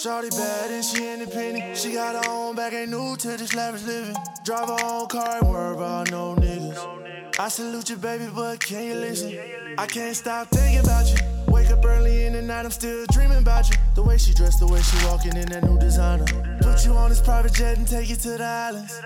[0.03, 1.77] Shorty bad and she independent.
[1.77, 4.13] She got her own bag, ain't new to this lavish living.
[4.43, 7.39] Drive her own car, ain't worry about no niggas.
[7.39, 9.39] I salute you, baby, but can you listen?
[9.77, 11.42] I can't stop thinking about you.
[11.53, 13.75] Wake up early in the night, I'm still dreaming about you.
[13.93, 16.25] The way she dressed, the way she walking in that new designer.
[16.61, 18.99] Put you on this private jet and take you to the islands.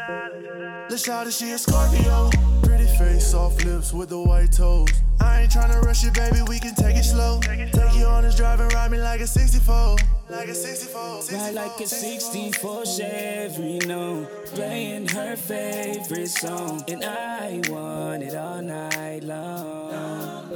[0.90, 2.30] Let's shout she a Scorpio.
[2.64, 4.88] Pretty face, soft lips with the white toes.
[5.20, 7.42] I ain't tryna rush you, baby, we can take it slow.
[7.42, 9.98] Take you on this drive and ride me like a 64.
[10.30, 11.38] Like a 64.
[11.38, 18.62] Ride like a 64 Chevy, no, playing her favorite song, and I want it all
[18.62, 20.48] night long.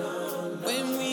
[0.63, 1.10] When we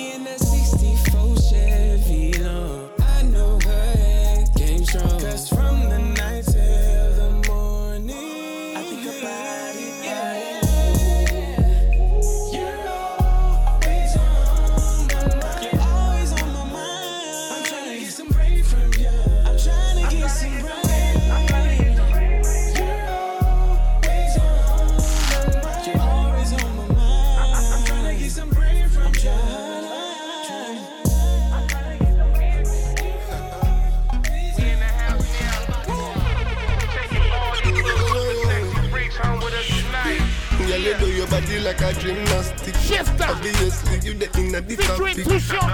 [41.40, 42.74] body like a gymnastic.
[43.20, 45.14] Obviously, you the inner the topic.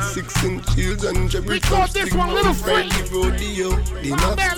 [0.03, 1.93] Six inch heels and cherry chopstick.
[1.93, 3.71] this one, little the rodeo,
[4.03, 4.55] the mapstick.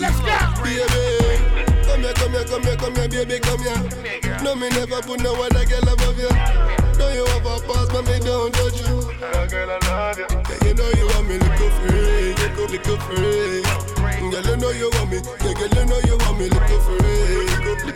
[0.63, 1.33] Baby,
[1.87, 4.43] come here, come here, come here, come here, baby, come here.
[4.43, 6.31] No, me never put no other girl above you.
[6.99, 9.01] Know you have a pass, but me don't judge you.
[9.49, 10.27] Girl, I love you.
[10.31, 13.63] Yeah, you know you want me little free, little, free.
[14.31, 15.19] Girl, you know you want me.
[15.45, 16.01] Yeah, girl, you know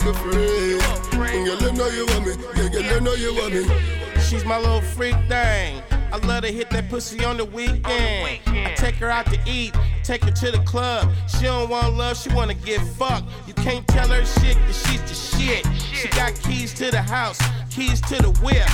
[0.01, 2.33] Girl, you know you want me.
[2.55, 4.21] Yeah, girl, you know you want me.
[4.21, 5.83] She's my little freak thing.
[6.11, 8.41] I love to hit that pussy on the weekend.
[8.47, 11.07] I take her out to eat, take her to the club.
[11.27, 13.29] She don't want love, she wanna get fucked.
[13.47, 15.67] You can't tell her shit, cause she's the shit.
[15.93, 18.67] She got keys to the house, keys to the whip.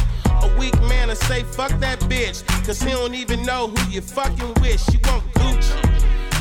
[0.43, 4.01] A weak man to say fuck that bitch, cause he don't even know who you
[4.01, 4.79] fucking with.
[4.89, 5.86] She want Gucci,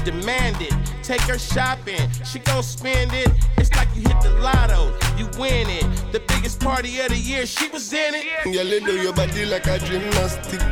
[0.06, 0.72] demand it.
[1.02, 3.28] Take her shopping, she gon' spend it.
[3.58, 6.12] It's like you hit the lotto, you win it.
[6.12, 8.24] The biggest party of the year, she was in it.
[8.46, 10.62] You do your body like a gymnastic.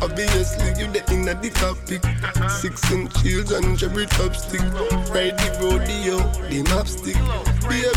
[0.00, 2.02] Obviously, you the inner the topic.
[2.48, 4.62] Six inch heels and cherry chopstick.
[5.10, 6.18] Ride rodeo,
[6.48, 7.18] the mapstick.
[7.66, 7.90] Baby,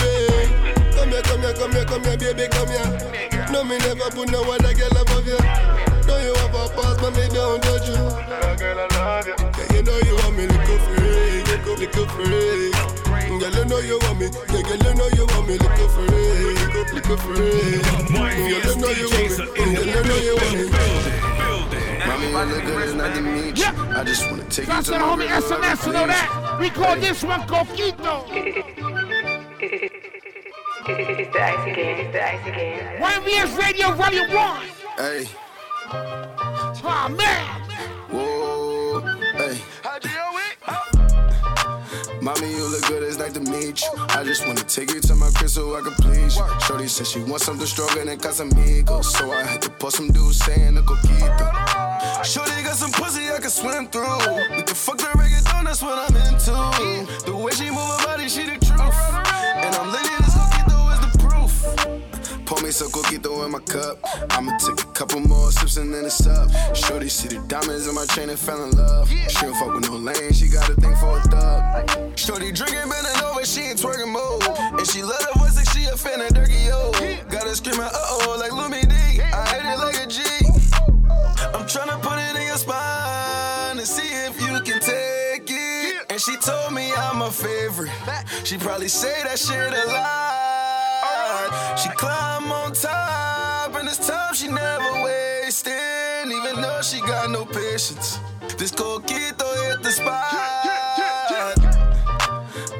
[0.98, 3.48] come here, come here, come here, come here, baby, come here.
[3.52, 5.87] No, me never put no other girl above you.
[6.08, 7.96] Know you have a pass, but me don't judge you.
[8.58, 9.36] Girl, I love you.
[9.38, 12.72] Yeah, you know you want me little free, little, little free.
[13.40, 14.28] Girl, you know you want me.
[14.50, 17.38] Yeah, girl, you know you want me little free, little, little free.
[17.38, 19.36] Girl, you know you want me.
[19.76, 20.64] Girl, you know you want me.
[22.08, 23.66] My Mommy, you look good, it's not to meet you.
[23.66, 25.94] I just wanna take you Shout to out to the my homie river, SNS, you
[25.94, 26.14] know please.
[26.14, 26.58] that?
[26.60, 28.16] We call this one Coquito.
[30.90, 33.02] It's the ice again, it's the ice again.
[33.02, 34.66] YVS Radio Volume 1.
[34.98, 35.26] Hey,
[35.90, 37.62] Oh, man.
[38.12, 39.00] whoa,
[39.38, 39.62] hey.
[42.22, 43.90] Mommy, you look good, it's nice to meet you.
[44.10, 46.46] I just wanna take you to my crib so I can please you.
[46.60, 49.06] Shorty said she wants something stronger than Casamigos.
[49.06, 52.26] So I had to put some dudes saying a coquito.
[52.26, 54.04] Shorty got some pussy I can swim through.
[54.58, 56.52] We can fuck the reggaeton, that's what I'm into.
[57.26, 59.00] The way she move her body, she the truth.
[59.64, 60.27] And I'm letting
[62.68, 63.98] me some coquito in my cup.
[64.32, 66.50] I'ma take a couple more sips and then it's up.
[66.76, 69.10] Shorty see the diamonds in my chain and fell in love.
[69.10, 72.20] She don't fuck with no lane, she got a thing for a thug.
[72.20, 74.44] Shorty drinking, bending over, she ain't twerking mode.
[74.78, 76.92] And she love her voice like she a fan of Dirty Yo.
[77.32, 79.22] Got her screaming, uh oh, like Lumidee.
[79.24, 80.20] I hit it like a G.
[81.56, 86.06] I'm tryna put it in your spine and see if you can take it.
[86.10, 87.92] And she told me I'm a favorite.
[88.44, 90.47] She probably say that shit a lot.
[91.78, 95.74] She climb on top, and this time she never wasting.
[96.26, 98.20] Even though she got no patience,
[98.58, 100.58] this coquito hit the spot.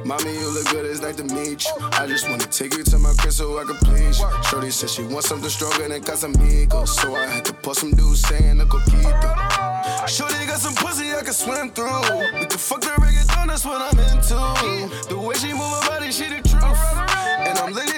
[0.04, 1.72] Mommy, you look good, it's nice to meet you.
[1.92, 4.28] I just wanna take you to my crib so I can please you.
[4.50, 6.88] Shorty said she wants something stronger than Casamigos.
[6.88, 10.08] So I had to put some dudes saying the coquito.
[10.08, 12.02] Shorty got some pussy I can swim through.
[12.40, 15.10] We can fuck the reggaeton, that's what I'm into.
[15.10, 16.82] The way she move her body, she the truth.
[17.46, 17.97] And I'm letting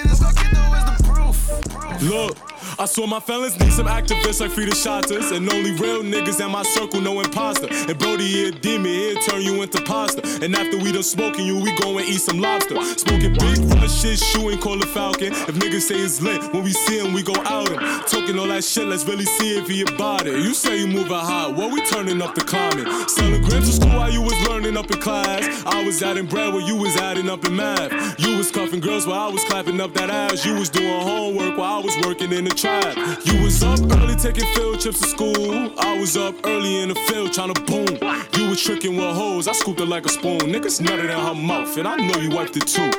[2.01, 2.37] Look,
[2.79, 5.31] I saw my fellas need some activists like Frida Shotters.
[5.31, 7.67] And only real niggas in my circle, no imposter.
[7.69, 10.21] And Brody, he a demon, he'll turn you into pasta.
[10.41, 12.81] And after we done smoking you, we go and eat some lobster.
[12.95, 15.33] Smoking big run shit, shooting, call a falcon.
[15.33, 17.79] If niggas say it's lit, when we see him, we go out him.
[18.05, 20.39] Talking all that shit, let's really see if he about it.
[20.39, 22.87] You say you moving hot, well, we turning up the climate.
[23.09, 25.63] Selling grams to school while you was learning up in class.
[25.65, 27.91] I was adding bread while you was adding up in math.
[28.19, 30.45] You was cuffing girls while I was clapping up that ass.
[30.45, 32.95] You was doing homework while I was working in the tribe.
[33.25, 35.73] You was up early taking field trips to school.
[35.79, 37.97] I was up early in the field trying to boom.
[38.37, 40.39] You was tricking with hoes, I scooped it like a spoon.
[40.39, 42.91] Niggas nutted in her mouth, and I know you wiped it too.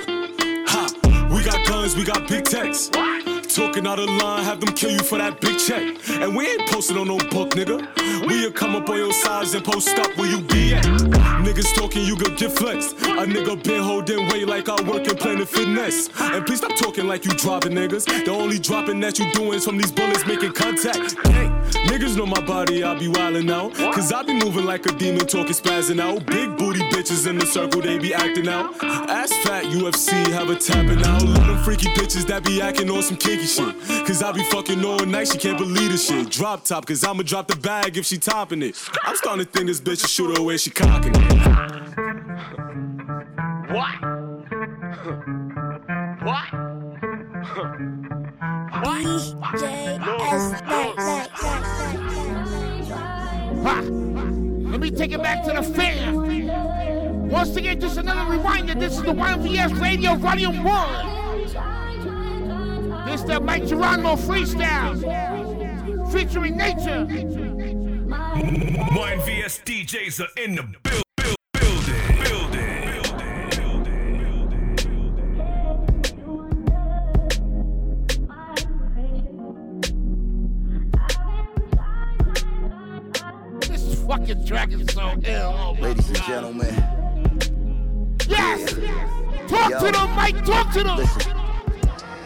[0.67, 1.29] Ha!
[1.35, 2.91] We got guns, we got big techs.
[3.55, 5.83] Talking out of line, have them kill you for that big check.
[6.09, 7.85] And we ain't posted on no book, nigga.
[8.25, 10.85] We'll come up on your sides and post up where you be at.
[10.85, 12.93] Niggas talking, you could get flexed.
[12.99, 16.09] A nigga been holding weight like I work in Planet Fitness.
[16.21, 18.05] And please stop talking like you dropping niggas.
[18.25, 21.17] The only dropping that you doing is from these bullets making contact.
[21.27, 21.49] Hey,
[21.91, 23.75] niggas know my body, I be wildin' out.
[23.95, 26.25] Cause I be moving like a demon, talking spazzing out.
[26.27, 28.77] Big booty bitches in the circle, they be acting out.
[28.85, 31.21] Ass fat UFC, have a tapping out.
[31.21, 34.07] Them freaky bitches that be acting on some kinky shit.
[34.07, 36.31] Cause I be fucking all night, she can't believe this shit.
[36.31, 38.77] Drop top, cause I'ma drop the bag if she topping it.
[39.05, 41.33] I'm starting to think this bitch a shoot her away, she cocking it.
[43.71, 44.03] What?
[46.23, 46.45] What?
[53.63, 53.81] Ha!
[54.71, 57.29] Let me take it back to the fan.
[57.29, 61.80] Once again, just another reminder this is the YNVS Radio Volume 1.
[63.11, 64.95] This is the Mike Geronimo freestyle
[66.13, 67.07] featuring Nature.
[68.95, 71.37] YNVS DJs are in the build, build,
[72.23, 73.51] building, building.
[83.63, 85.55] This fucking track is so ill.
[85.59, 86.75] Oh Ladies and gentlemen,
[88.29, 88.75] Yes!
[89.49, 90.97] Talk to them, Mike, talk to them!
[90.99, 91.40] listen.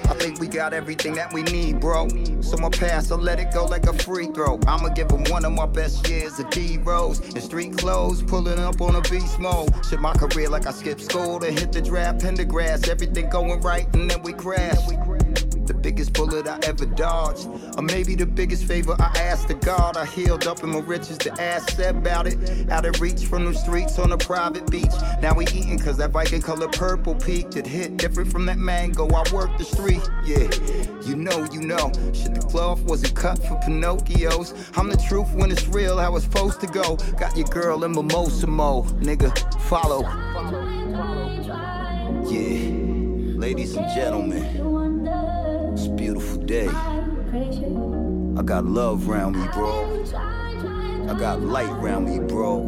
[0.07, 2.09] I think we got everything that we need, bro.
[2.41, 4.59] So my pass, I let it go like a free throw.
[4.67, 7.21] I'ma give him one of my best years of D Rose.
[7.21, 9.71] In street clothes, pulling up on a beast mode.
[9.89, 12.89] Shit, my career like I skipped school to hit the draft, Pendergrass.
[12.89, 14.79] Everything going right, and then we crash.
[15.67, 17.49] The biggest bullet I ever dodged.
[17.79, 19.97] Or maybe the biggest favor I asked to God.
[19.97, 22.71] I healed up in my riches, the ass said about it.
[22.71, 24.93] Out of reach from the streets on a private beach.
[25.23, 27.57] Now we eating cause that Viking color purple peaked.
[27.57, 29.09] It hit different from that mango.
[29.09, 30.51] I worked the street, yeah.
[31.07, 31.93] You know, you know.
[32.13, 34.77] Shit, the cloth wasn't cut for Pinocchios.
[34.77, 36.97] I'm the truth when it's real, how it's supposed to go.
[37.19, 39.33] Got your girl in mimosa mode, nigga.
[39.63, 40.03] Follow.
[42.29, 43.39] Yeah.
[43.39, 44.64] Ladies and gentlemen.
[45.75, 46.69] It's a beautiful day.
[46.69, 50.05] I got love round me, bro.
[51.09, 52.63] I got light round me, bro.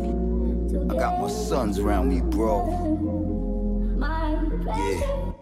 [0.90, 2.66] I got my sons round me, bro.
[4.66, 5.32] Yeah.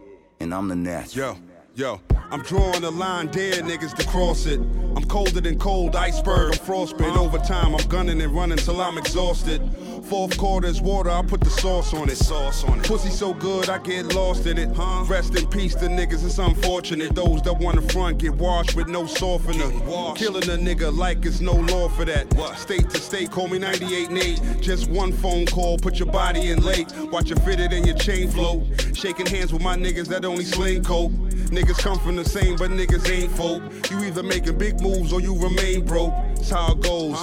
[0.40, 1.38] And I'm the natural.
[1.74, 2.00] Yo, yo,
[2.30, 4.60] I'm drawing a line, dare niggas to cross it.
[4.60, 7.16] I'm colder than cold, iceberg, I'm frostbitten.
[7.16, 9.62] Over time, I'm gunning and running till I'm exhausted.
[10.08, 12.16] Fourth quarter's water, I put the sauce on it.
[12.16, 12.84] Sauce on it.
[12.84, 14.68] Pussy so good, I get lost in it.
[14.76, 15.04] Huh?
[15.08, 17.14] Rest in peace to niggas, it's unfortunate.
[17.14, 19.70] Those that wanna front get washed with no softener.
[20.14, 22.26] Killing a nigga like it's no law for that.
[22.58, 24.40] State to state, call me 98 Nate.
[24.60, 26.92] Just one phone call, put your body in late.
[27.10, 28.62] Watch it fitted in your chain float.
[28.94, 31.12] Shaking hands with my niggas that only sling coke.
[31.50, 33.62] Niggas come from the same, but niggas ain't folk.
[33.90, 36.12] You either making big moves or you remain broke.
[36.36, 37.18] That's how it goes.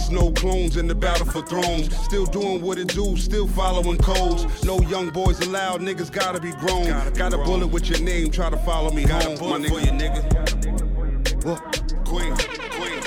[0.00, 1.94] It's no clones in the battle for thrones.
[2.04, 4.64] Still doing what it do, still following codes.
[4.64, 6.86] No young boys allowed, niggas gotta be grown.
[7.12, 9.68] Got a bullet with your name, try to follow me home, my nigga.
[9.68, 11.44] For you, nigga.
[11.44, 11.60] What?
[12.06, 13.02] Queen, queen.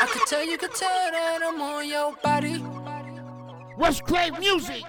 [0.00, 2.64] I could tell you could tell that I'm on your body.
[3.76, 4.84] West Clay Music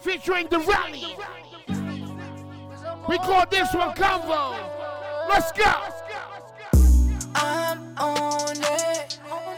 [0.00, 1.16] featuring the rally.
[3.08, 4.56] We call this one combo.
[5.28, 5.74] Let's go.
[7.34, 8.87] I'm on it.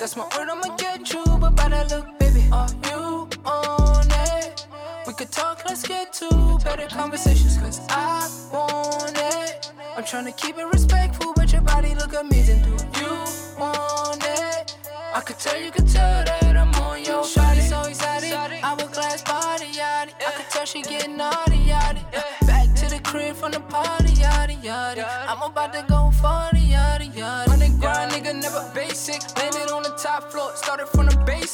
[0.00, 1.22] That's my word, I'ma get you.
[1.38, 4.66] But by that look, baby, are you on it?
[5.06, 7.58] We could talk, let's get to better conversations.
[7.58, 9.70] Cause I want it.
[9.98, 12.62] I'm trying to keep it respectful, but your body look amazing.
[12.62, 13.12] Do you
[13.58, 14.74] want it?
[15.12, 17.60] I could tell you could tell that I'm on your body.
[17.60, 18.32] so excited.
[18.32, 20.12] Hourglass body, yaddy.
[20.26, 22.00] I could tell she getting naughty, yaddy.
[22.46, 25.04] Back to the crib from the party, yaddy, yaddy.
[25.28, 25.89] I'm about to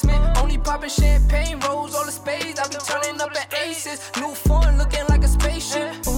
[0.06, 0.38] basement.
[0.38, 2.58] Only popping champagne, rolls, all the spades.
[2.58, 4.10] I be turning up at aces.
[4.16, 6.06] New phone looking like a spaceship.
[6.06, 6.10] Ooh,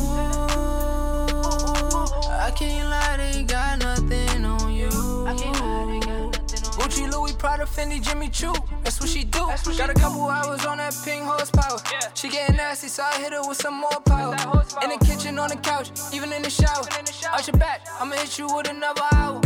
[2.31, 4.91] I can't lie, they got nothing on you.
[5.27, 6.79] I can't lie, they got nothing on you.
[6.79, 8.55] Gucci, Louis, Prada, Fendi, Jimmy Choo.
[8.83, 9.47] That's what she do.
[9.77, 11.79] Got a couple hours on that pink horsepower.
[12.15, 14.35] She getting nasty, so I hit her with some more power.
[14.83, 16.85] In the kitchen, on the couch, even in the shower.
[17.33, 19.41] Out your back, I'ma hit you with another hour.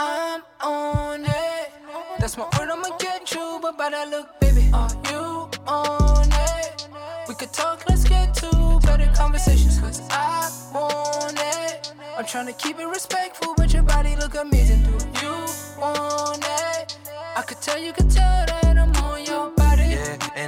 [0.00, 1.72] I'm on it.
[2.20, 3.58] That's my word, I'ma get you.
[3.60, 6.88] But by that look, baby, are you on it?
[7.28, 9.80] We could talk, let's get to better conversations.
[9.80, 11.92] Cause I want it.
[12.16, 14.82] I'm trying to keep it respectful, but your body look amazing.
[14.84, 15.32] Do you
[15.80, 16.96] want it?
[17.36, 18.97] I could tell you could tell that I'm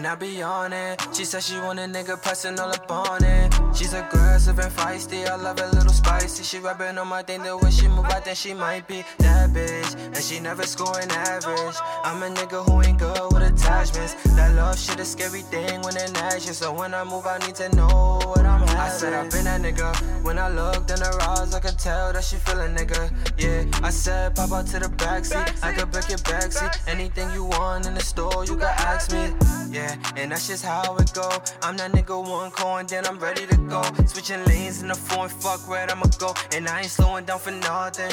[0.00, 0.98] and I be on it.
[1.12, 3.52] She said she want a nigga pressing all up on it.
[3.76, 5.28] She's aggressive and feisty.
[5.28, 6.42] I love it a little spicy.
[6.42, 7.42] She rubbing on my thing.
[7.42, 9.94] The way she move, I think she might be that bitch.
[10.14, 11.76] And she never scoring average.
[12.02, 14.14] I'm a nigga who ain't good with attachments.
[14.36, 16.54] That love shit a scary thing when it action.
[16.54, 18.76] So when I move, I need to know what I'm having.
[18.76, 19.94] I said I've been that nigga.
[20.24, 23.12] When I looked in her eyes, I could tell that she feel a nigga.
[23.36, 25.62] Yeah, I said pop out to the backseat.
[25.62, 26.88] I could break your backseat.
[26.88, 29.32] Anything you want in the store, you can ask me.
[29.70, 31.28] Yeah, and that's just how it go.
[31.62, 33.82] I'm that nigga one coin, then I'm ready to go.
[34.06, 36.34] Switching lanes in the foreign, fuck where I'ma go.
[36.52, 38.12] And I ain't slowing down for nothing.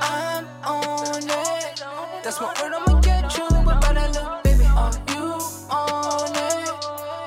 [0.00, 1.84] I'm on it.
[2.22, 3.48] That's my word, I'ma get you.
[3.48, 5.38] By that look, baby, are you
[5.70, 6.68] on it?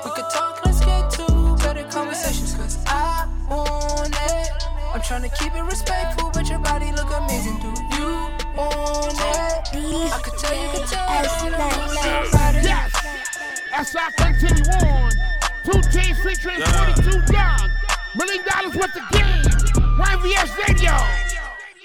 [0.06, 2.54] We could talk, let's get to better conversations.
[2.56, 4.52] Cause I want it.
[4.94, 7.60] I'm trying to keep it respectful, but your body look amazing.
[7.60, 7.91] Do
[8.62, 10.14] you want it?
[10.14, 12.92] I could tell you could tell that Yes.
[13.74, 15.12] As I continue on,
[15.64, 17.70] two teams featuring 42 Dog,
[18.16, 19.44] million dollars worth of game,
[19.98, 20.94] YVS Radio.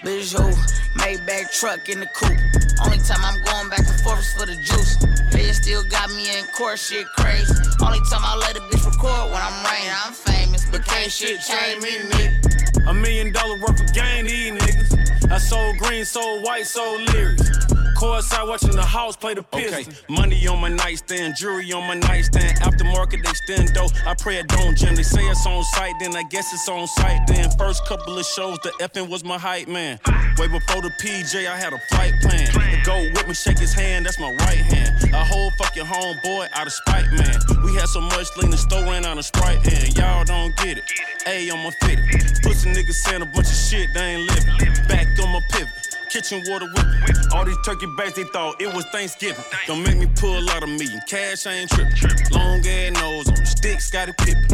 [0.04, 0.52] Bijou,
[0.98, 2.38] Maybach truck in the coupe.
[2.84, 4.96] Only time I'm going back and forth is for the juice.
[5.32, 7.54] They still got me in court, shit crazy.
[7.82, 9.90] Only time I let a bitch record when I'm rain.
[10.04, 12.90] I'm famous, but can't shit change me, nigga.
[12.90, 15.15] A million dollar worth of game, these niggas.
[15.30, 17.50] I sold green, sold white, sold lyrics.
[17.96, 19.94] Courtside watching the house play the piston.
[20.10, 22.58] Money on my nightstand, jewelry on my nightstand.
[22.58, 23.90] Aftermarket extendo.
[24.06, 24.94] I pray it don't jam.
[24.94, 27.26] They say it's on site, then I guess it's on site.
[27.26, 29.98] Then first couple of shows, the effing was my hype man.
[30.36, 32.46] Way before the PJ, I had a flight plan.
[32.52, 35.14] To go with me, shake his hand, that's my right hand.
[35.14, 37.38] A whole fucking homeboy out of spite, man.
[37.64, 40.76] We had so much lean, the store ran out of sprite, and y'all don't get
[40.76, 40.84] it.
[41.26, 42.04] A on my fitted.
[42.42, 44.86] Pussy niggas saying a bunch of shit, they ain't living.
[44.86, 45.95] Back on my pivot.
[46.10, 47.16] Kitchen water whipping.
[47.34, 49.44] All these turkey bags, they thought it was Thanksgiving.
[49.66, 51.00] Don't make me pull out a million.
[51.06, 51.94] Cash, I ain't tripping.
[52.30, 54.46] Long ass nose on the stick, Scottie Pippen.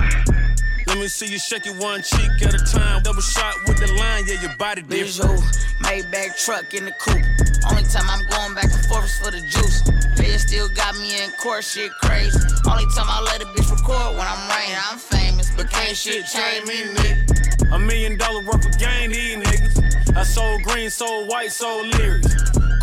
[0.87, 3.03] Let me see you shake it one cheek at a time.
[3.03, 5.41] Double shot with the line, yeah, your body Bijou, different.
[5.81, 7.25] Maybach truck in the coupe.
[7.71, 9.83] Only time I'm going back and forth is for the juice.
[10.17, 12.39] They still got me in court, shit crazy.
[12.69, 14.77] Only time I let a bitch record when I'm rain.
[14.91, 17.62] I'm famous, but can't shit change me, nigga.
[17.73, 20.15] A million dollar worth of game, these niggas.
[20.15, 22.29] I sold green, sold white, sold lyrics.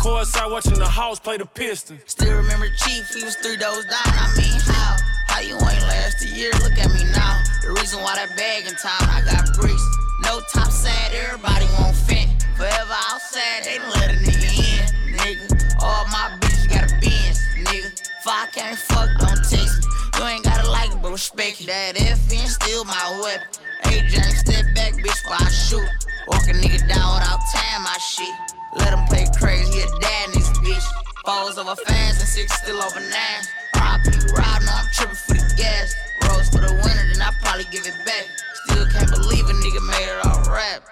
[0.02, 2.00] Courtside watching the house play the piston.
[2.06, 4.10] Still remember Chief, he was three doors down.
[4.18, 4.96] I mean, how?
[5.28, 6.50] How you ain't last a year?
[6.64, 7.38] Look at me now.
[7.62, 9.86] The Reason why that bag in town, I got bricks.
[10.26, 12.26] No top side, everybody want fit.
[12.56, 15.78] Forever outside, they let a nigga in, nigga.
[15.78, 17.94] All my bitches got a Benz, nigga.
[17.94, 20.18] If I can't fuck, don't text me.
[20.18, 21.68] You ain't gotta like it, but respect it.
[21.68, 23.69] That FN still my weapon.
[23.90, 25.82] Hey, James, step back, bitch, while I shoot.
[26.28, 28.30] Walk a nigga down without tying my shit.
[28.78, 30.86] Let him play crazy, a dad this bitch.
[31.26, 33.42] Falls over fast and six still over nine.
[33.74, 35.92] RIP ride, no, I'm tripping for the gas.
[36.22, 38.26] Rose for the winter, then I probably give it back.
[38.66, 40.86] Still can't believe a nigga made it all rap.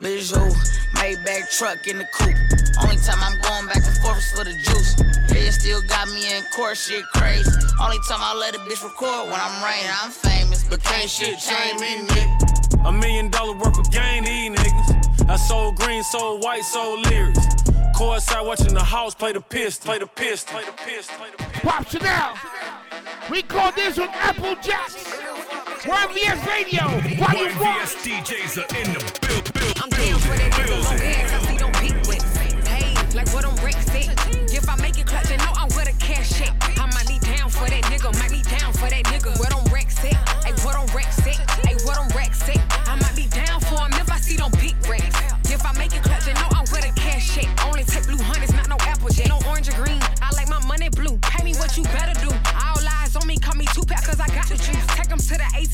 [0.00, 0.52] Bitch, who?
[1.00, 2.36] Maybach truck in the coupe.
[2.82, 4.94] Only time I'm going back and forth is for the juice.
[5.32, 7.50] Bitch still got me in court, shit crazy.
[7.80, 10.64] Only time I let a bitch record when I'm raining, I'm famous.
[10.64, 12.86] But can't shit change me, nigga.
[12.86, 15.30] A million dollar worth of gain, these niggas.
[15.30, 17.46] I sold green, sold white, sold lyrics.
[17.96, 21.42] Courtside watching the house play the piss, play the piss, play the piss, play the
[21.42, 21.62] piss.
[21.62, 22.34] Pop Chanel.
[23.30, 25.25] We call this one Apple Jacks.
[25.84, 26.88] YVS Radio,
[27.20, 27.68] Volume 1.
[27.68, 31.38] YVS DJs are in the build, build, I'm down for that nigga long ass, I
[31.46, 32.24] see them peak with.
[32.66, 34.08] Hey, like what I'm Rex said.
[34.50, 36.56] If I make it clutch, you know I'm with a cash check.
[36.80, 39.38] I might be down for that nigga, might be down for that nigga.
[39.38, 39.52] What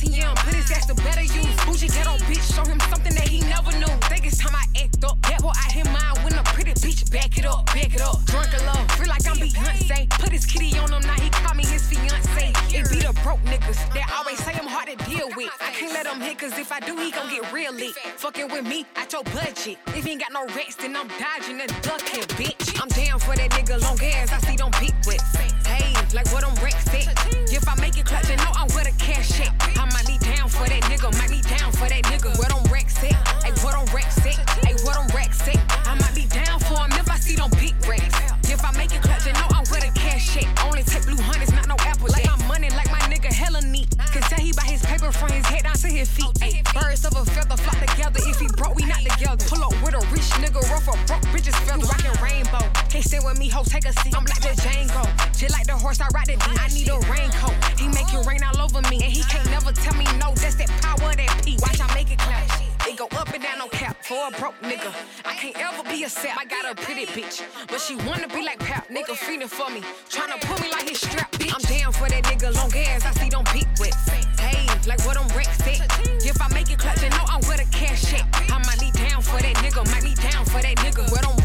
[0.03, 1.55] Put his ass to better use.
[1.65, 3.95] Bougie ghetto bitch, show him something that he never knew.
[4.11, 5.21] Think it's time I act up.
[5.23, 7.11] That boy I hit mine with a pretty bitch.
[7.13, 8.25] Back it up, back it up.
[8.27, 10.11] Drunk a love, feel like I'm Beyonce.
[10.11, 12.53] Put his kitty on him, now he call me his fiance.
[12.75, 15.53] It be the broke niggas that always say I'm hard to deal with.
[15.61, 17.95] I can't let him hit, cause if I do, he gon' get real lit.
[18.19, 19.79] Fucking with me, at your budget.
[19.95, 22.81] If he ain't got no rest, then I'm dodging and ducking, bitch.
[22.83, 25.23] I'm down for that nigga long ass, I see them big with.
[25.65, 27.42] Hey, like what them racks at.
[27.63, 29.55] If I make it clutch, you know I'm with a cash check.
[29.79, 32.35] I might be down for that nigga, might be down for that nigga.
[32.35, 33.15] What I'm Rex said,
[33.47, 34.35] hey, what I'm Rex said,
[34.67, 35.63] hey, what I'm Rex said.
[35.87, 38.03] I might be down for him if I see them peak Rex.
[38.51, 40.51] If I make it clutch, you know I'm with a cash check.
[40.67, 43.87] Only take blue hunters, not no apple Like I'm money, like my nigga hella neat.
[44.11, 46.35] Can tell he buy his paper from his head down to his feet.
[46.43, 48.19] Oh, Ay, birds of a feather flock together.
[48.27, 49.39] If he broke, we not together.
[49.47, 51.87] Pull up with a rich nigga, rough a broke bitches feather.
[51.87, 52.72] Rockin' rainbow.
[52.93, 54.13] Can't stand with me, ho, take a seat.
[54.15, 55.01] I'm like the Django.
[55.33, 56.37] Just like the horse, I ride the.
[56.61, 57.57] I need a raincoat.
[57.81, 59.01] He make it rain all over me.
[59.01, 60.37] And he can't never tell me no.
[60.37, 61.57] That's that power, that P.
[61.65, 62.45] Watch, I make it clap.
[62.85, 63.97] It go up and down, no cap.
[64.05, 64.93] For a broke nigga.
[65.25, 66.37] I can't ever be a sap.
[66.37, 67.41] I got a pretty bitch.
[67.69, 68.87] But she wanna be like Pap.
[68.91, 69.81] Nigga feeding for me.
[70.13, 71.49] Tryna pull me like his strap, bitch.
[71.49, 73.07] I'm down for that nigga, long ass.
[73.07, 73.97] I see them peak with.
[74.39, 75.31] Hey, like what I'm
[75.65, 75.81] said.
[76.21, 78.29] If I make it clutch, you know I'm with a cash check.
[78.53, 81.42] I might be down for that nigga, might be down for that nigga.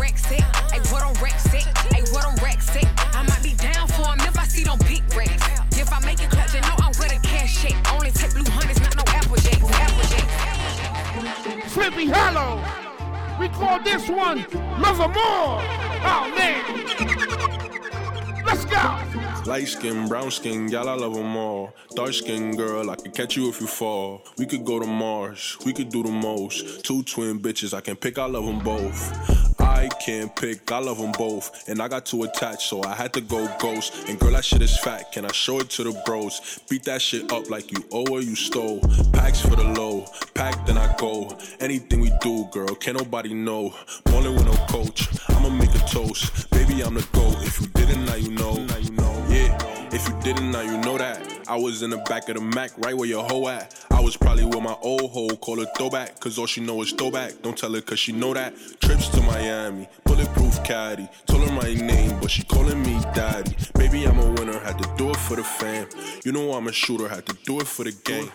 [0.97, 1.63] What I'm Rex said.
[1.93, 2.89] Hey, what I'm Rex said.
[3.13, 5.31] I might be down for him if I see them peak Rex.
[5.77, 7.75] If I make it clutch, you know I'm with a cash check.
[7.93, 9.61] Only take blue hunters, not no apple jacks.
[9.61, 11.71] Apple jacks.
[11.71, 12.63] Sleepy Hollow.
[13.39, 14.45] We call this one
[14.81, 15.61] Lover More.
[16.01, 16.63] Oh man.
[18.45, 19.36] Let's go.
[19.47, 21.73] Light skin, brown skin, y'all, I love them all.
[21.95, 24.21] Dark skin girl, I could catch you if you fall.
[24.37, 26.83] We could go to Mars, we could do the most.
[26.83, 29.57] Two twin bitches, I can pick, I love them both.
[29.57, 31.69] I can't pick, I love them both.
[31.69, 34.09] And I got too attached, so I had to go ghost.
[34.09, 36.59] And girl, that shit is fat, can I show it to the bros?
[36.69, 38.81] Beat that shit up like you owe or you stole.
[39.13, 41.37] Packs for the low, pack then I go.
[41.61, 43.73] Anything we do, girl, can't nobody know.
[44.03, 46.49] Ballin' with no coach, I'ma make a toast.
[46.49, 47.37] Baby, I'm the GOAT.
[47.43, 48.55] If you didn't, now you know.
[48.55, 49.25] Now you know.
[49.29, 49.36] Yeah,
[50.33, 51.21] didn't, now you know that.
[51.47, 53.73] I was in the back of the Mac, right where your hoe at.
[53.91, 56.91] I was probably with my old hoe, call her throwback, cause all she know is
[56.91, 57.41] throwback.
[57.43, 58.53] Don't tell her cause she know that.
[58.81, 61.07] Trips to Miami, bulletproof caddy.
[61.27, 63.55] Told her my name, but she calling me daddy.
[63.75, 65.87] Baby, I'm a winner, had to do it for the fam.
[66.25, 68.29] You know I'm a shooter, had to do it for the gang.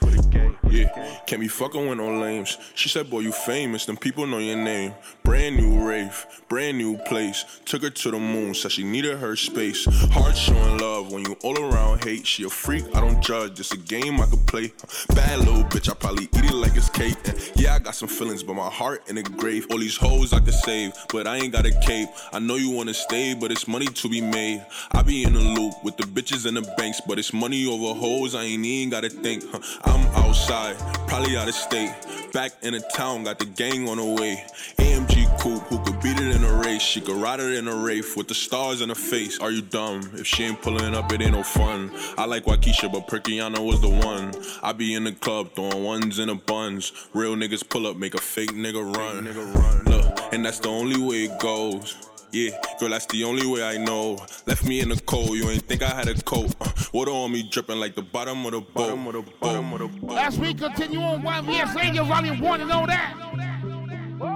[0.73, 0.89] Yeah,
[1.27, 2.57] can't be fucking with no lames.
[2.75, 4.95] She said, boy, you famous, them people know your name.
[5.23, 7.45] Brand new rave, brand new place.
[7.67, 9.85] Took her to the moon, said she needed her space.
[10.13, 12.27] Hard showing love when you all around hate.
[12.27, 14.73] She a freak, I don't judge, it's a game I could play.
[15.15, 17.19] Bad little bitch, I probably eat it like it's cake.
[17.27, 19.67] And yeah, I got some feelings, but my heart in the grave.
[19.71, 22.09] All these hoes I could save, but I ain't got a cape.
[22.33, 24.65] I know you wanna stay, but it's money to be made.
[24.93, 27.93] I be in the loop with the bitches and the banks, but it's money over
[27.93, 29.45] hoes, I ain't even gotta think.
[29.85, 30.62] I'm outside,
[31.07, 31.95] probably out of state.
[32.33, 34.45] Back in the town, got the gang on the way.
[34.79, 36.81] AMG coupe, who could beat it in a race?
[36.81, 39.39] She could ride it in a Wraith with the stars in her face.
[39.39, 40.11] Are you dumb?
[40.15, 41.91] If she ain't pulling up, it ain't no fun.
[42.17, 44.33] I like Waukesha, but Perkiana was the one.
[44.63, 46.93] I be in the club throwing ones in the buns.
[47.13, 49.85] Real niggas pull up, make a fake nigga run.
[49.85, 51.97] Look, and that's the only way it goes.
[52.33, 54.17] Yeah, girl, that's the only way I know.
[54.47, 56.55] Left me in the cold, you ain't think I had a coat.
[56.63, 58.73] Uh, water on me dripping like the bottom of the boat.
[58.75, 60.17] Bottom of the bottom of the boat.
[60.17, 63.15] As we continue on YVS Radio Volume 1 and all that.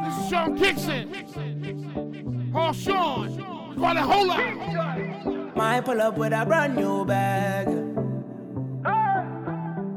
[0.05, 2.51] This is Sean Kingston.
[2.52, 3.39] Paul Sean.
[3.78, 5.52] Call it Hola.
[5.56, 7.66] My pull up with a brand new bag.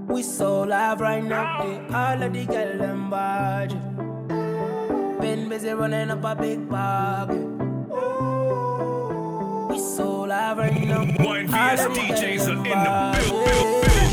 [0.08, 1.64] We so live right now.
[1.64, 3.70] Hey, all of the girl them bad.
[5.20, 7.60] Been busy running up a big bag
[9.78, 11.04] so live right now.
[11.06, 12.90] YNVS DJs are in the
[13.30, 14.09] build,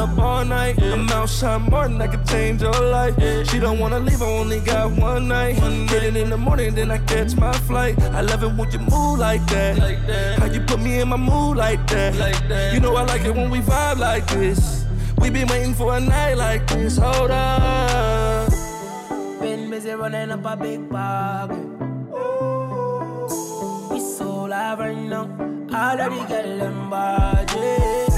[0.00, 0.76] up all night.
[0.78, 0.94] Yeah.
[0.94, 3.14] I'm outside Martin, I could change your life.
[3.18, 3.42] Yeah.
[3.44, 5.60] She don't wanna leave, I only got one night.
[5.60, 8.00] One Get it in the morning, then I catch my flight.
[8.18, 9.78] I love it when you move like that.
[9.78, 10.38] Like that.
[10.38, 12.16] How you put me in my mood like that.
[12.16, 12.74] like that.
[12.74, 14.84] You know I like it when we vibe like this.
[15.18, 16.96] We been waiting for a night like this.
[16.96, 18.50] Hold up.
[19.40, 21.50] Been busy running up a big bag.
[23.90, 25.24] We so live right now.
[25.70, 28.09] The girl them bad.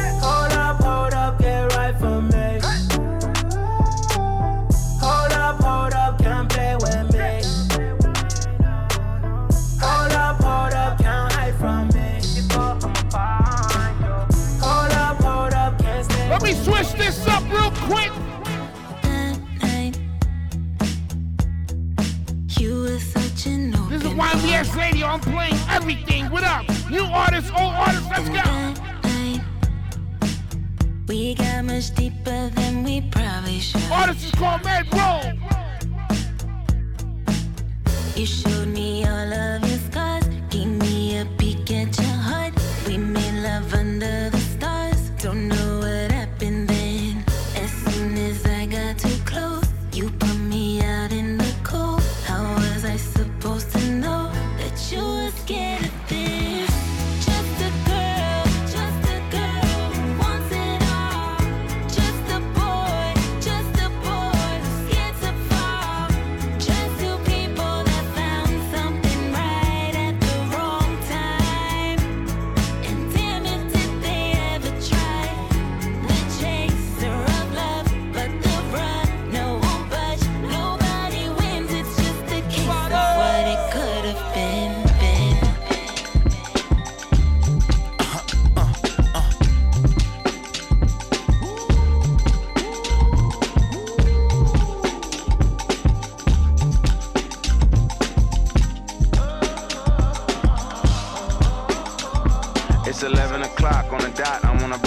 [24.14, 25.06] YBS Radio.
[25.06, 26.30] I'm playing everything.
[26.30, 26.68] What up?
[26.90, 28.09] New artists, old artists.
[28.10, 28.74] Let's go.
[31.09, 33.82] We got much deeper than we probably should.
[33.90, 35.32] Artist is called Mad Roll.
[38.14, 42.52] You showed me all of your scars, gave me a peek at your heart.
[42.86, 44.41] We made love under the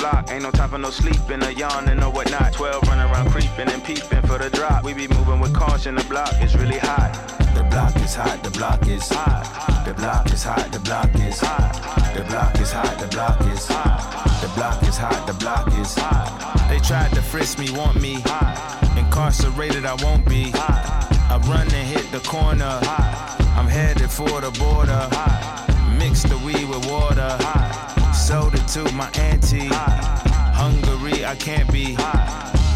[0.06, 0.32] block.
[0.32, 2.54] Ain't no time for no sleeping, or yawning, or whatnot.
[2.54, 4.84] 12 running around creeping and peeping for the drop.
[4.84, 7.12] We be moving with caution, the block is really hot.
[7.56, 9.86] The block is hot, the block is hot.
[9.86, 11.74] The block is hot, the block is hot.
[12.16, 14.42] The block is hot, the block is hot.
[14.42, 16.70] The block is hot, the block is hot.
[16.70, 18.16] They tried to frisk me, want me.
[18.98, 20.52] Incarcerated, I won't be.
[20.54, 22.80] I run and hit the corner.
[23.58, 25.04] I'm headed for the border.
[25.98, 27.65] Mix the weed with water.
[28.36, 29.70] Sold it to my auntie.
[30.60, 31.96] Hungary, I can't be.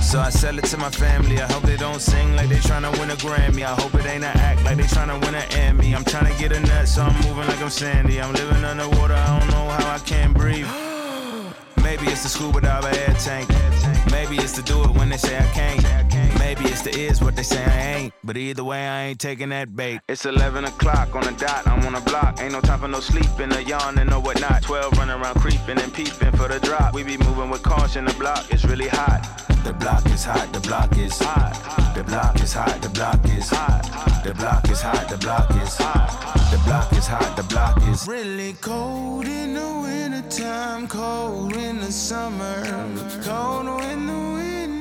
[0.01, 1.41] So I sell it to my family.
[1.41, 3.63] I hope they don't sing like they tryna win a Grammy.
[3.63, 5.93] I hope it ain't an act like they tryna win an Emmy.
[5.93, 8.21] I'm tryna get a nut, so I'm moving like I'm Sandy.
[8.21, 10.65] I'm living underwater, I don't know how I can't breathe.
[11.83, 13.49] Maybe it's the scuba dive air tank.
[14.11, 16.08] Maybe it's to do it when they say I can't.
[16.37, 18.13] Maybe it's the is what they say I ain't.
[18.23, 20.01] But either way, I ain't taking that bait.
[20.07, 22.39] It's 11 o'clock on the dot, I'm on the block.
[22.41, 24.63] Ain't no time for no sleeping or yawning or whatnot.
[24.63, 26.93] 12 running around creeping and peeping for the drop.
[26.93, 29.21] We be moving with caution, the block is really hot.
[29.63, 31.53] The block is hot, the block is hot.
[31.95, 34.23] The block is hot, the block is hot.
[34.23, 36.29] The block is hot, the block is hot.
[36.51, 41.91] The block is hot, the block is Really cold in the wintertime, cold in the
[41.91, 42.63] summer,
[43.23, 44.28] cold when the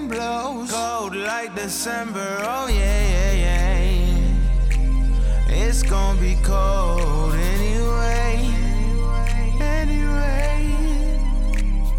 [0.08, 2.38] blows, cold like December.
[2.40, 4.06] Oh yeah, yeah, yeah.
[5.48, 7.57] It's gonna be cold eh?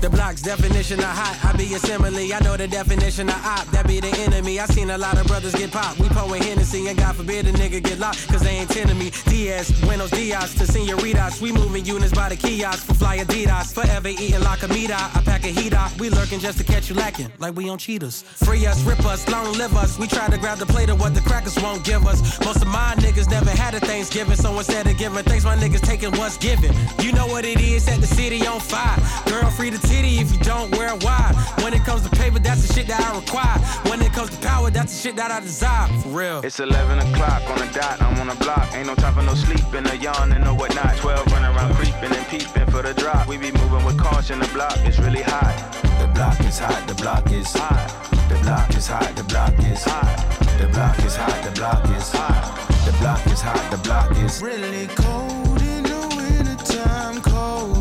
[0.02, 1.38] The blocks, definition of hot.
[1.44, 3.66] I be a simile, I know the definition of op.
[3.72, 4.60] That be the enemy.
[4.60, 6.00] I seen a lot of brothers get popped.
[6.00, 9.12] We pouring Hennessy, and God forbid a nigga get locked, cause they ain't tending me.
[9.26, 11.42] Diaz, Buenos Dias to senoritas.
[11.42, 13.74] We moving units by the kiosk for fly Adidas.
[13.74, 14.96] Forever eating la comida.
[14.96, 15.70] I pack a heat.
[16.00, 18.24] We lurking just to catch you lacking, like we on cheaters.
[18.24, 20.00] Free us, rip us, long live us.
[20.00, 22.40] We try to grab the plate of what the crackers won't give us.
[22.44, 25.82] Most of my niggas never had a Thanksgiving, so instead of giving thanks, my niggas
[25.82, 26.74] taking what's given.
[27.00, 28.98] You know what it is, set the city on fire.
[29.28, 31.36] Girl, free the titty if you don't wear wide.
[31.64, 33.60] When it comes to paper, that's the shit that I require.
[33.90, 35.88] When it comes to power, that's the shit that I desire.
[36.02, 36.40] For real.
[36.44, 38.70] It's 11 o'clock on the dot, I'm on the block.
[38.74, 40.96] Ain't no time for no sleeping, no yawning, no whatnot.
[40.98, 43.28] 12 running around creeping and peeping for the drop.
[43.28, 45.56] We be moving with caution, the block is really hot.
[46.00, 48.10] The block is hot, the block is hot.
[48.30, 50.18] The block is hot, the block is hot.
[50.60, 52.46] The block is hot, the block is hot.
[52.86, 57.79] The block is hot, the block is really cold in the wintertime, cold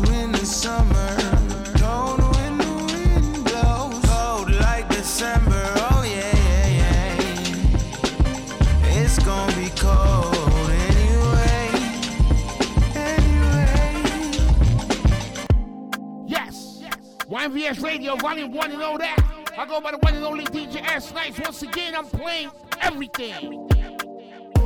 [17.29, 19.15] YVS Radio, Volume 1 and all that.
[19.55, 21.39] I go by the one and only DJ S Nice.
[21.39, 22.49] Once again, I'm playing
[22.81, 23.67] everything.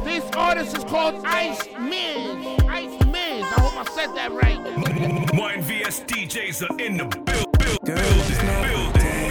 [0.05, 2.61] This artist is called Ice Miz.
[2.69, 3.43] Ice Miz.
[3.43, 4.57] I hope I said that right.
[5.33, 9.23] YVS DJs are in the build, build, building, building.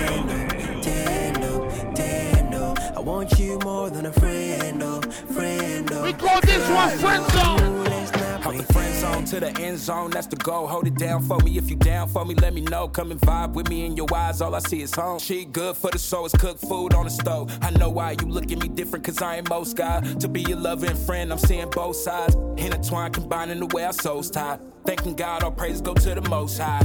[2.95, 6.03] I want you more than a friend, oh, friend, oh.
[6.05, 7.82] We call this one friend zone.
[8.03, 10.67] Out the friend zone to the end zone, that's the goal.
[10.67, 12.35] Hold it down for me if you down for me.
[12.35, 12.89] Let me know.
[12.89, 14.41] Come and vibe with me in your eyes.
[14.41, 15.21] All I see is home.
[15.21, 16.27] She good for the soul.
[16.27, 17.57] It's cooked food on the stove.
[17.63, 20.17] I know why you look at me different, cause I ain't most guys.
[20.17, 22.35] To be your loving friend, I'm seeing both sides.
[22.57, 24.61] Intertwined, combining the way our souls tied.
[24.85, 26.85] Thanking God, all praise go to the most high.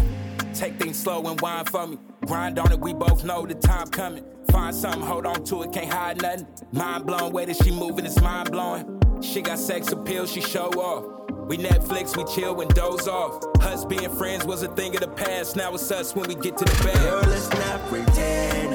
[0.53, 1.97] Take things slow and wine for me.
[2.25, 4.23] Grind on it, we both know the time coming.
[4.51, 6.47] Find something, hold on to it, can't hide nothing.
[6.71, 8.96] Mind blown, way that she moving, it's mind blowing.
[9.21, 11.05] She got sex appeal, she show off.
[11.47, 13.43] We Netflix, we chill when doze off.
[13.61, 15.55] Us being friends was a thing of the past.
[15.55, 16.95] Now it's us when we get to the bed.
[16.97, 18.66] Girl, let's not pretend,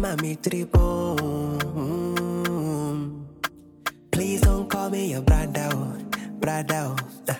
[0.00, 1.14] Mommy triple.
[4.10, 5.68] Please don't call me your brother,
[6.40, 6.96] brother.
[7.28, 7.34] Uh.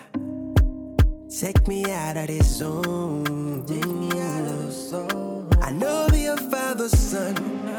[1.31, 3.65] Take me out of this zone.
[3.67, 5.49] Take me out of the zone.
[5.63, 7.35] I know be your father's son.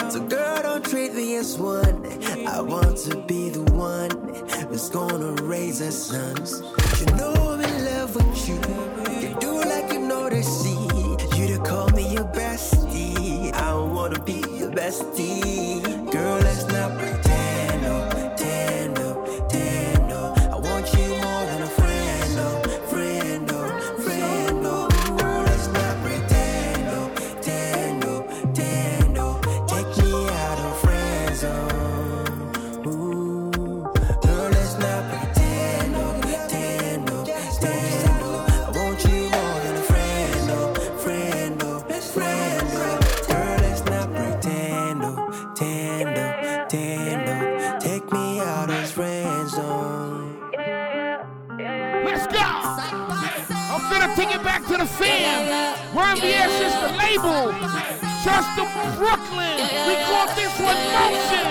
[0.09, 2.03] So girl, don't treat me as one.
[2.47, 4.09] I want to be the one
[4.67, 6.63] who's gonna raise our sons.
[6.99, 8.55] You know I'm in love with you.
[9.21, 10.71] You do like you know the sea.
[11.37, 13.53] You to call me your bestie.
[13.53, 15.81] I wanna be bestie.
[16.11, 17.30] Girl, let's not pretend,
[54.81, 55.77] the fam.
[55.93, 57.53] YVS is the label.
[58.23, 58.63] Just to
[58.97, 59.57] Brooklyn.
[59.87, 61.50] We call this one motion.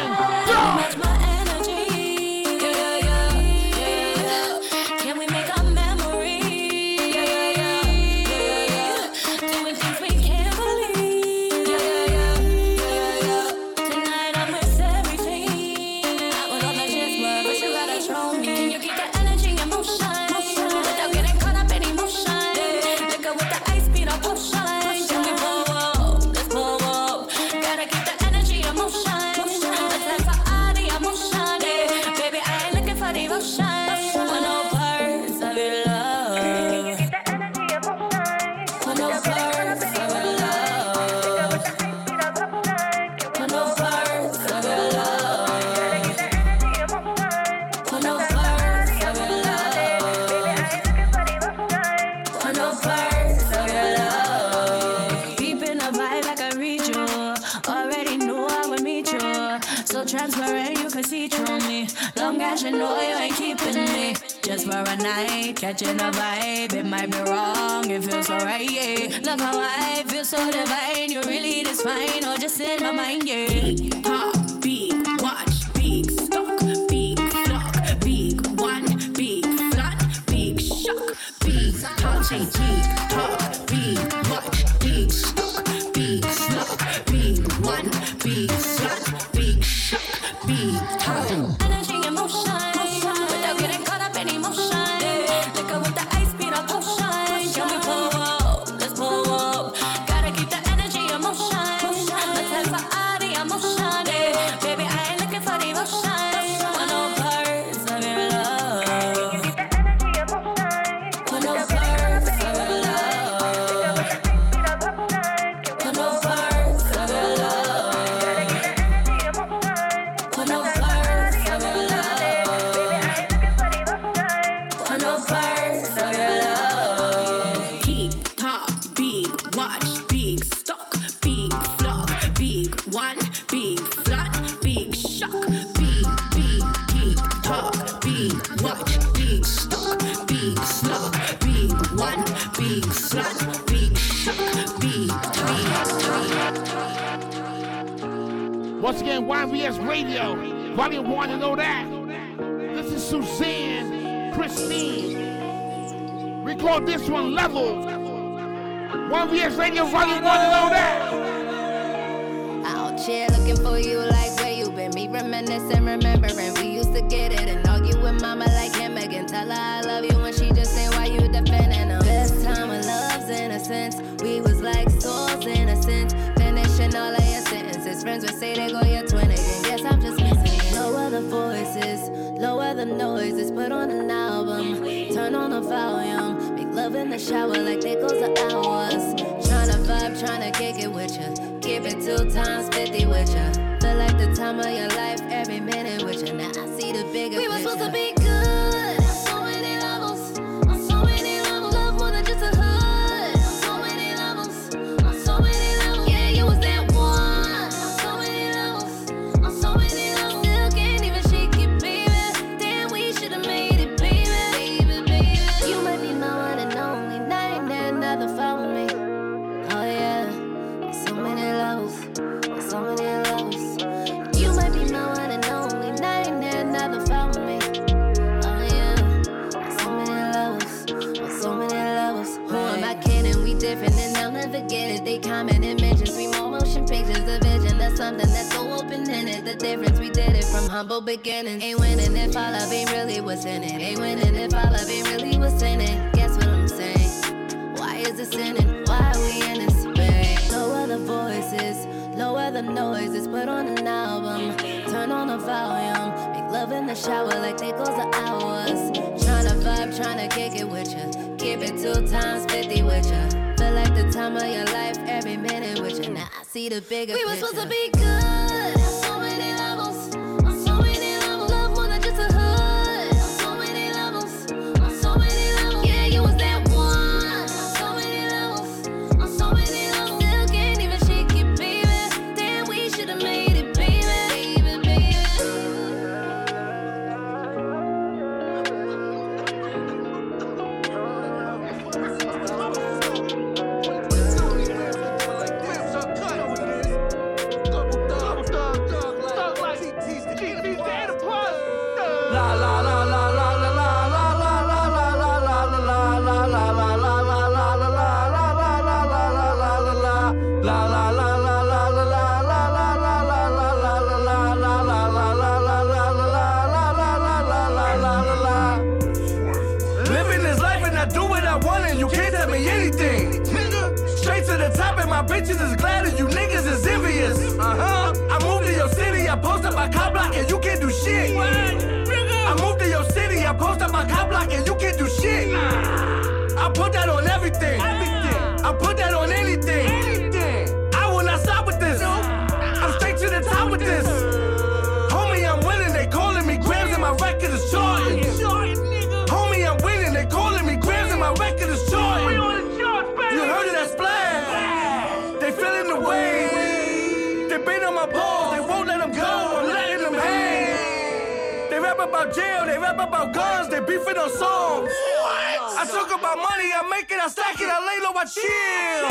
[362.02, 364.90] About jail, they rap about guns, they beefing on songs.
[364.90, 365.78] What?
[365.78, 369.06] I talk about money, I make it, I stack it, I lay low, I chill.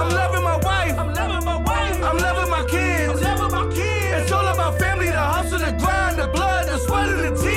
[0.00, 3.22] I'm loving my wife, I'm loving my wife, I'm loving my kids.
[3.22, 4.22] I'm loving my kids.
[4.22, 7.55] It's all about family, the hustle, the grind, the blood, the sweat, and the tears.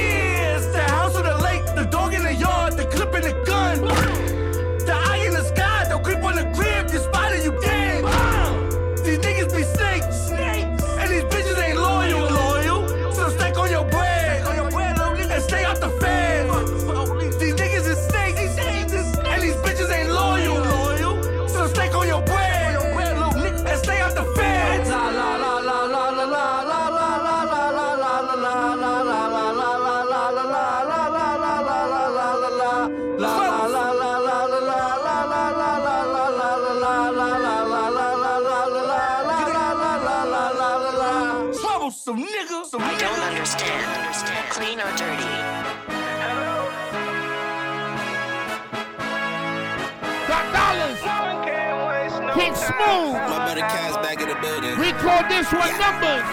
[52.80, 54.80] King My better cats back in the building.
[54.80, 56.24] We call this one numbers.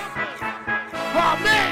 [1.18, 1.68] Oh man.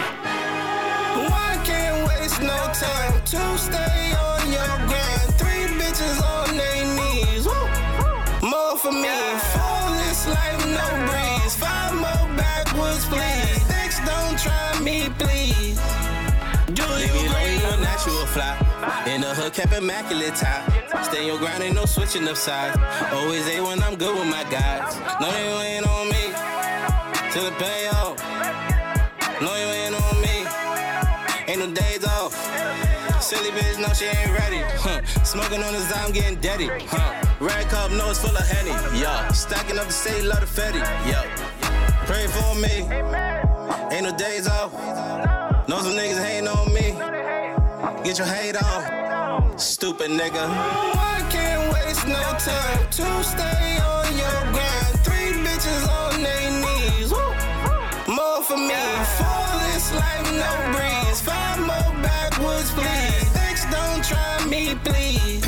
[1.30, 5.28] Why can't waste no time to stay on your grind?
[5.38, 7.46] Three bitches on their knees.
[7.46, 8.50] Woo.
[8.50, 9.18] More for me.
[9.54, 11.54] For this life, no breeze.
[11.54, 13.62] Five more backwards, please.
[13.70, 15.78] Six, don't try me, please.
[16.74, 17.54] Do you agree?
[17.54, 18.73] You know natural fly.
[19.06, 20.64] In the hood, kept immaculate tie.
[21.02, 22.76] Stay your grind, ain't no switching up sides.
[23.12, 24.96] Always A when I'm good with my guys.
[25.20, 26.24] No, you ain't on me.
[27.32, 28.16] Till the payoff.
[29.40, 30.36] No, you ain't on me.
[31.48, 32.32] Ain't no days off.
[33.22, 34.60] Silly bitch, no, she ain't ready.
[34.76, 35.02] Huh.
[35.24, 36.68] Smoking on the I'm getting dirty.
[36.68, 37.24] Huh.
[37.40, 38.70] Red cup, no, it's full of Henny.
[39.00, 40.80] Yo, stacking up the city, love the Fetty.
[41.08, 41.20] Yo,
[42.04, 42.84] pray for me.
[43.94, 44.72] Ain't no days off.
[45.68, 47.23] Know some niggas hating on me.
[48.04, 50.46] Get your hate on, Stupid nigga.
[50.94, 55.00] Why can't waste no time to stay on your grind?
[55.06, 57.10] Three bitches on their knees.
[58.06, 58.74] More for me.
[59.16, 61.22] For this life, no breeze.
[61.22, 63.26] Five more backwards, please.
[63.32, 65.42] Six, don't try me, please.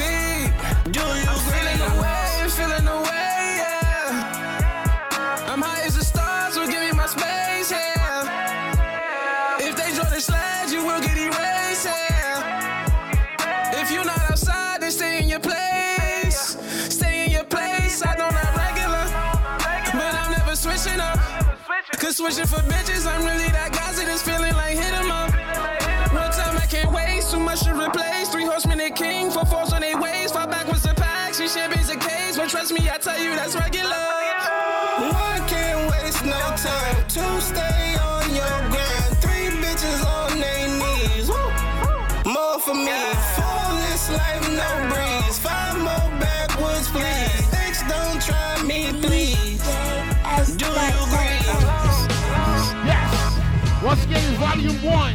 [22.07, 25.29] Cause switching for bitches, I'm really that guy, this feeling like hit 'em up.
[26.15, 28.29] One time I can't waste, too much to replace.
[28.29, 30.35] Three horsemen and king, four fours on their waist.
[30.35, 32.37] Five backwards a pack, she champagne's a case.
[32.37, 34.26] But trust me, I tell you that's regular.
[53.87, 55.15] Once again, it's volume one.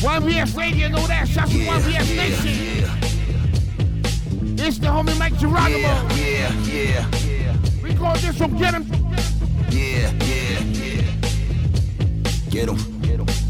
[0.00, 1.28] YNVS Radio, know that.
[1.28, 2.86] Shout to YNVS Nation.
[4.58, 5.88] It's the homie Mike Geronimo.
[6.16, 7.04] Yeah, yeah,
[7.82, 8.86] We call this one Get Him.
[9.68, 11.02] yeah, yeah, yeah.
[12.48, 12.78] Get 'em.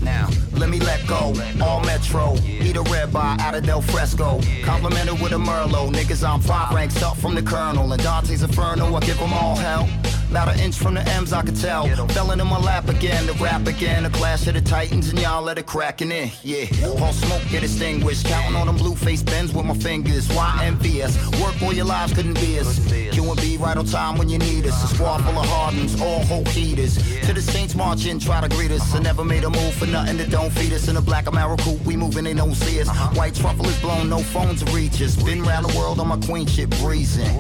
[0.03, 1.33] Now, let me let go.
[1.63, 2.35] All Metro.
[2.45, 4.41] Eat a red bar out of Del Frisco.
[4.65, 5.93] Complimented with a Merlot.
[5.95, 7.93] Niggas, I'm five ranks up from the Colonel.
[7.93, 9.89] And Dante's Inferno, I give them all hell.
[10.31, 11.89] About an inch from the M's, I could tell.
[12.09, 14.05] Fell in my lap again, the rap again.
[14.05, 16.31] The clash of the Titans, and y'all let it crackin' in.
[16.45, 18.27] Yeah, all smoke get extinguished.
[18.27, 20.29] Counting on them blue face bends with my fingers.
[20.29, 21.17] Why envious?
[21.41, 22.79] Work all your lives couldn't be us.
[23.11, 24.85] Q and B right on time when you need us.
[24.85, 26.95] A squad full of hardens, all whole heaters.
[27.27, 28.95] To the Saints march in, try to greet us.
[28.95, 30.87] I never made a move for nothing that don't feed us.
[30.87, 32.89] In a black Camaro coupe, we moving, they don't see us.
[33.17, 35.17] White truffle is blown, no phones to reach us.
[35.21, 37.37] Been around the world on my queen shit, breezing.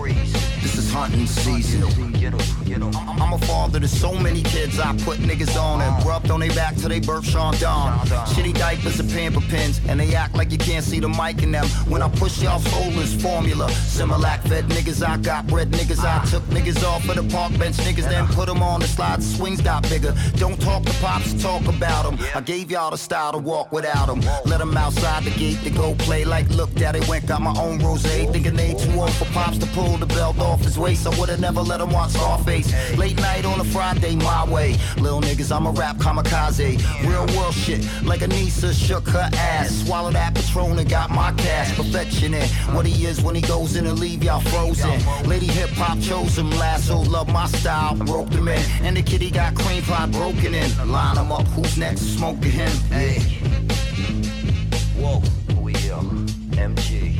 [0.62, 1.82] This is hunting season.
[2.73, 6.55] I'm a father to so many kids I put niggas on and rubbed on their
[6.55, 7.99] back till they birth Sean Don.
[8.28, 11.51] Shitty diapers and pamper pins, and they act like you can't see the mic in
[11.53, 11.66] them.
[11.89, 16.43] When I push y'all soulless formula, Similac fed niggas, I got bread niggas, I took
[16.45, 19.89] niggas off of the park bench niggas, then put them on the slide, swings got
[19.89, 20.15] bigger.
[20.37, 22.19] Don't talk to pops, talk about them.
[22.35, 24.20] I gave y'all the style to walk without them.
[24.45, 27.78] Let them outside the gate to go play like look daddy went got my own
[27.78, 31.07] rose, thinking they too old for pops to pull the belt off off his waist.
[31.07, 32.69] I would've never let him watch Scarface.
[32.99, 34.77] Late night on a Friday, my way.
[34.99, 36.79] Little niggas, I'm a rap kamikaze.
[37.09, 39.71] Real world shit, like Anissa shook her ass.
[39.85, 41.75] Swallowed that Patron and got my cash.
[41.77, 44.91] Perfection in what he is when he goes in and leave y'all frozen.
[45.29, 48.63] Lady hip hop chose him, lasso, love my style, broke him in.
[48.83, 50.91] And the kitty got cream pie broken in.
[50.91, 52.03] Line him up, who's next?
[52.17, 52.71] Smoke to him.
[52.91, 53.21] Hey.
[54.99, 55.23] Whoa,
[55.61, 56.03] we are
[56.57, 57.20] MG.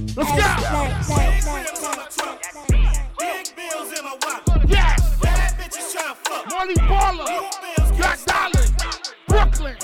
[0.00, 0.24] Let's go.
[4.66, 5.00] Yes.
[6.48, 7.26] Molly Baller.
[7.98, 8.72] Got dollars.
[9.28, 9.76] Brooklyn.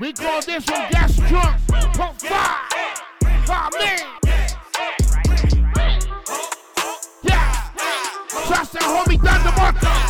[0.00, 1.60] We call this one gas drunk.
[1.92, 2.72] Pump five.
[3.44, 4.00] Five man.
[7.22, 7.70] Yeah.
[8.46, 10.01] Trust that homie Thunder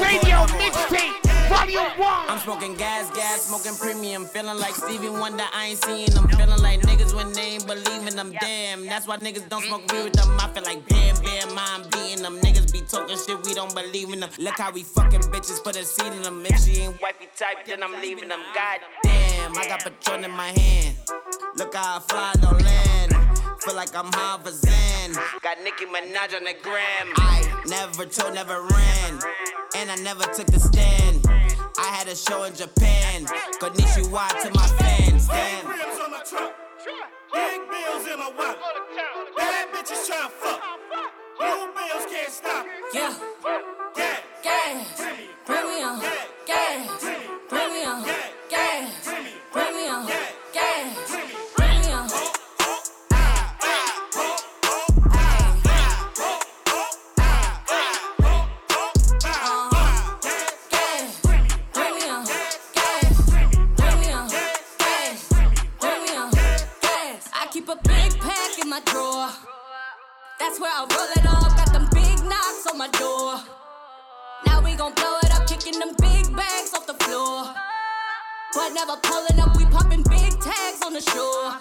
[0.00, 1.26] Radio mixtape.
[1.48, 2.28] Volume 1.
[2.28, 4.26] I'm smoking gas, gas, smoking premium.
[4.26, 6.28] Feeling like Stevie Wonder, I ain't seeing them.
[6.28, 8.32] Feeling like niggas when they ain't believing them.
[8.40, 10.36] Damn, that's why niggas don't smoke weed with them.
[10.40, 12.40] I feel like bam, bam, I'm beating them.
[12.40, 14.30] Niggas be talking shit, we don't believe in them.
[14.38, 16.44] Look how we fucking bitches put a seed in them.
[16.44, 18.40] If she ain't wifey type, then I'm leaving them.
[18.54, 20.96] God damn, I got Patron in my hand.
[21.56, 23.15] Look how I fly, no land.
[23.66, 24.52] Feel like I'm high for
[25.42, 27.08] Got Nicki Minaj on the gram.
[27.16, 29.18] I never told, never ran.
[29.74, 31.26] And I never took a stand.
[31.76, 33.26] I had a show in Japan.
[33.58, 35.24] Konnichiwa to my fans.
[35.24, 35.68] Stand.
[35.68, 36.54] Rims on my truck.
[37.32, 38.56] Big bills in my wallet.
[39.36, 40.62] Bad bitches tryna fuck.
[41.36, 42.66] Blue bills can't stop.
[42.94, 43.18] Yeah.
[43.96, 44.22] Gas.
[44.44, 45.02] Gas.
[45.44, 46.00] Premium.
[46.46, 47.04] Gas.
[47.48, 48.04] Premium.
[48.48, 49.10] Gas.
[49.50, 50.06] Premium.
[50.06, 50.35] Gas.
[70.58, 71.54] Where I roll it up.
[71.56, 73.44] Got them big knocks on my door.
[74.46, 77.52] Now we gon' blow it up, kicking them big bags off the floor.
[78.54, 81.52] But never pulling up, we popping big tags on the shore.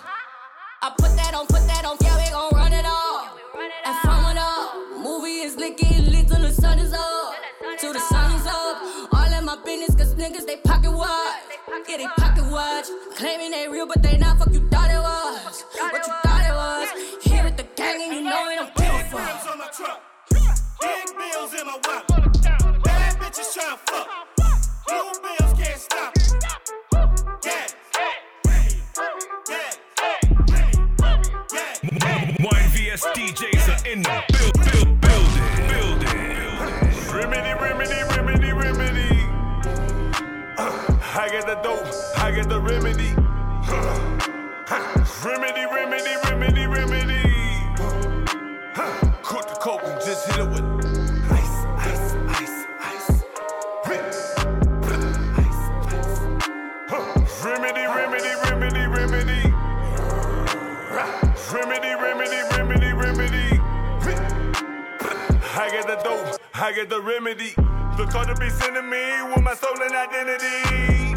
[0.82, 3.36] I put that on, put that on, yeah, we gon' run it all.
[3.84, 7.36] And from it up, movie is licking lit till the sun is up.
[7.80, 9.12] Till the sun is up.
[9.12, 11.36] All in my business, cause niggas they pocket watch.
[11.90, 12.86] Yeah, they pocket watch.
[13.18, 14.62] Claiming they real, but they not fuck you
[33.96, 36.20] in the build, build, building, building.
[37.16, 39.24] Remedy, remedy, remedy, remedy.
[40.58, 43.14] Uh, I get the dope, I get the remedy.
[43.68, 45.65] Uh, remedy, remedy,
[66.66, 67.54] I get the remedy.
[67.94, 71.14] The call to be sending me with my stolen identity.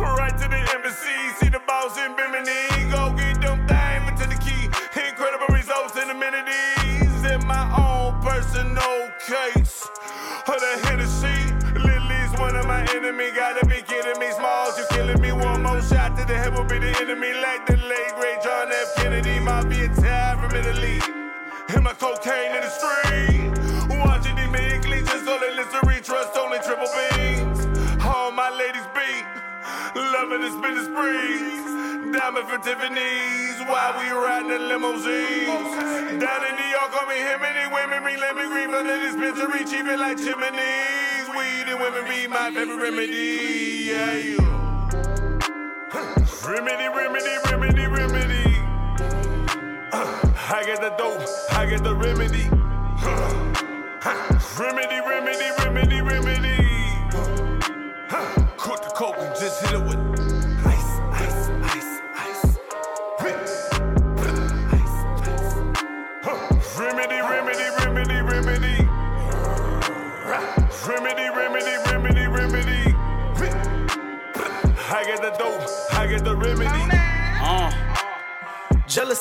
[0.00, 2.88] Right to the embassy, see the boss in Bimini.
[2.88, 4.64] Go get them things into the key.
[4.96, 9.84] Incredible results and amenities in my own personal case.
[10.48, 11.44] Of the Hennessy,
[11.84, 13.36] Lily's one of my enemy.
[13.36, 15.32] Gotta be kidding me, smalls, you killing me.
[15.32, 17.36] One more shot to the head will be the enemy.
[17.36, 18.96] Like the late great John F.
[18.96, 21.04] Kennedy, mafia tab from Italy.
[21.68, 23.33] And my cocaine in the street.
[30.44, 31.64] The spinning sprees.
[32.12, 36.20] Diamond for Tiffany's while we riding in limousines.
[36.20, 39.64] Down in New York, call me him and women bring lemon green from the dispensary,
[39.64, 41.26] cheap it like chimneys.
[41.32, 43.88] Weed and women be my favorite remedy.
[43.88, 44.38] Yeah, you.
[46.46, 48.44] Remedy, remedy, remedy, remedy.
[49.92, 52.44] I get the dope, I get the remedy.
[54.58, 56.64] Remedy, remedy, remedy, remedy.
[58.58, 60.03] Cook the coke and just hit it with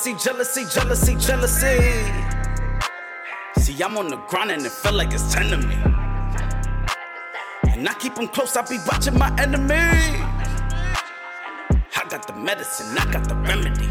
[0.04, 1.80] Jealousy, jealousy, jealousy, jealousy.
[3.58, 5.76] See, I'm on the grind and it feel like it's ten to me.
[7.72, 9.76] And I keep them close, I be watching my enemy.
[11.96, 13.88] I got the medicine, I got the remedy.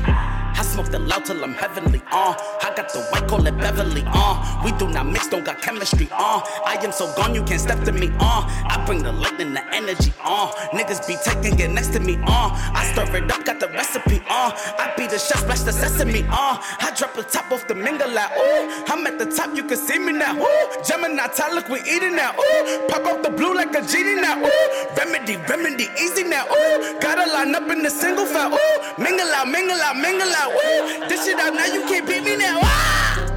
[0.73, 2.35] Smoke the loud till I'm heavenly, uh.
[2.63, 4.63] I got the white, call it Beverly, uh.
[4.65, 6.41] We do not mix, don't got chemistry, uh.
[6.65, 8.49] I am so gone, you can't step to me, uh.
[8.49, 10.51] I bring the lightning, the energy, uh.
[10.73, 12.49] Niggas be taking, get next to me, uh.
[12.73, 14.57] I stir it up, got the recipe, uh.
[14.79, 16.57] I be the chef, splash the sesame, uh.
[16.81, 18.85] I drop the top off the mingle, like, ooh.
[18.87, 20.83] I'm at the top, you can see me now, ooh.
[20.89, 22.89] Gemini, look, we eating now, ooh.
[22.89, 24.87] Pop up the blue like a genie now, ooh.
[24.97, 26.99] Remedy, remedy, easy now, ooh.
[26.99, 29.03] Gotta line up in the single file, ooh.
[29.03, 30.62] Mingle out, mingle out, mingle out, ooh.
[31.09, 33.33] This shit out now, you can't beat me now, ah!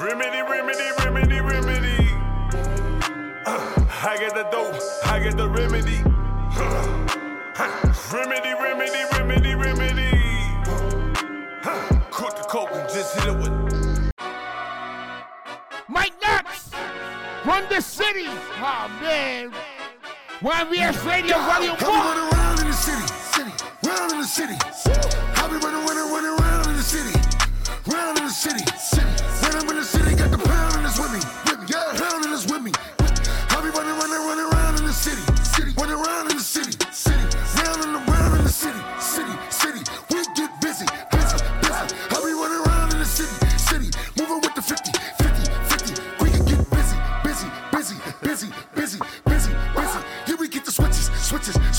[0.00, 2.08] Remedy, remedy, remedy, remedy.
[3.44, 6.02] Uh, I get the dope, I get the remedy.
[7.54, 10.10] Uh, remedy, remedy, remedy, remedy.
[11.62, 13.52] Uh, cook the coke and just hit it with.
[15.88, 16.70] Mike Knox,
[17.44, 18.26] run the city.
[18.28, 19.52] Oh man.
[20.40, 21.78] YNVS Radio Volume 1.
[21.78, 23.52] I be running around in the city, city,
[23.98, 24.56] round in the city.
[25.36, 27.12] I be running, running, running around in the city,
[27.86, 28.64] round in the city.
[29.42, 31.41] When I'm in the city, got the pound and it's with me,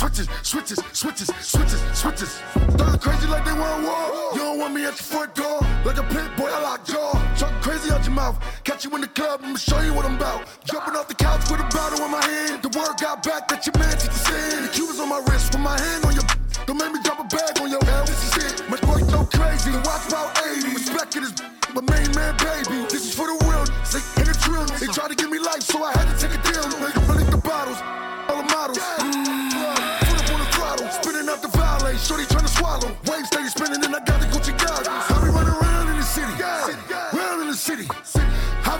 [0.04, 2.42] switches, switches, switches, switches, switches.
[2.78, 4.34] Talking crazy like they want war.
[4.34, 5.60] You don't want me at your front door.
[5.86, 7.12] Like a pit boy, I lock jaw.
[7.38, 8.38] Talking crazy out your mouth.
[8.66, 10.44] Catch you in the club, I'ma show you what I'm about.
[10.66, 12.64] Jumping off the couch with a bottle in my hand.
[12.64, 14.64] The word got back that your man took the sin.
[14.64, 16.24] The Cubans on my wrist, with my hand on your.
[16.66, 18.08] Don't make me drop a bag on your head.
[18.08, 18.70] This is it.
[18.70, 19.72] My boy so crazy.
[19.88, 20.68] Watch about 80.
[20.74, 21.34] Respect it is
[21.74, 22.84] my main man, baby.
[22.92, 23.64] This is for the real.
[23.92, 24.66] They hit the drill.
[24.80, 26.13] They tried to give me life, so I had to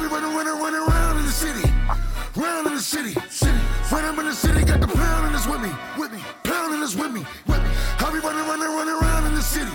[0.04, 1.64] Be running, running, running around in the city.
[2.36, 3.14] Round in the city.
[3.30, 3.58] City.
[3.88, 5.72] When I'm in the city, got the pound and it's with me.
[5.98, 6.20] With me.
[6.44, 7.26] Pound and it's with me.
[7.48, 7.70] With me.
[8.00, 9.72] I be running, running, running around in the city.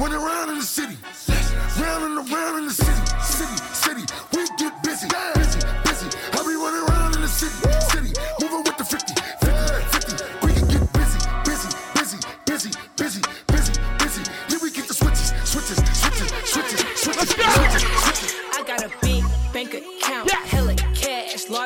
[0.00, 0.96] Running around in the city.
[1.78, 3.02] Round and around in the city.
[3.20, 3.56] City.
[3.74, 4.04] City.
[4.32, 5.08] We get busy.
[5.34, 5.65] Busy.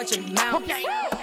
[0.01, 0.73] Large amount.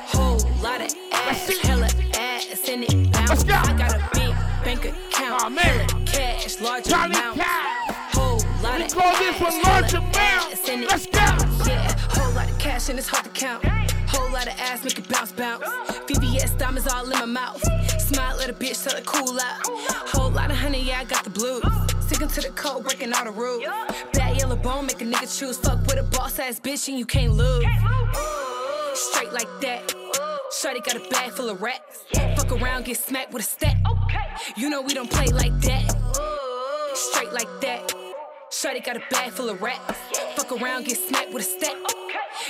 [0.06, 3.44] Whole lot of ass, hella ass, and it bounce.
[3.44, 7.40] I got a big bank account, hella cash, large Johnny amount.
[7.40, 7.96] Cash.
[8.14, 10.16] Whole lot We of call this one large amount.
[10.16, 11.20] ass, and it Let's go.
[11.66, 13.64] Yeah, whole lot of cash and it's hard to count.
[14.08, 15.64] Whole lot of ass make it bounce, bounce.
[16.08, 17.62] VVS diamonds all in my mouth.
[18.02, 19.60] Smile a bitch, tell her cool out.
[20.14, 21.64] Whole lot of honey, yeah, I got the blues.
[22.06, 23.66] Sticking to the code, breaking all the rules.
[24.14, 25.58] Bad yellow bone, make a nigga choose.
[25.58, 27.66] Fuck with a boss ass bitch and you can't lose.
[28.94, 29.94] Straight like that.
[30.60, 32.06] Shorty got a bag full of racks.
[32.36, 33.78] Fuck around, get smacked with a stack.
[34.56, 35.92] You know we don't play like that.
[36.94, 38.07] Straight like that.
[38.50, 39.98] Shorty got a bag full of racks.
[40.36, 41.76] Fuck around, get smacked with a stack.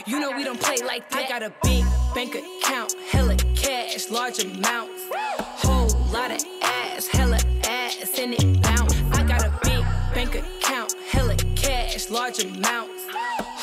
[0.06, 1.26] You know we don't play like that.
[1.26, 1.84] I got a big
[2.14, 5.02] bank account, hella cash, large amounts.
[5.40, 8.94] Whole lot of ass, hella ass, and it bounce.
[9.11, 9.84] I got a big
[10.14, 13.03] bank account, hella cash, large amounts.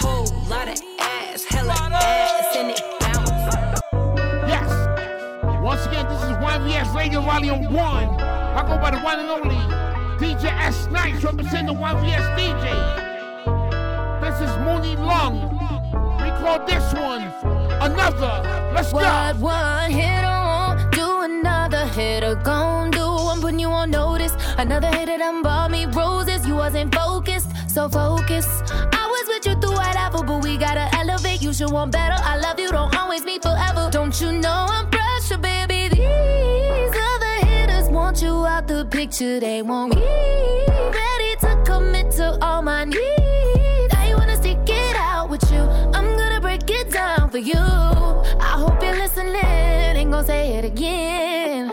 [0.01, 3.55] Whole lot of ass, hella ass, and it bounce.
[4.49, 5.63] Yes.
[5.63, 7.77] Once again, this is YNVS Radio Volume 1.
[7.77, 12.65] I go by the one and only DJ S Nice representing the YNVS DJ.
[14.21, 15.51] This is Mooney Long.
[16.23, 17.23] We call this one
[17.83, 18.73] another.
[18.75, 23.03] Let's What one hitter won't do, another hitter gon' do.
[23.05, 24.33] I'm putting you on notice.
[24.57, 26.47] Another hit hitter done bought me roses.
[26.47, 28.47] You wasn't focused, so focus.
[28.71, 31.43] I was with you through whatever, but we gotta elevate.
[31.43, 32.17] You should want better.
[32.17, 33.89] I love you, don't always meet forever.
[33.91, 35.89] Don't you know I'm pressure, baby?
[35.89, 36.64] These
[38.15, 39.41] want you out the picture.
[39.41, 43.93] They want me ready to commit to all my needs.
[43.93, 45.59] I wanna stick it out with you.
[45.59, 47.59] I'm gonna break it down for you.
[47.59, 49.35] I hope you're listening.
[49.35, 51.73] Ain't gonna say it again.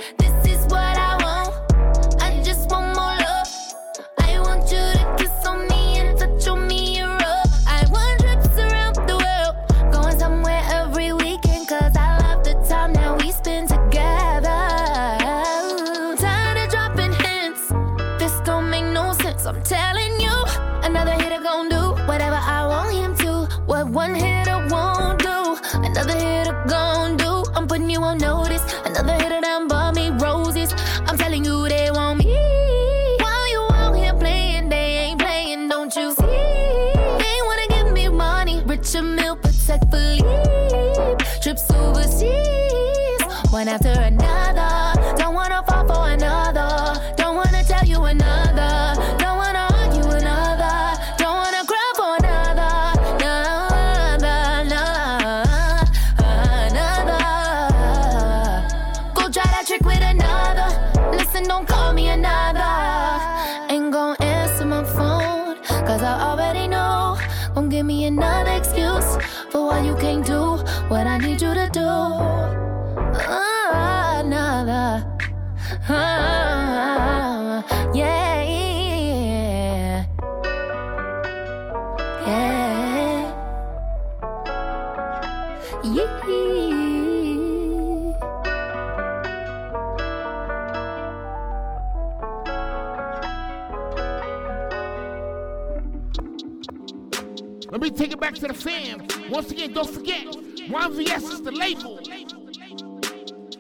[98.42, 99.06] To the fam.
[99.30, 102.00] Once again, don't forget, YNVS is the label.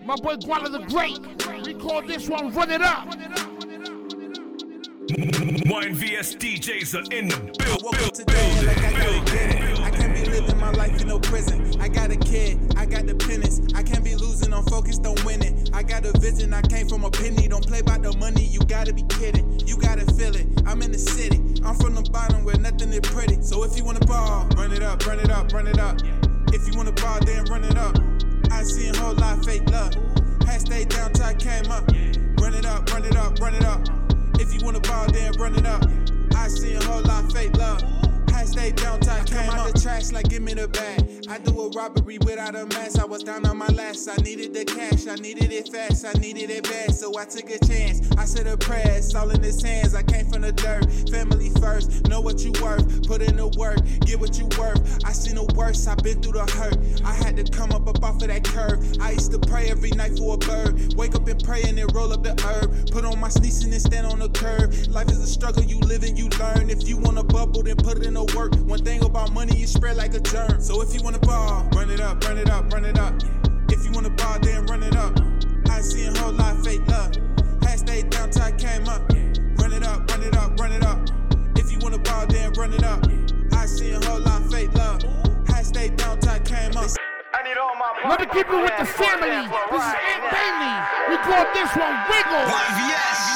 [0.03, 1.19] My boy Guala the Great.
[1.67, 3.07] We call this one Run It Up.
[5.69, 9.70] YNVS DJs are in the build, build, today like
[10.71, 11.79] my life in no prison.
[11.79, 13.61] I got a kid, I got the penance.
[13.73, 15.69] I can't be losing on focus, don't win it.
[15.73, 17.47] I got a vision, I came from a penny.
[17.47, 19.59] Don't play by the money, you gotta be kidding.
[19.65, 20.47] You gotta feel it.
[20.65, 23.41] I'm in the city, I'm from the bottom where nothing is pretty.
[23.41, 25.97] So if you wanna ball, run it up, run it up, run it up.
[26.53, 27.97] If you wanna ball, then run it up.
[28.51, 29.93] I see a whole lot fake love.
[30.45, 31.87] Had stayed down till I came up.
[32.39, 33.81] Run it up, run it up, run it up.
[34.39, 35.83] If you wanna ball, then run it up.
[36.35, 37.81] I see a whole lot fake love.
[38.31, 41.25] Had stayed down till I came out the trash like give me the bag.
[41.29, 42.99] I do a robbery without a mask.
[42.99, 44.07] I was down on my last.
[44.09, 45.07] I needed the cash.
[45.07, 46.05] I needed it fast.
[46.05, 46.93] I needed it bad.
[46.93, 48.01] So I took a chance.
[48.17, 48.95] I said a prayer.
[48.97, 49.95] It's all in his hands.
[49.95, 50.85] I came from the dirt.
[51.09, 52.07] Family first.
[52.09, 53.07] Know what you worth.
[53.07, 53.79] Put in the work.
[54.05, 54.81] Get what you worth.
[55.05, 55.87] I seen the worst.
[55.87, 56.77] I've been through the hurt.
[57.05, 58.83] I had to come up up off of that curve.
[58.99, 60.93] I used to pray every night for a bird.
[60.95, 62.91] Wake up and pray and then roll up the herb.
[62.91, 64.73] Put on my sneaks and stand on the curb.
[64.89, 65.63] Life is a struggle.
[65.63, 66.69] You live and you learn.
[66.69, 68.55] If you want to bubble, then put it in the work.
[68.67, 70.61] One thing about money, you spread like a germ.
[70.61, 73.13] So if you want to ball, run it up, run it up, run it up.
[73.69, 75.17] If you want to ball, then run it up.
[75.69, 77.15] I see a whole lot of fake love.
[77.61, 79.09] Had stayed down till I came up.
[79.59, 80.99] Run it up, run it up, run it up.
[81.55, 83.05] If you want to ball, then run it up.
[83.53, 85.01] I see a whole lot of fake love.
[85.47, 86.89] Had stayed down till I came up.
[88.07, 89.47] Let me keep it with the family.
[89.71, 90.73] This is Aunt Bailey.
[91.09, 92.45] We call this one Wiggle.
[92.49, 93.30] Hubby,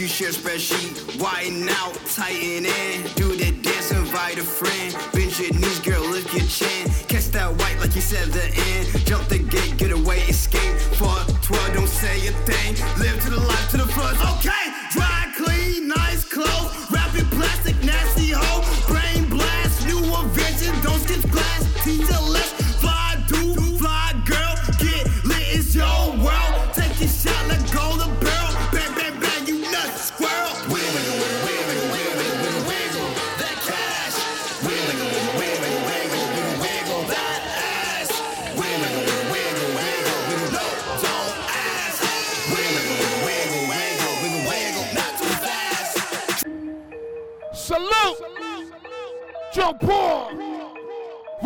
[0.00, 1.20] you share spreadsheet.
[1.20, 3.02] Widen out, tighten in.
[3.16, 4.96] Do the dance, invite a friend.
[5.12, 6.88] Bend your knees, girl, lift your chin.
[7.06, 8.86] Catch that white like you said the end.
[9.04, 10.74] Jump the gate, get away, escape.
[10.96, 12.72] Fuck, twirl, don't say a thing.
[12.98, 13.59] Live to the life,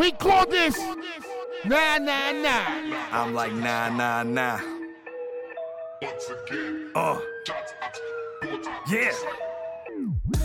[0.04, 0.78] We call this
[1.64, 3.08] Nah Nah Nah.
[3.10, 4.60] I'm like, nah, nah, nah.
[6.94, 7.18] Uh.
[8.90, 9.12] Yeah.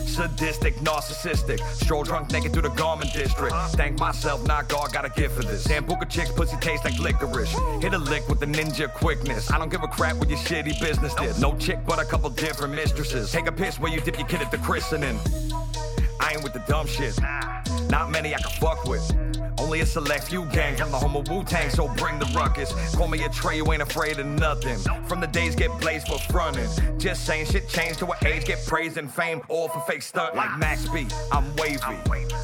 [0.06, 1.60] Sadistic, narcissistic.
[1.74, 3.54] Stroll drunk naked through the garment district.
[3.72, 5.66] Thank myself, not God, got a gift for this.
[5.66, 7.54] Sambuca chicks, pussy taste like licorice.
[7.82, 9.50] Hit a lick with the ninja quickness.
[9.50, 11.38] I don't give a crap what your shitty business did.
[11.38, 13.30] No chick, but a couple different mistresses.
[13.30, 15.20] Take a piss where you dip your kid at the christening.
[16.18, 17.18] I ain't with the dumb shit.
[17.90, 19.02] Not many I can fuck with.
[19.58, 20.80] Only a select few gang.
[20.80, 22.72] I'm the home of Wu Tang, so bring the ruckus.
[22.94, 24.78] Call me a Trey, you ain't afraid of nothing.
[25.06, 26.68] From the days get blazed for frontin'.
[26.98, 30.36] Just saying shit changed to what age get praise and fame, all for fake stunt
[30.36, 31.06] like Max B.
[31.32, 31.80] I'm wavy.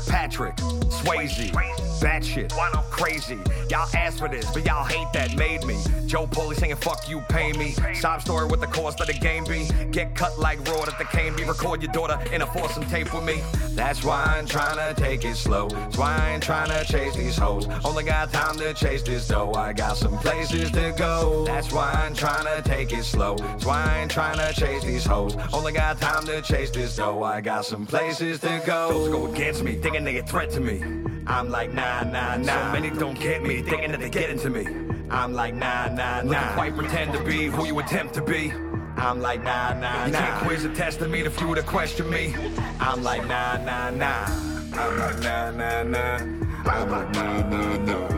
[0.09, 1.53] Patrick, Swayze,
[2.01, 2.53] Bad that shit.
[2.91, 3.39] Crazy.
[3.69, 5.77] Y'all asked for this, but y'all hate that made me.
[6.07, 7.75] Joe Poli singing fuck you, pay me.
[7.95, 9.69] Sob story with the cost of the game be.
[9.91, 11.45] Get cut like raw at the cane be.
[11.45, 13.43] Record your daughter in a foursome tape with me.
[13.75, 15.69] That's why I'm trying to take it slow.
[15.69, 17.69] That's why I ain't trying to chase these hoes.
[17.85, 19.53] Only got time to chase this dough.
[19.55, 21.45] I got some places to go.
[21.45, 23.37] That's why I'm trying to take it slow.
[23.37, 25.37] That's why I ain't trying to chase these hoes.
[25.53, 27.23] Only got time to chase this dough.
[27.23, 28.89] I got some places to go.
[28.91, 30.83] Those go against me, thinking they a threat to me.
[31.27, 32.73] I'm like, nah, nah, nah.
[32.73, 34.67] So many don't get me, thinking that they get into me.
[35.11, 36.31] I'm like, nah, nah, nah.
[36.31, 38.53] Looking quite pretend to be who you attempt to be.
[38.97, 40.07] I'm like, nah, nah, nah.
[40.07, 42.35] You can't quiz or test of me if you were to question me.
[42.81, 44.56] I'm like, nah, nah, nah.
[44.79, 46.19] I'm like, nah, nah, nah.
[46.67, 48.09] I'm like, nah, nah, nah.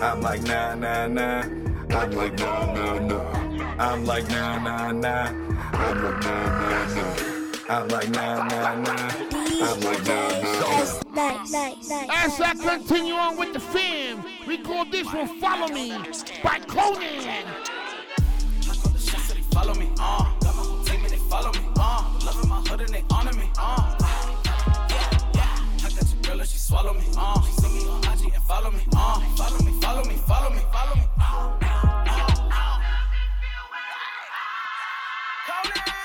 [0.00, 1.42] I'm like, nah, nah, nah.
[1.90, 3.24] I'm like, nah, nah, nah.
[3.78, 5.28] I'm like, nah, nah, nah.
[5.74, 7.68] I'm like, nah, nah, nah.
[7.68, 9.26] I'm like, nah, nah, nah.
[9.60, 10.30] I'm like, nah,
[11.12, 12.06] nah, nah.
[12.10, 15.92] As I continue on with the film, we call this one Follow Me
[16.42, 17.44] by Conan.
[19.52, 20.32] Follow me, uh.
[20.40, 22.18] Got my whole team and they follow me, uh.
[22.24, 23.96] Loving my hood and they honor me, uh
[26.46, 27.04] till she swallow me.
[27.16, 28.80] Uh, she see me uh, on IG and follow me.
[28.94, 31.02] Uh, follow me, follow me, follow me, follow me.
[31.18, 31.86] Uh, uh,
[32.50, 32.80] uh.
[35.46, 35.95] Come now.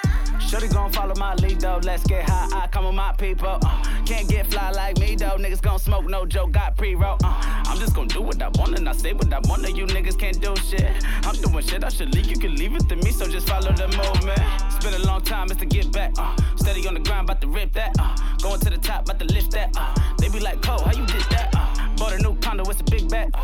[0.51, 1.79] Shorty gon' follow my lead though.
[1.81, 2.63] Let's get high.
[2.63, 3.57] I come with my people.
[3.63, 5.37] Uh, can't get fly like me though.
[5.37, 6.51] Niggas gon' smoke, no joke.
[6.51, 7.15] Got pre-roll.
[7.23, 9.61] Uh, I'm just gon' do what I want and I say what I want.
[9.73, 10.91] You niggas can't do shit.
[11.23, 12.25] I'm doing shit I should leave.
[12.25, 14.41] You can leave it to me, so just follow the movement.
[14.65, 16.11] It's been a long time, it's to get back.
[16.17, 17.95] Uh, steady on the grind, about to rip that.
[17.97, 18.13] Uh,
[18.43, 19.73] going to the top, about to lift that.
[19.77, 21.49] Uh, they be like, Cole, how you did that?
[21.55, 23.29] Uh, bought a new condo, it's a big bet.
[23.33, 23.39] Uh,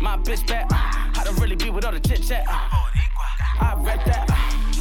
[0.00, 0.66] my bitch back.
[0.72, 2.44] Uh, how to really be with all the chit chat.
[2.48, 2.58] Uh,
[3.60, 4.28] I rep that.
[4.28, 4.79] Uh,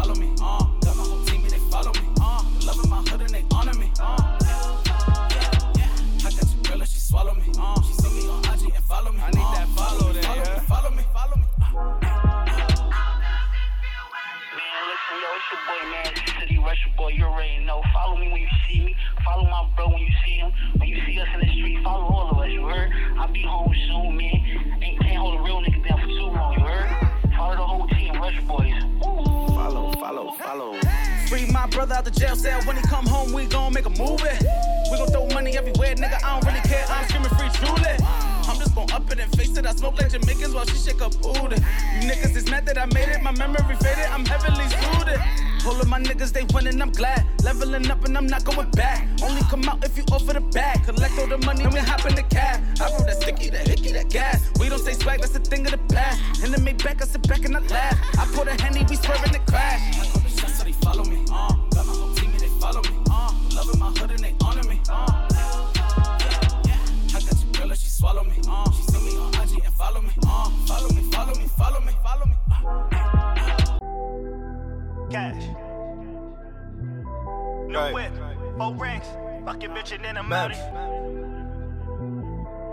[0.00, 0.64] follow me, uh.
[0.80, 2.42] Got my whole team and they follow me, uh.
[2.64, 4.38] Loving my hood and they honor me, uh.
[4.40, 6.24] Yeah, yeah.
[6.24, 7.82] I got your girl and she swallow me, uh.
[7.82, 9.20] She see me on IG and follow me.
[9.20, 9.54] I need uh.
[9.54, 10.56] that follow there, follow yeah.
[10.56, 11.44] me, follow me, follow me.
[14.56, 16.10] Man, listen, yo, it's your boy, man.
[16.40, 17.08] City Rush, boy.
[17.12, 17.82] You already know.
[17.92, 18.96] Follow me when you see me.
[19.22, 20.50] Follow my bro when you see him.
[20.78, 22.48] When you see us in the street, follow all of us.
[22.48, 22.90] You heard?
[23.18, 24.80] I'll be home soon, man.
[24.82, 26.54] Ain't can't hold a real nigga down for too long.
[26.54, 27.19] You heard?
[27.40, 28.74] Follow the whole team, Rush Boys.
[29.00, 30.78] Follow, follow, follow.
[31.26, 32.60] Free my brother out the jail cell.
[32.64, 34.36] When he come home, we gon' make a movie.
[34.90, 36.22] We gon' throw money everywhere, nigga.
[36.22, 36.84] I don't really care.
[36.90, 37.96] I'm screaming free truly.
[38.44, 39.64] I'm just gon' up it and face it.
[39.64, 41.56] I smoke like Jamaicans while she shake her booty.
[41.94, 43.22] You niggas is mad that I made it.
[43.22, 44.10] My memory faded.
[44.10, 45.20] I'm heavily suited.
[45.70, 47.24] Of my niggas, they winning, I'm glad.
[47.44, 49.06] Leveling up and I'm not going back.
[49.22, 50.84] Only come out if you offer the bag.
[50.84, 52.60] Collect all the money and we hop in the cab.
[52.80, 54.50] I roll that sticky, that hickey, that gas.
[54.58, 56.42] We don't say swag, that's a thing of the past.
[56.42, 58.18] And then make back, I sit back and I laugh.
[58.18, 59.96] I put a henny, we swerving the crash.
[59.96, 61.54] I call the shots, so they follow me, uh.
[61.70, 63.32] Got my whole team and they follow me, uh.
[63.54, 65.28] Loving my hood and they honor me, uh.
[65.30, 67.16] Yeah, yeah.
[67.16, 68.70] I got your girl and she swallow me, uh.
[68.72, 70.50] She see me on IG and follow me, uh.
[70.66, 72.34] Follow me, follow me, follow me, follow me.
[75.12, 75.44] Cash.
[77.68, 78.12] No whip,
[78.58, 79.06] four rings,
[79.44, 80.50] fuck your bitch and then I'm out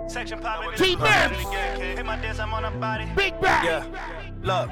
[0.07, 1.37] Section poppin' T-Maps.
[1.79, 3.05] Hit my dance, I'm on a body.
[3.15, 3.63] Big back.
[3.63, 3.85] Yeah,
[4.41, 4.69] look,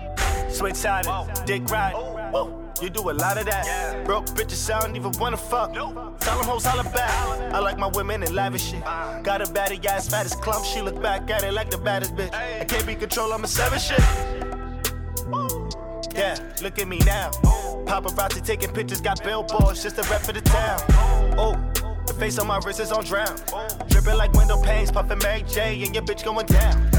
[0.49, 1.11] switch sided,
[1.45, 1.99] dick riding.
[1.99, 2.15] Oh.
[2.31, 2.61] Whoa.
[2.81, 4.03] You do a lot of that.
[4.03, 5.73] Broke bitches, I don't even wanna fuck.
[5.73, 7.09] Tell them hoes holla back.
[7.53, 8.83] I like my women in lavish shit.
[8.83, 10.65] Got a baddie ass fat as clump.
[10.65, 12.33] She look back at it like the baddest bitch.
[12.33, 13.99] I can't be controlled, I'm a seven shit.
[16.13, 17.31] Yeah, look at me now.
[17.85, 20.81] Paparazzi taking pictures, got billboards, just a rep for the town.
[21.37, 21.64] Oh, the
[22.15, 23.35] face on my wrist is on drown.
[23.87, 26.89] Dripping like window panes, puffin' Mary J, and your bitch going down.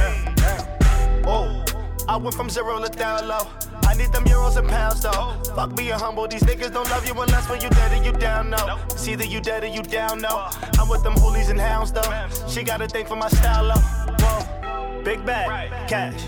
[1.26, 1.64] Oh,
[2.08, 3.48] I went from zero to down low.
[3.88, 5.34] I need them euros and pounds though.
[5.54, 8.50] Fuck being humble, these niggas don't love you unless when you dead or you down,
[8.50, 8.78] no.
[8.90, 10.48] It's either you dead or you down, no.
[10.78, 12.28] I'm with them hoolies and hounds though.
[12.48, 14.14] She got a thing for my style, though.
[14.24, 16.22] Whoa, big bag, cash.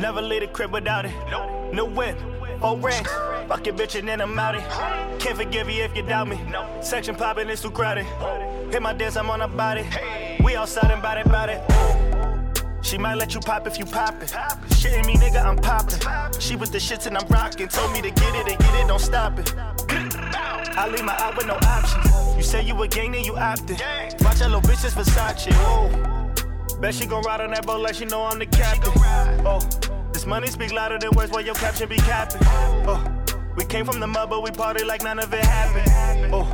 [0.00, 1.14] Never leave the crib without it.
[1.72, 2.18] No whip,
[2.62, 3.08] four rings.
[3.48, 4.62] Fuck your bitch and then I'm out it.
[5.20, 6.40] Can't forgive you if you doubt me.
[6.80, 8.06] Section poppin', it's too crowded.
[8.70, 9.84] Hit my dance, I'm on a body.
[10.42, 11.60] We outside and bout it, bout it.
[12.82, 14.28] She might let you pop if you poppin'.
[14.78, 16.40] Shitting me, nigga, I'm poppin'.
[16.40, 17.68] She with the shits and I'm rockin'.
[17.68, 19.52] Told me to get it and get it, don't stop it.
[20.74, 22.36] I leave my out with no options.
[22.36, 23.80] You say you a gang, then you opted.
[24.20, 25.52] Watch that little bitch, it's Versace.
[25.52, 26.80] Whoa.
[26.80, 28.92] Bet she gon' ride on that boat like she know I'm the captain.
[29.44, 29.60] Oh,
[30.22, 32.40] this money speak louder than words while your caption be capping.
[32.86, 33.02] Oh,
[33.56, 36.32] we came from the mud, but we party like none of it happened.
[36.32, 36.46] Oh,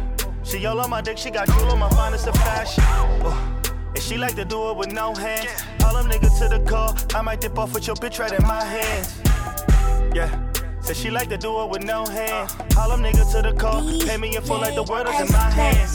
[0.42, 2.82] she all on my dick, she got jewel on my finest of fashion.
[2.86, 3.60] Oh.
[3.94, 5.50] And she like to do it with no hands.
[5.84, 6.96] All them niggas to the call.
[7.14, 9.20] I might dip off with your bitch right in my hands.
[10.14, 10.30] Yeah.
[10.80, 12.56] Said she like to do it with no hands.
[12.78, 13.82] All them niggas to the call.
[14.06, 15.94] Pay me in full like the world is in my hands.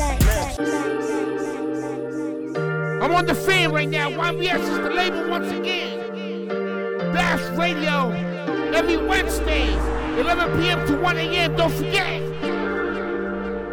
[3.01, 4.11] I'm on the fan right now.
[4.11, 5.92] YNVS is the label once again.
[7.13, 8.09] Bash Radio
[8.73, 9.71] every Wednesday,
[10.19, 10.87] 11 p.m.
[10.87, 11.55] to 1 a.m.
[11.55, 12.21] Don't forget.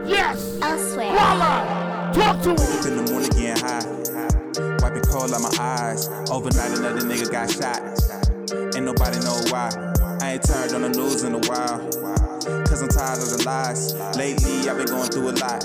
[0.07, 0.59] Yes.
[0.61, 1.09] Elsewhere.
[1.09, 2.13] Voila.
[2.13, 2.59] Talk to him.
[2.59, 4.77] Up in the morning getting high.
[4.83, 6.09] Wiping cold out my eyes.
[6.31, 7.81] Overnight another nigga got shot.
[8.77, 9.71] Ain't nobody know why.
[10.21, 11.81] I ain't turned on the news in a while.
[12.69, 13.95] Cause I'm tired of the lies.
[14.17, 15.65] Lately I've been going through a lot.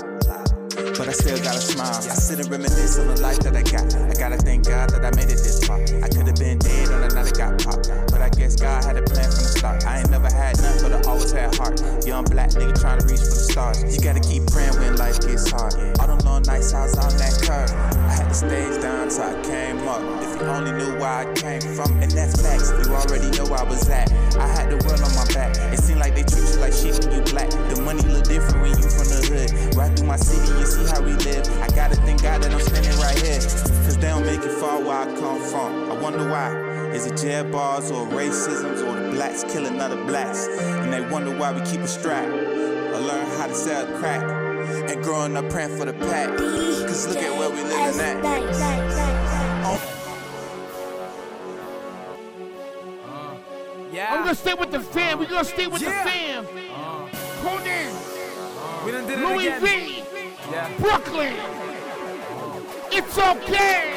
[0.96, 1.88] But I still gotta smile.
[1.88, 3.94] I sit and reminisce on the life that I got.
[3.96, 5.76] I gotta thank God that I made it this far.
[5.76, 7.05] I could have been dead on the night I
[7.36, 7.90] got popped.
[8.10, 9.86] But I guess God had a plan from the start.
[9.86, 11.80] I ain't never had none, but I always had heart.
[12.06, 13.82] Young black nigga trying to reach for the stars.
[13.84, 15.74] You gotta keep praying when life gets hard.
[16.00, 17.70] All them long nights I was on that curve.
[17.70, 20.00] I had to stage down till I came up.
[20.22, 22.72] If you only knew where I came from, and that's facts.
[22.72, 24.10] You already know I was at.
[24.36, 25.56] I had the world on my back.
[25.72, 27.50] It seemed like they treat you like shit when you black.
[27.50, 29.76] The money look different when you from the hood.
[29.76, 31.46] Right through my city, you see how we live.
[31.62, 33.40] I gotta thank God that I'm standing right here.
[33.84, 35.90] Cause they don't make it far where I come from.
[35.90, 36.50] I wonder why.
[36.90, 40.48] Is it jail bars or racisms or the blacks killing other blacks?
[40.58, 44.22] And they wonder why we keep a strap or learn how to sell crack.
[44.90, 46.36] And growing up praying for the pack.
[46.36, 48.24] Cause look at where we living at.
[49.64, 49.95] Oh.
[53.98, 55.18] I'm gonna stay with the fam.
[55.18, 56.04] We're gonna stay with Yeah.
[56.04, 56.44] the fam.
[56.44, 57.06] Uh-huh.
[57.42, 59.60] Conan, We done did it Louis again.
[59.62, 60.04] V,
[60.52, 60.68] Yeah.
[60.78, 61.34] Brooklyn.
[62.92, 63.92] It's okay.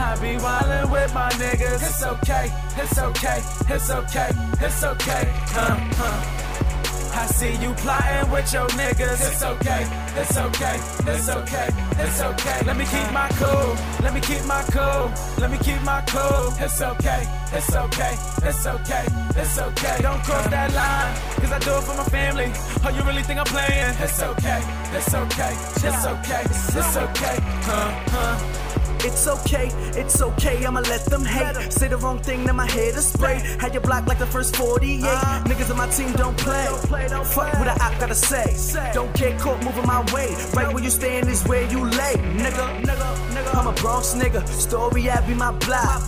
[0.00, 1.82] I be wildin' with my niggas.
[1.82, 5.28] It's okay, it's okay, it's okay, it's okay.
[5.48, 6.97] Huh, huh.
[7.18, 9.18] I see you plotting with your niggas.
[9.26, 9.82] It's okay,
[10.14, 10.76] it's okay,
[11.12, 12.58] it's okay, it's okay.
[12.64, 13.74] Let me keep my cool,
[14.04, 16.54] let me keep my cool, let me keep my cool.
[16.62, 18.14] It's okay, it's okay,
[18.48, 19.96] it's okay, it's okay.
[20.00, 22.52] Don't cross that line, cause I do it for my family.
[22.84, 23.94] Oh, you really think I'm playing?
[23.98, 24.60] It's okay,
[24.94, 27.36] it's okay, it's okay, it's okay.
[27.66, 28.67] Huh, huh.
[29.00, 29.68] It's okay,
[29.98, 31.72] it's okay, I'ma let them hate.
[31.72, 33.40] Say the wrong thing, then my head is sprayed.
[33.60, 35.00] Had your block like the first 48.
[35.46, 36.66] Niggas on my team don't play.
[37.24, 38.56] Fuck what I gotta say.
[38.92, 40.34] Don't get caught moving my way.
[40.54, 42.14] Right where you stand is where you lay.
[42.14, 43.54] Nigga, nigga, nigga.
[43.54, 44.46] I'm a Bronx nigga.
[44.48, 46.02] Story I be my block.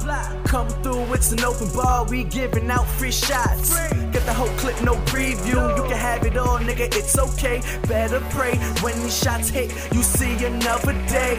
[0.45, 2.05] Come through, it's an open bar.
[2.07, 3.79] We giving out free shots.
[4.13, 5.77] Get the whole clip, no preview.
[5.77, 6.95] You can have it all, nigga.
[6.97, 7.63] It's okay.
[7.87, 9.71] Better pray when these shots hit.
[9.95, 11.37] You see another day.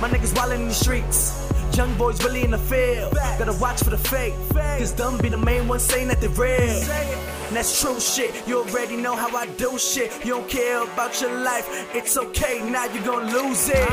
[0.00, 1.76] My niggas wildin' in the streets.
[1.76, 3.12] Young boys really in the field.
[3.38, 4.34] Gotta watch for the fake.
[4.78, 6.60] Cause them be the main ones saying that they're real.
[7.48, 8.30] And that's true shit.
[8.46, 10.12] You already know how I do shit.
[10.24, 11.66] You don't care about your life.
[11.94, 13.90] It's okay, now you gon' lose it.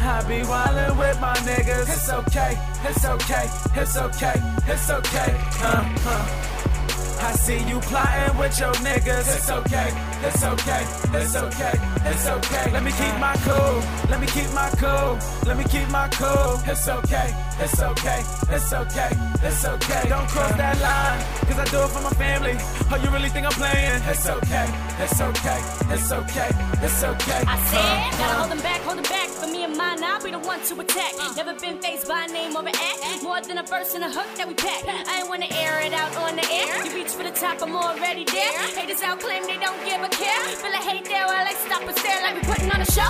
[0.00, 1.88] I be wildin' with my niggas.
[1.88, 2.52] It's okay,
[2.84, 3.46] it's okay,
[3.80, 5.30] it's okay, it's okay.
[5.62, 6.67] Uh, uh.
[7.20, 9.26] I see you plotting with your niggas.
[9.36, 9.90] It's okay,
[10.22, 10.82] it's okay,
[11.18, 11.74] it's okay,
[12.10, 12.70] it's okay.
[12.72, 16.60] Let me keep my cool, let me keep my cool, let me keep my cool.
[16.66, 19.10] It's okay, it's okay, it's okay,
[19.42, 20.08] it's okay.
[20.08, 22.56] Don't cross that line, cause I do it for my family.
[22.90, 24.02] Oh, you really think I'm playing?
[24.08, 24.66] It's okay,
[24.98, 25.60] it's okay,
[25.94, 26.50] it's okay,
[26.82, 27.42] it's okay.
[27.46, 29.28] I said, gotta hold them back, hold them back.
[29.28, 31.12] For me and mine, I'll be the one to attack.
[31.36, 33.22] Never been faced by a name or an act.
[33.22, 34.84] More than a verse and a hook that we pack.
[34.86, 36.84] I ain't wanna air it out on the air.
[36.84, 38.52] You for the top, I'm already there.
[38.76, 40.42] Haters out claim they don't give a care.
[40.56, 43.08] Feel a hate there while they stop and stare like we putting on a show.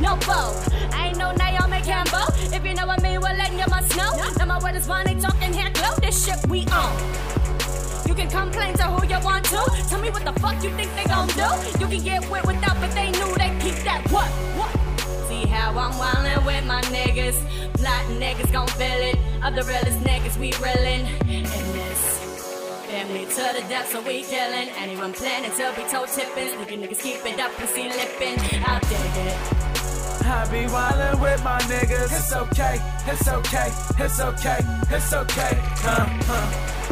[0.00, 0.52] No bow.
[0.92, 2.28] I ain't no Naomi Campbell.
[2.52, 4.10] If you know what I mean, well, then you must know.
[4.38, 5.94] Now my word is fine, they talking here, glow.
[6.02, 6.92] This shit we own.
[8.06, 9.60] You can complain to who you want to.
[9.88, 11.48] Tell me what the fuck you think they gon' do.
[11.80, 14.28] You can get wet without, but they knew they keep that what?
[14.58, 14.72] What?
[15.28, 17.38] See how I'm wildin' with my niggas.
[17.74, 19.16] Plotting niggas gon' feel it.
[19.44, 22.27] Of the realest niggas, we reelin' in this.
[22.98, 24.70] Family to the death, so we killin'.
[24.76, 26.48] Anyone planning to be toe tippin'.
[26.48, 28.40] Sneaky niggas keep it up, pussy lippin'.
[28.66, 29.36] I'll dig it.
[30.26, 32.10] I be wildin' with my niggas.
[32.10, 33.70] It's okay, it's okay,
[34.00, 34.58] it's okay,
[34.90, 35.62] it's okay.
[35.84, 36.87] Uh, uh.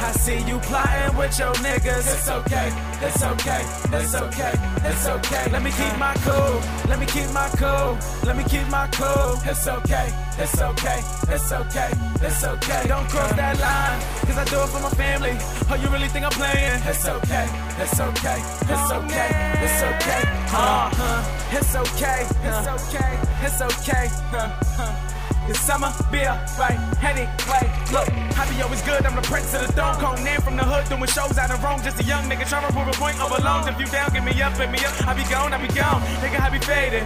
[0.00, 2.06] I see you plotting with your niggas.
[2.12, 2.68] It's okay,
[3.00, 4.52] it's okay, it's okay,
[4.84, 5.50] it's okay.
[5.50, 9.38] Let me keep my cool, let me keep my cool, let me keep my cool.
[9.44, 10.08] It's okay,
[10.38, 11.90] it's okay, it's okay,
[12.20, 12.82] it's okay.
[12.88, 15.36] Don't cross that line, cause I do it for my family.
[15.70, 16.80] Oh, you really think I'm playing?
[16.84, 17.46] It's okay,
[17.78, 18.38] it's okay,
[18.72, 19.28] it's okay,
[19.64, 20.22] it's okay.
[20.56, 21.34] Uh, huh.
[21.56, 24.06] It's okay, it's okay, it's okay.
[24.32, 25.14] Uh, huh.
[25.46, 27.64] It's summer, beer, right, anyway.
[27.92, 28.08] Look,
[28.40, 29.94] I be always good, I'm the prince of the throne.
[30.00, 31.84] Cone in from the hood, doing shows out in Rome.
[31.84, 33.68] Just a young nigga trying to prove a point oh, over loans.
[33.68, 34.96] If you down, get me up, hit me up.
[35.06, 36.00] I be gone, I be gone.
[36.24, 37.04] Nigga, I be faded.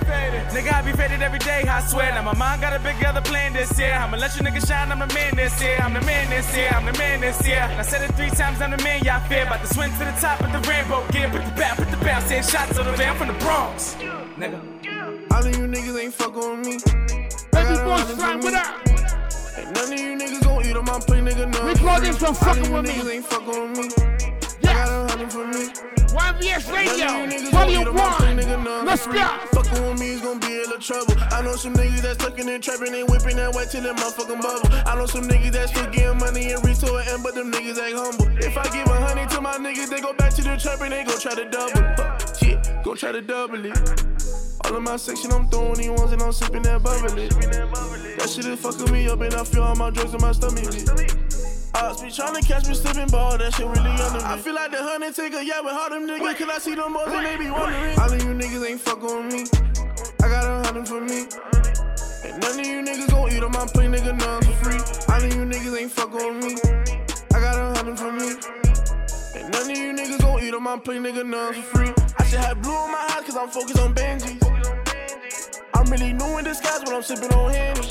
[0.54, 2.14] Nigga, I be faded every day, I swear.
[2.14, 3.92] Now my mind got a big other plan this year.
[3.92, 5.78] I'ma let you niggas shine, I'm the man this year.
[5.82, 7.66] I'm the man this year, I'm the man this year.
[7.66, 9.50] And I said it three times, I'm the man y'all fear.
[9.50, 11.28] About to swing to the top of the rainbow gear.
[11.28, 13.96] Put the bat, put the bounce, send shots to the van from the Bronx.
[14.38, 14.62] Nigga.
[15.34, 17.17] All of you niggas ain't fucking with me.
[17.52, 18.74] Baby boy, slime with that.
[19.58, 21.52] Ain't none of you niggas gon' eat on my plate, nigga.
[21.52, 21.66] No.
[21.66, 23.12] We call this one fucking with me.
[23.12, 23.88] Ain't fucking with me.
[24.60, 25.68] Yeah, I got a hundred for me.
[26.08, 28.36] YNVS Radio, None niggas Volume gon' eat on plate, 1.
[28.38, 28.82] nigga, no.
[28.84, 29.12] Let's go.
[29.52, 31.14] Fucking with me is gonna be a little trouble.
[31.32, 34.40] I know some niggas that's tucking and trapping and whipping that white till that motherfucking
[34.40, 34.68] bubble.
[34.88, 37.52] I know some niggas that's still getting money and reach to an end, but them
[37.52, 38.28] niggas act humble.
[38.38, 40.92] If I give a hundred to my niggas, they go back to the trap and
[40.92, 41.82] they go try to double.
[41.96, 44.47] Huh, Shit, go try to double it.
[44.64, 47.28] All of my section, I'm throwing these ones and I'm sipping that bubbly.
[47.28, 50.64] That shit is fucking me up and I feel all my drugs in my stomach.
[51.74, 54.24] Ops be tryna catch me slipping ball, that shit really under me.
[54.24, 56.92] I feel like the honey taker, yeah, with all them niggas, cause I see them
[56.92, 57.98] boys and they be wondering.
[57.98, 59.46] All of you niggas ain't fucking with me.
[60.22, 61.28] I got a hundred for me.
[62.24, 64.80] And none of you niggas gon' eat on my plate, nigga, none for free.
[65.08, 66.56] All of you niggas ain't fucking with me.
[67.32, 68.34] I got a hundred for me.
[69.38, 70.17] And none of you niggas
[70.50, 71.92] gon' eat on my plate, nigga, none for free.
[72.18, 74.38] I should have blue in my eyes, cause I'm focused on Benjis.
[75.74, 77.82] I'm really new in disguise when I'm sipping on Henny.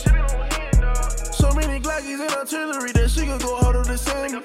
[1.31, 4.41] So many Glockies and artillery that she could go harder send me.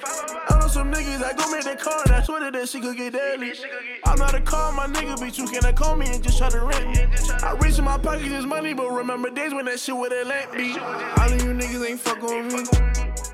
[0.49, 2.97] I know some niggas that go make that car and I swear that she could
[2.97, 3.53] get deadly.
[4.05, 6.51] I'm not a car, my nigga bitch, too can I call me and just try
[6.51, 7.07] to rent me.
[7.43, 10.27] I reach in my pockets this money, but remember days when that shit would have
[10.27, 10.77] lent me.
[10.79, 12.79] All of you niggas ain't fucking with me.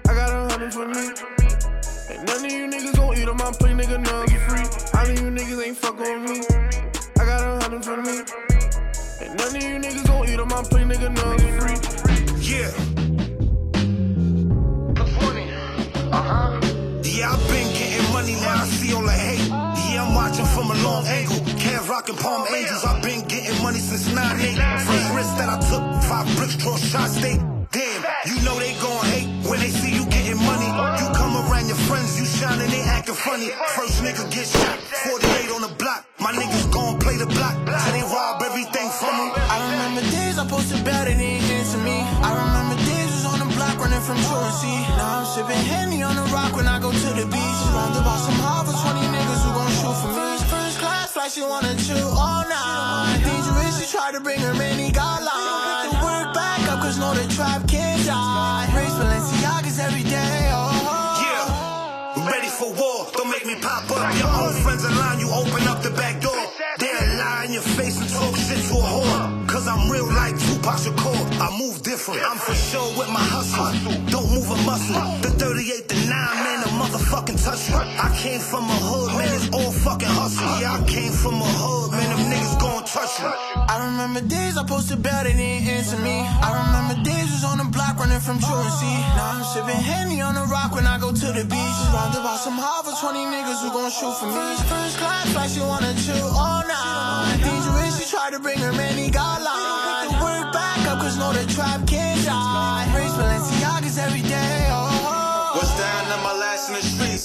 [0.08, 1.47] I got a hundred for me.
[2.10, 4.64] And none of you niggas gon' eat on my plate, nigga, none for free.
[4.98, 6.40] All of you niggas ain't fucking with me.
[7.20, 8.24] I got a hundred for me.
[9.20, 11.76] And none of you niggas gon' eat on my plate, nigga, none for free.
[12.40, 12.72] Yeah.
[16.10, 16.60] Uh-huh.
[17.04, 19.46] Yeah, I've been getting money now, I see all the hate.
[19.92, 21.36] Yeah, I'm watching from a long angle.
[21.58, 24.80] Can't rockin' Palm Angels, I've been getting money since 9-8.
[24.86, 27.36] First risk that I took, five bricks, draw shots, they
[27.70, 29.87] Damn, you know they gon' hate when they see
[31.58, 33.50] around your friends, you shining, they acting funny.
[33.74, 34.78] First nigga get shot,
[35.10, 36.06] 48 on the block.
[36.20, 39.30] My niggas gon' play the block, till they rob everything from them.
[39.34, 41.98] I remember days I posted bad and they didn't answer me.
[42.22, 44.76] I remember days was on the block running from truancy.
[44.98, 47.58] Now I'm sipping Henny on the rock when I go to the beach.
[47.66, 50.38] Surrounded by some Harvard 20 niggas who gon' shoot for me.
[50.46, 53.18] First class flight, she wanna chew all night.
[53.24, 54.90] Dangerous, she tried to bring her man, he
[69.68, 71.07] I'm real like Tupac Shakur.
[71.38, 72.18] I move different.
[72.26, 73.70] I'm for sure with my hustle.
[74.10, 74.98] Don't move a muscle.
[75.22, 77.70] The 38 to 9, man, a motherfucking touch.
[77.70, 80.42] I came from a hood, man, it's all fucking hustle.
[80.58, 83.30] Yeah, I came from a hood, man, them niggas gon' touch me.
[83.54, 86.26] I remember days I posted bad and they didn't answer me.
[86.26, 88.94] I remember days was on the block running from truancy.
[89.14, 91.74] Now I'm sipping Henny on the rock when I go to the beach.
[91.86, 94.42] Surrounded by some Harvard 20 niggas who gon' shoot for me.
[94.66, 97.38] First class flight, she wanna chill all night.
[97.46, 99.77] Dangerous, she tried to bring her man, he got line.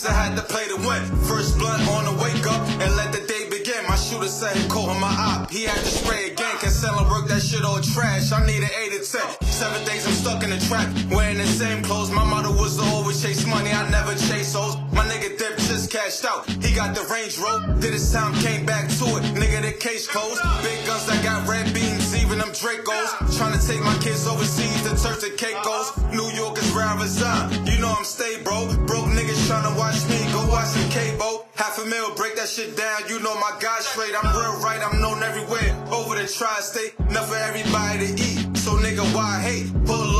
[0.05, 1.01] I had to play to win.
[1.23, 3.85] First blood on the wake up and let the day begin.
[3.87, 5.49] My shooter said he on my op.
[5.49, 6.57] He had to spray again.
[6.59, 8.31] Can sell and work that shit all trash.
[8.31, 9.47] I need an 8 to 10.
[9.47, 10.89] Seven days I'm stuck in the trap.
[11.09, 12.11] Wearing the same clothes.
[12.11, 13.71] My motto was to always chase money.
[13.71, 14.82] I never chase hoes.
[15.23, 16.43] Nigga Dip just cashed out.
[16.59, 17.79] He got the Range Rover.
[17.79, 19.23] Did his time, came back to it.
[19.39, 20.41] Nigga, the case closed.
[20.61, 23.31] Big guns that got red beams, even them Dracos.
[23.37, 25.95] Trying to take my kids overseas to Turks and Caicos.
[26.11, 27.55] New York is where I reside.
[27.63, 28.67] You know I'm stay, bro.
[28.83, 30.19] Broke niggas trying to watch me.
[30.35, 31.47] Go watch some cable.
[31.55, 33.07] Half a mil, break that shit down.
[33.07, 34.11] You know my guy straight.
[34.11, 35.71] I'm real right, I'm known everywhere.
[35.87, 38.57] Over the tri-state, enough for everybody to eat.
[38.57, 39.71] So nigga, why hate?
[39.85, 40.12] Pull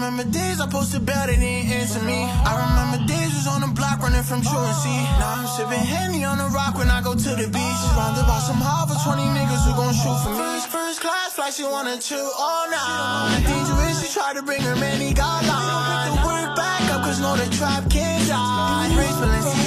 [0.00, 2.24] remember days I posted bad they didn't answer me.
[2.24, 4.96] I remember days was on the block running from truancy.
[5.20, 7.78] Now I'm sipping Henny on the rock when I go to the beach.
[7.84, 10.56] Surrounded by some Harvard 20 niggas who gon' shoot for me.
[10.72, 13.44] First class flight, she wanna chill all night.
[13.44, 16.08] Dangerous, she tried to bring her man, he got line.
[16.08, 18.88] The word back up, cause know the trap can't die.
[18.96, 19.59] Race Balenciagas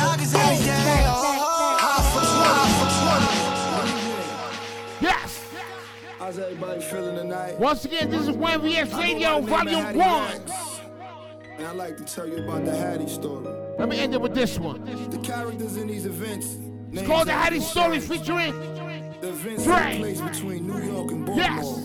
[6.23, 7.59] How's everybody feeling tonight?
[7.59, 10.41] Once again, this is YNVS Radio, Volume 1.
[11.57, 13.53] And I'd like to tell you about the Hattie story.
[13.77, 14.85] Let me end it with this one.
[15.09, 16.55] The characters in these events.
[16.93, 18.57] It's called The Hattie Story featuring
[19.19, 19.97] The events Dre.
[19.97, 21.75] place between New York and Baltimore.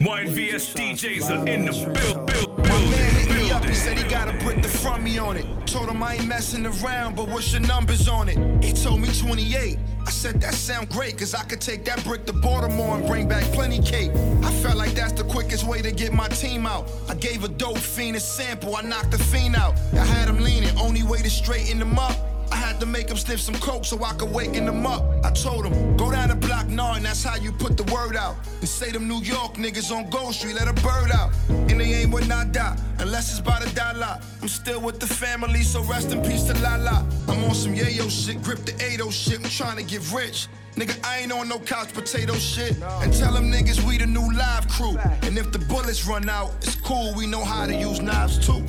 [0.00, 3.15] YNVS DJs are in the build, build, My man hit me
[3.56, 5.46] up, he said he got a brick to front me on it.
[5.66, 8.38] Told him I ain't messing around, but what's your numbers on it?
[8.62, 9.78] He told me 28.
[10.06, 13.26] I said that sound great, cause I could take that brick to Baltimore and bring
[13.28, 14.12] back plenty cake.
[14.42, 16.88] I felt like that's the quickest way to get my team out.
[17.08, 19.74] I gave a dope fiend a sample, I knocked the fiend out.
[19.94, 22.35] I had him leaning, only way to straighten him up.
[22.50, 25.02] I had to make him sniff some coke so I could waken him up.
[25.24, 28.36] I told him, go down the block, and that's how you put the word out.
[28.60, 31.32] And say them New York niggas on Gold Street, let a bird out.
[31.48, 34.20] And they ain't with die, unless it's by the dollar.
[34.42, 37.06] I'm still with the family, so rest in peace to Lala.
[37.28, 40.48] I'm on some yayo shit, grip the 80 shit, I'm trying to get rich.
[40.74, 42.76] Nigga, I ain't on no couch potato shit.
[42.82, 44.96] And tell them niggas we the new live crew.
[45.22, 48.62] And if the bullets run out, it's cool, we know how to use knives too.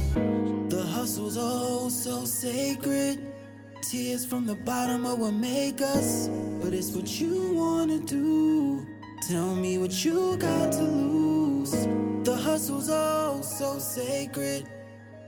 [0.70, 3.37] The hustle's oh so sacred.
[3.90, 6.28] Tears from the bottom of what make us.
[6.62, 8.86] But it's what you wanna do.
[9.30, 11.72] Tell me what you got to lose.
[12.26, 14.68] The hustle's all so sacred.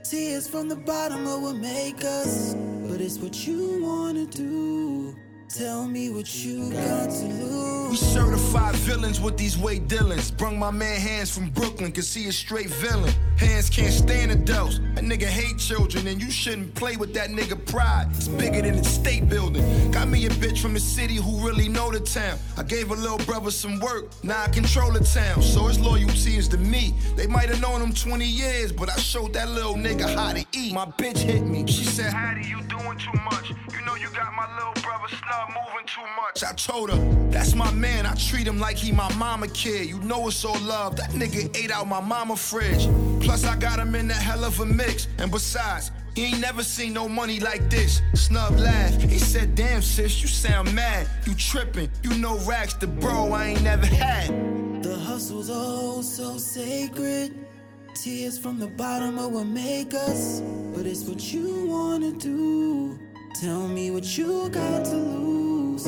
[0.04, 2.54] Tears from the bottom of what make us.
[2.86, 5.16] But it's what you wanna do.
[5.52, 7.90] Tell me what you got to lose.
[7.90, 10.30] We certified villains with these weight dealings.
[10.30, 13.12] Brung my man Hands from Brooklyn, cause he a straight villain.
[13.36, 14.78] Hands can't stand adults.
[14.94, 18.06] That nigga hate children, and you shouldn't play with that nigga pride.
[18.14, 19.90] It's bigger than the state building.
[19.90, 22.38] Got me a bitch from the city who really know the town.
[22.56, 25.42] I gave a little brother some work, now I control the town.
[25.42, 26.94] So his loyalty is to me.
[27.16, 30.44] They might have known him 20 years, but I showed that little nigga how to
[30.52, 30.72] eat.
[30.72, 31.66] My bitch hit me.
[31.66, 33.50] She said, Hattie, you doing too much.
[33.72, 35.08] You know you got my little brother
[35.40, 36.44] snub moving too much.
[36.44, 38.06] I told her, that's my man.
[38.06, 39.88] I treat him like he my mama kid.
[39.88, 40.96] You know it's all love.
[40.96, 42.88] That nigga ate out my mama fridge.
[43.22, 45.08] Plus I got him in that hell of a mix.
[45.18, 48.02] And besides, he ain't never seen no money like this.
[48.14, 49.00] Snub laugh.
[49.02, 51.08] He said, damn sis, you sound mad.
[51.26, 51.90] You tripping.
[52.02, 54.82] You know racks the bro I ain't never had.
[54.82, 57.46] The hustle's oh so sacred.
[57.94, 60.40] Tears from the bottom of what make us.
[60.74, 62.98] But it's what you wanna do.
[63.34, 65.84] Tell me what you got to lose.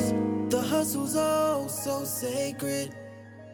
[0.49, 2.95] The hustle's oh so sacred.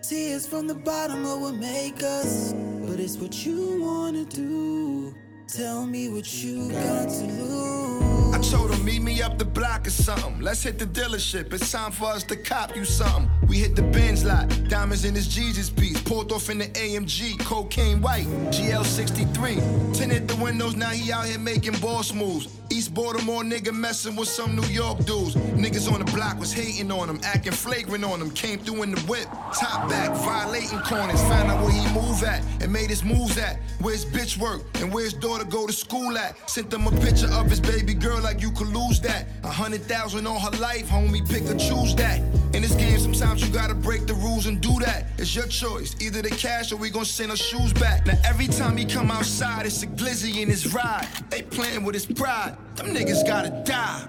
[0.02, 2.54] Tears from the bottom of what make us.
[2.88, 5.16] But it's what you wanna do.
[5.48, 7.99] Tell me what you got to lose.
[8.34, 10.40] I told him, meet me up the block or something.
[10.40, 11.54] Let's hit the dealership.
[11.54, 13.30] It's time for us to cop you something.
[13.48, 16.02] We hit the Benz lot, diamonds in his Jesus piece.
[16.02, 19.96] Pulled off in the AMG, cocaine white, GL63.
[19.96, 22.48] Tinted the windows, now he out here making boss moves.
[22.72, 25.36] East Baltimore nigga messing with some New York dudes.
[25.36, 28.30] Niggas on the block was hating on him, acting flagrant on him.
[28.32, 29.26] Came through in the whip,
[29.60, 31.20] top back, violating corners.
[31.24, 33.60] Found out where he move at and made his moves at.
[33.82, 36.38] Where his bitch work and where his daughter go to school at.
[36.50, 39.28] Sent them a picture of his baby girl like you could lose that.
[39.44, 42.20] A hundred thousand on her life, homie, pick or choose that.
[42.54, 45.08] In this game, sometimes you gotta break the rules and do that.
[45.18, 48.06] It's your choice, either the cash or we gon' send our shoes back.
[48.06, 51.08] Now every time he come outside, it's a glizzy in his ride.
[51.30, 52.58] They playing with his pride.
[52.76, 54.06] Them niggas gotta die.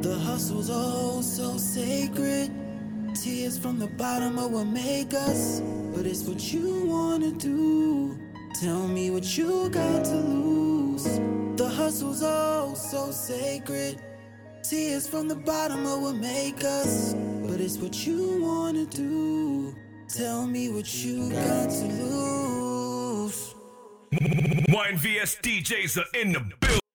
[0.00, 2.50] The hustle's oh so sacred.
[3.14, 5.60] Tears from the bottom of what make us.
[5.94, 8.18] But it's what you wanna do.
[8.60, 10.89] Tell me what you got to lose.
[11.04, 14.02] The hustle's oh so sacred.
[14.62, 17.14] Tears from the bottom of what make us.
[17.14, 19.74] But it's what you wanna do.
[20.08, 23.54] Tell me what you got to lose.
[24.12, 26.89] YNVS DJs are in the building.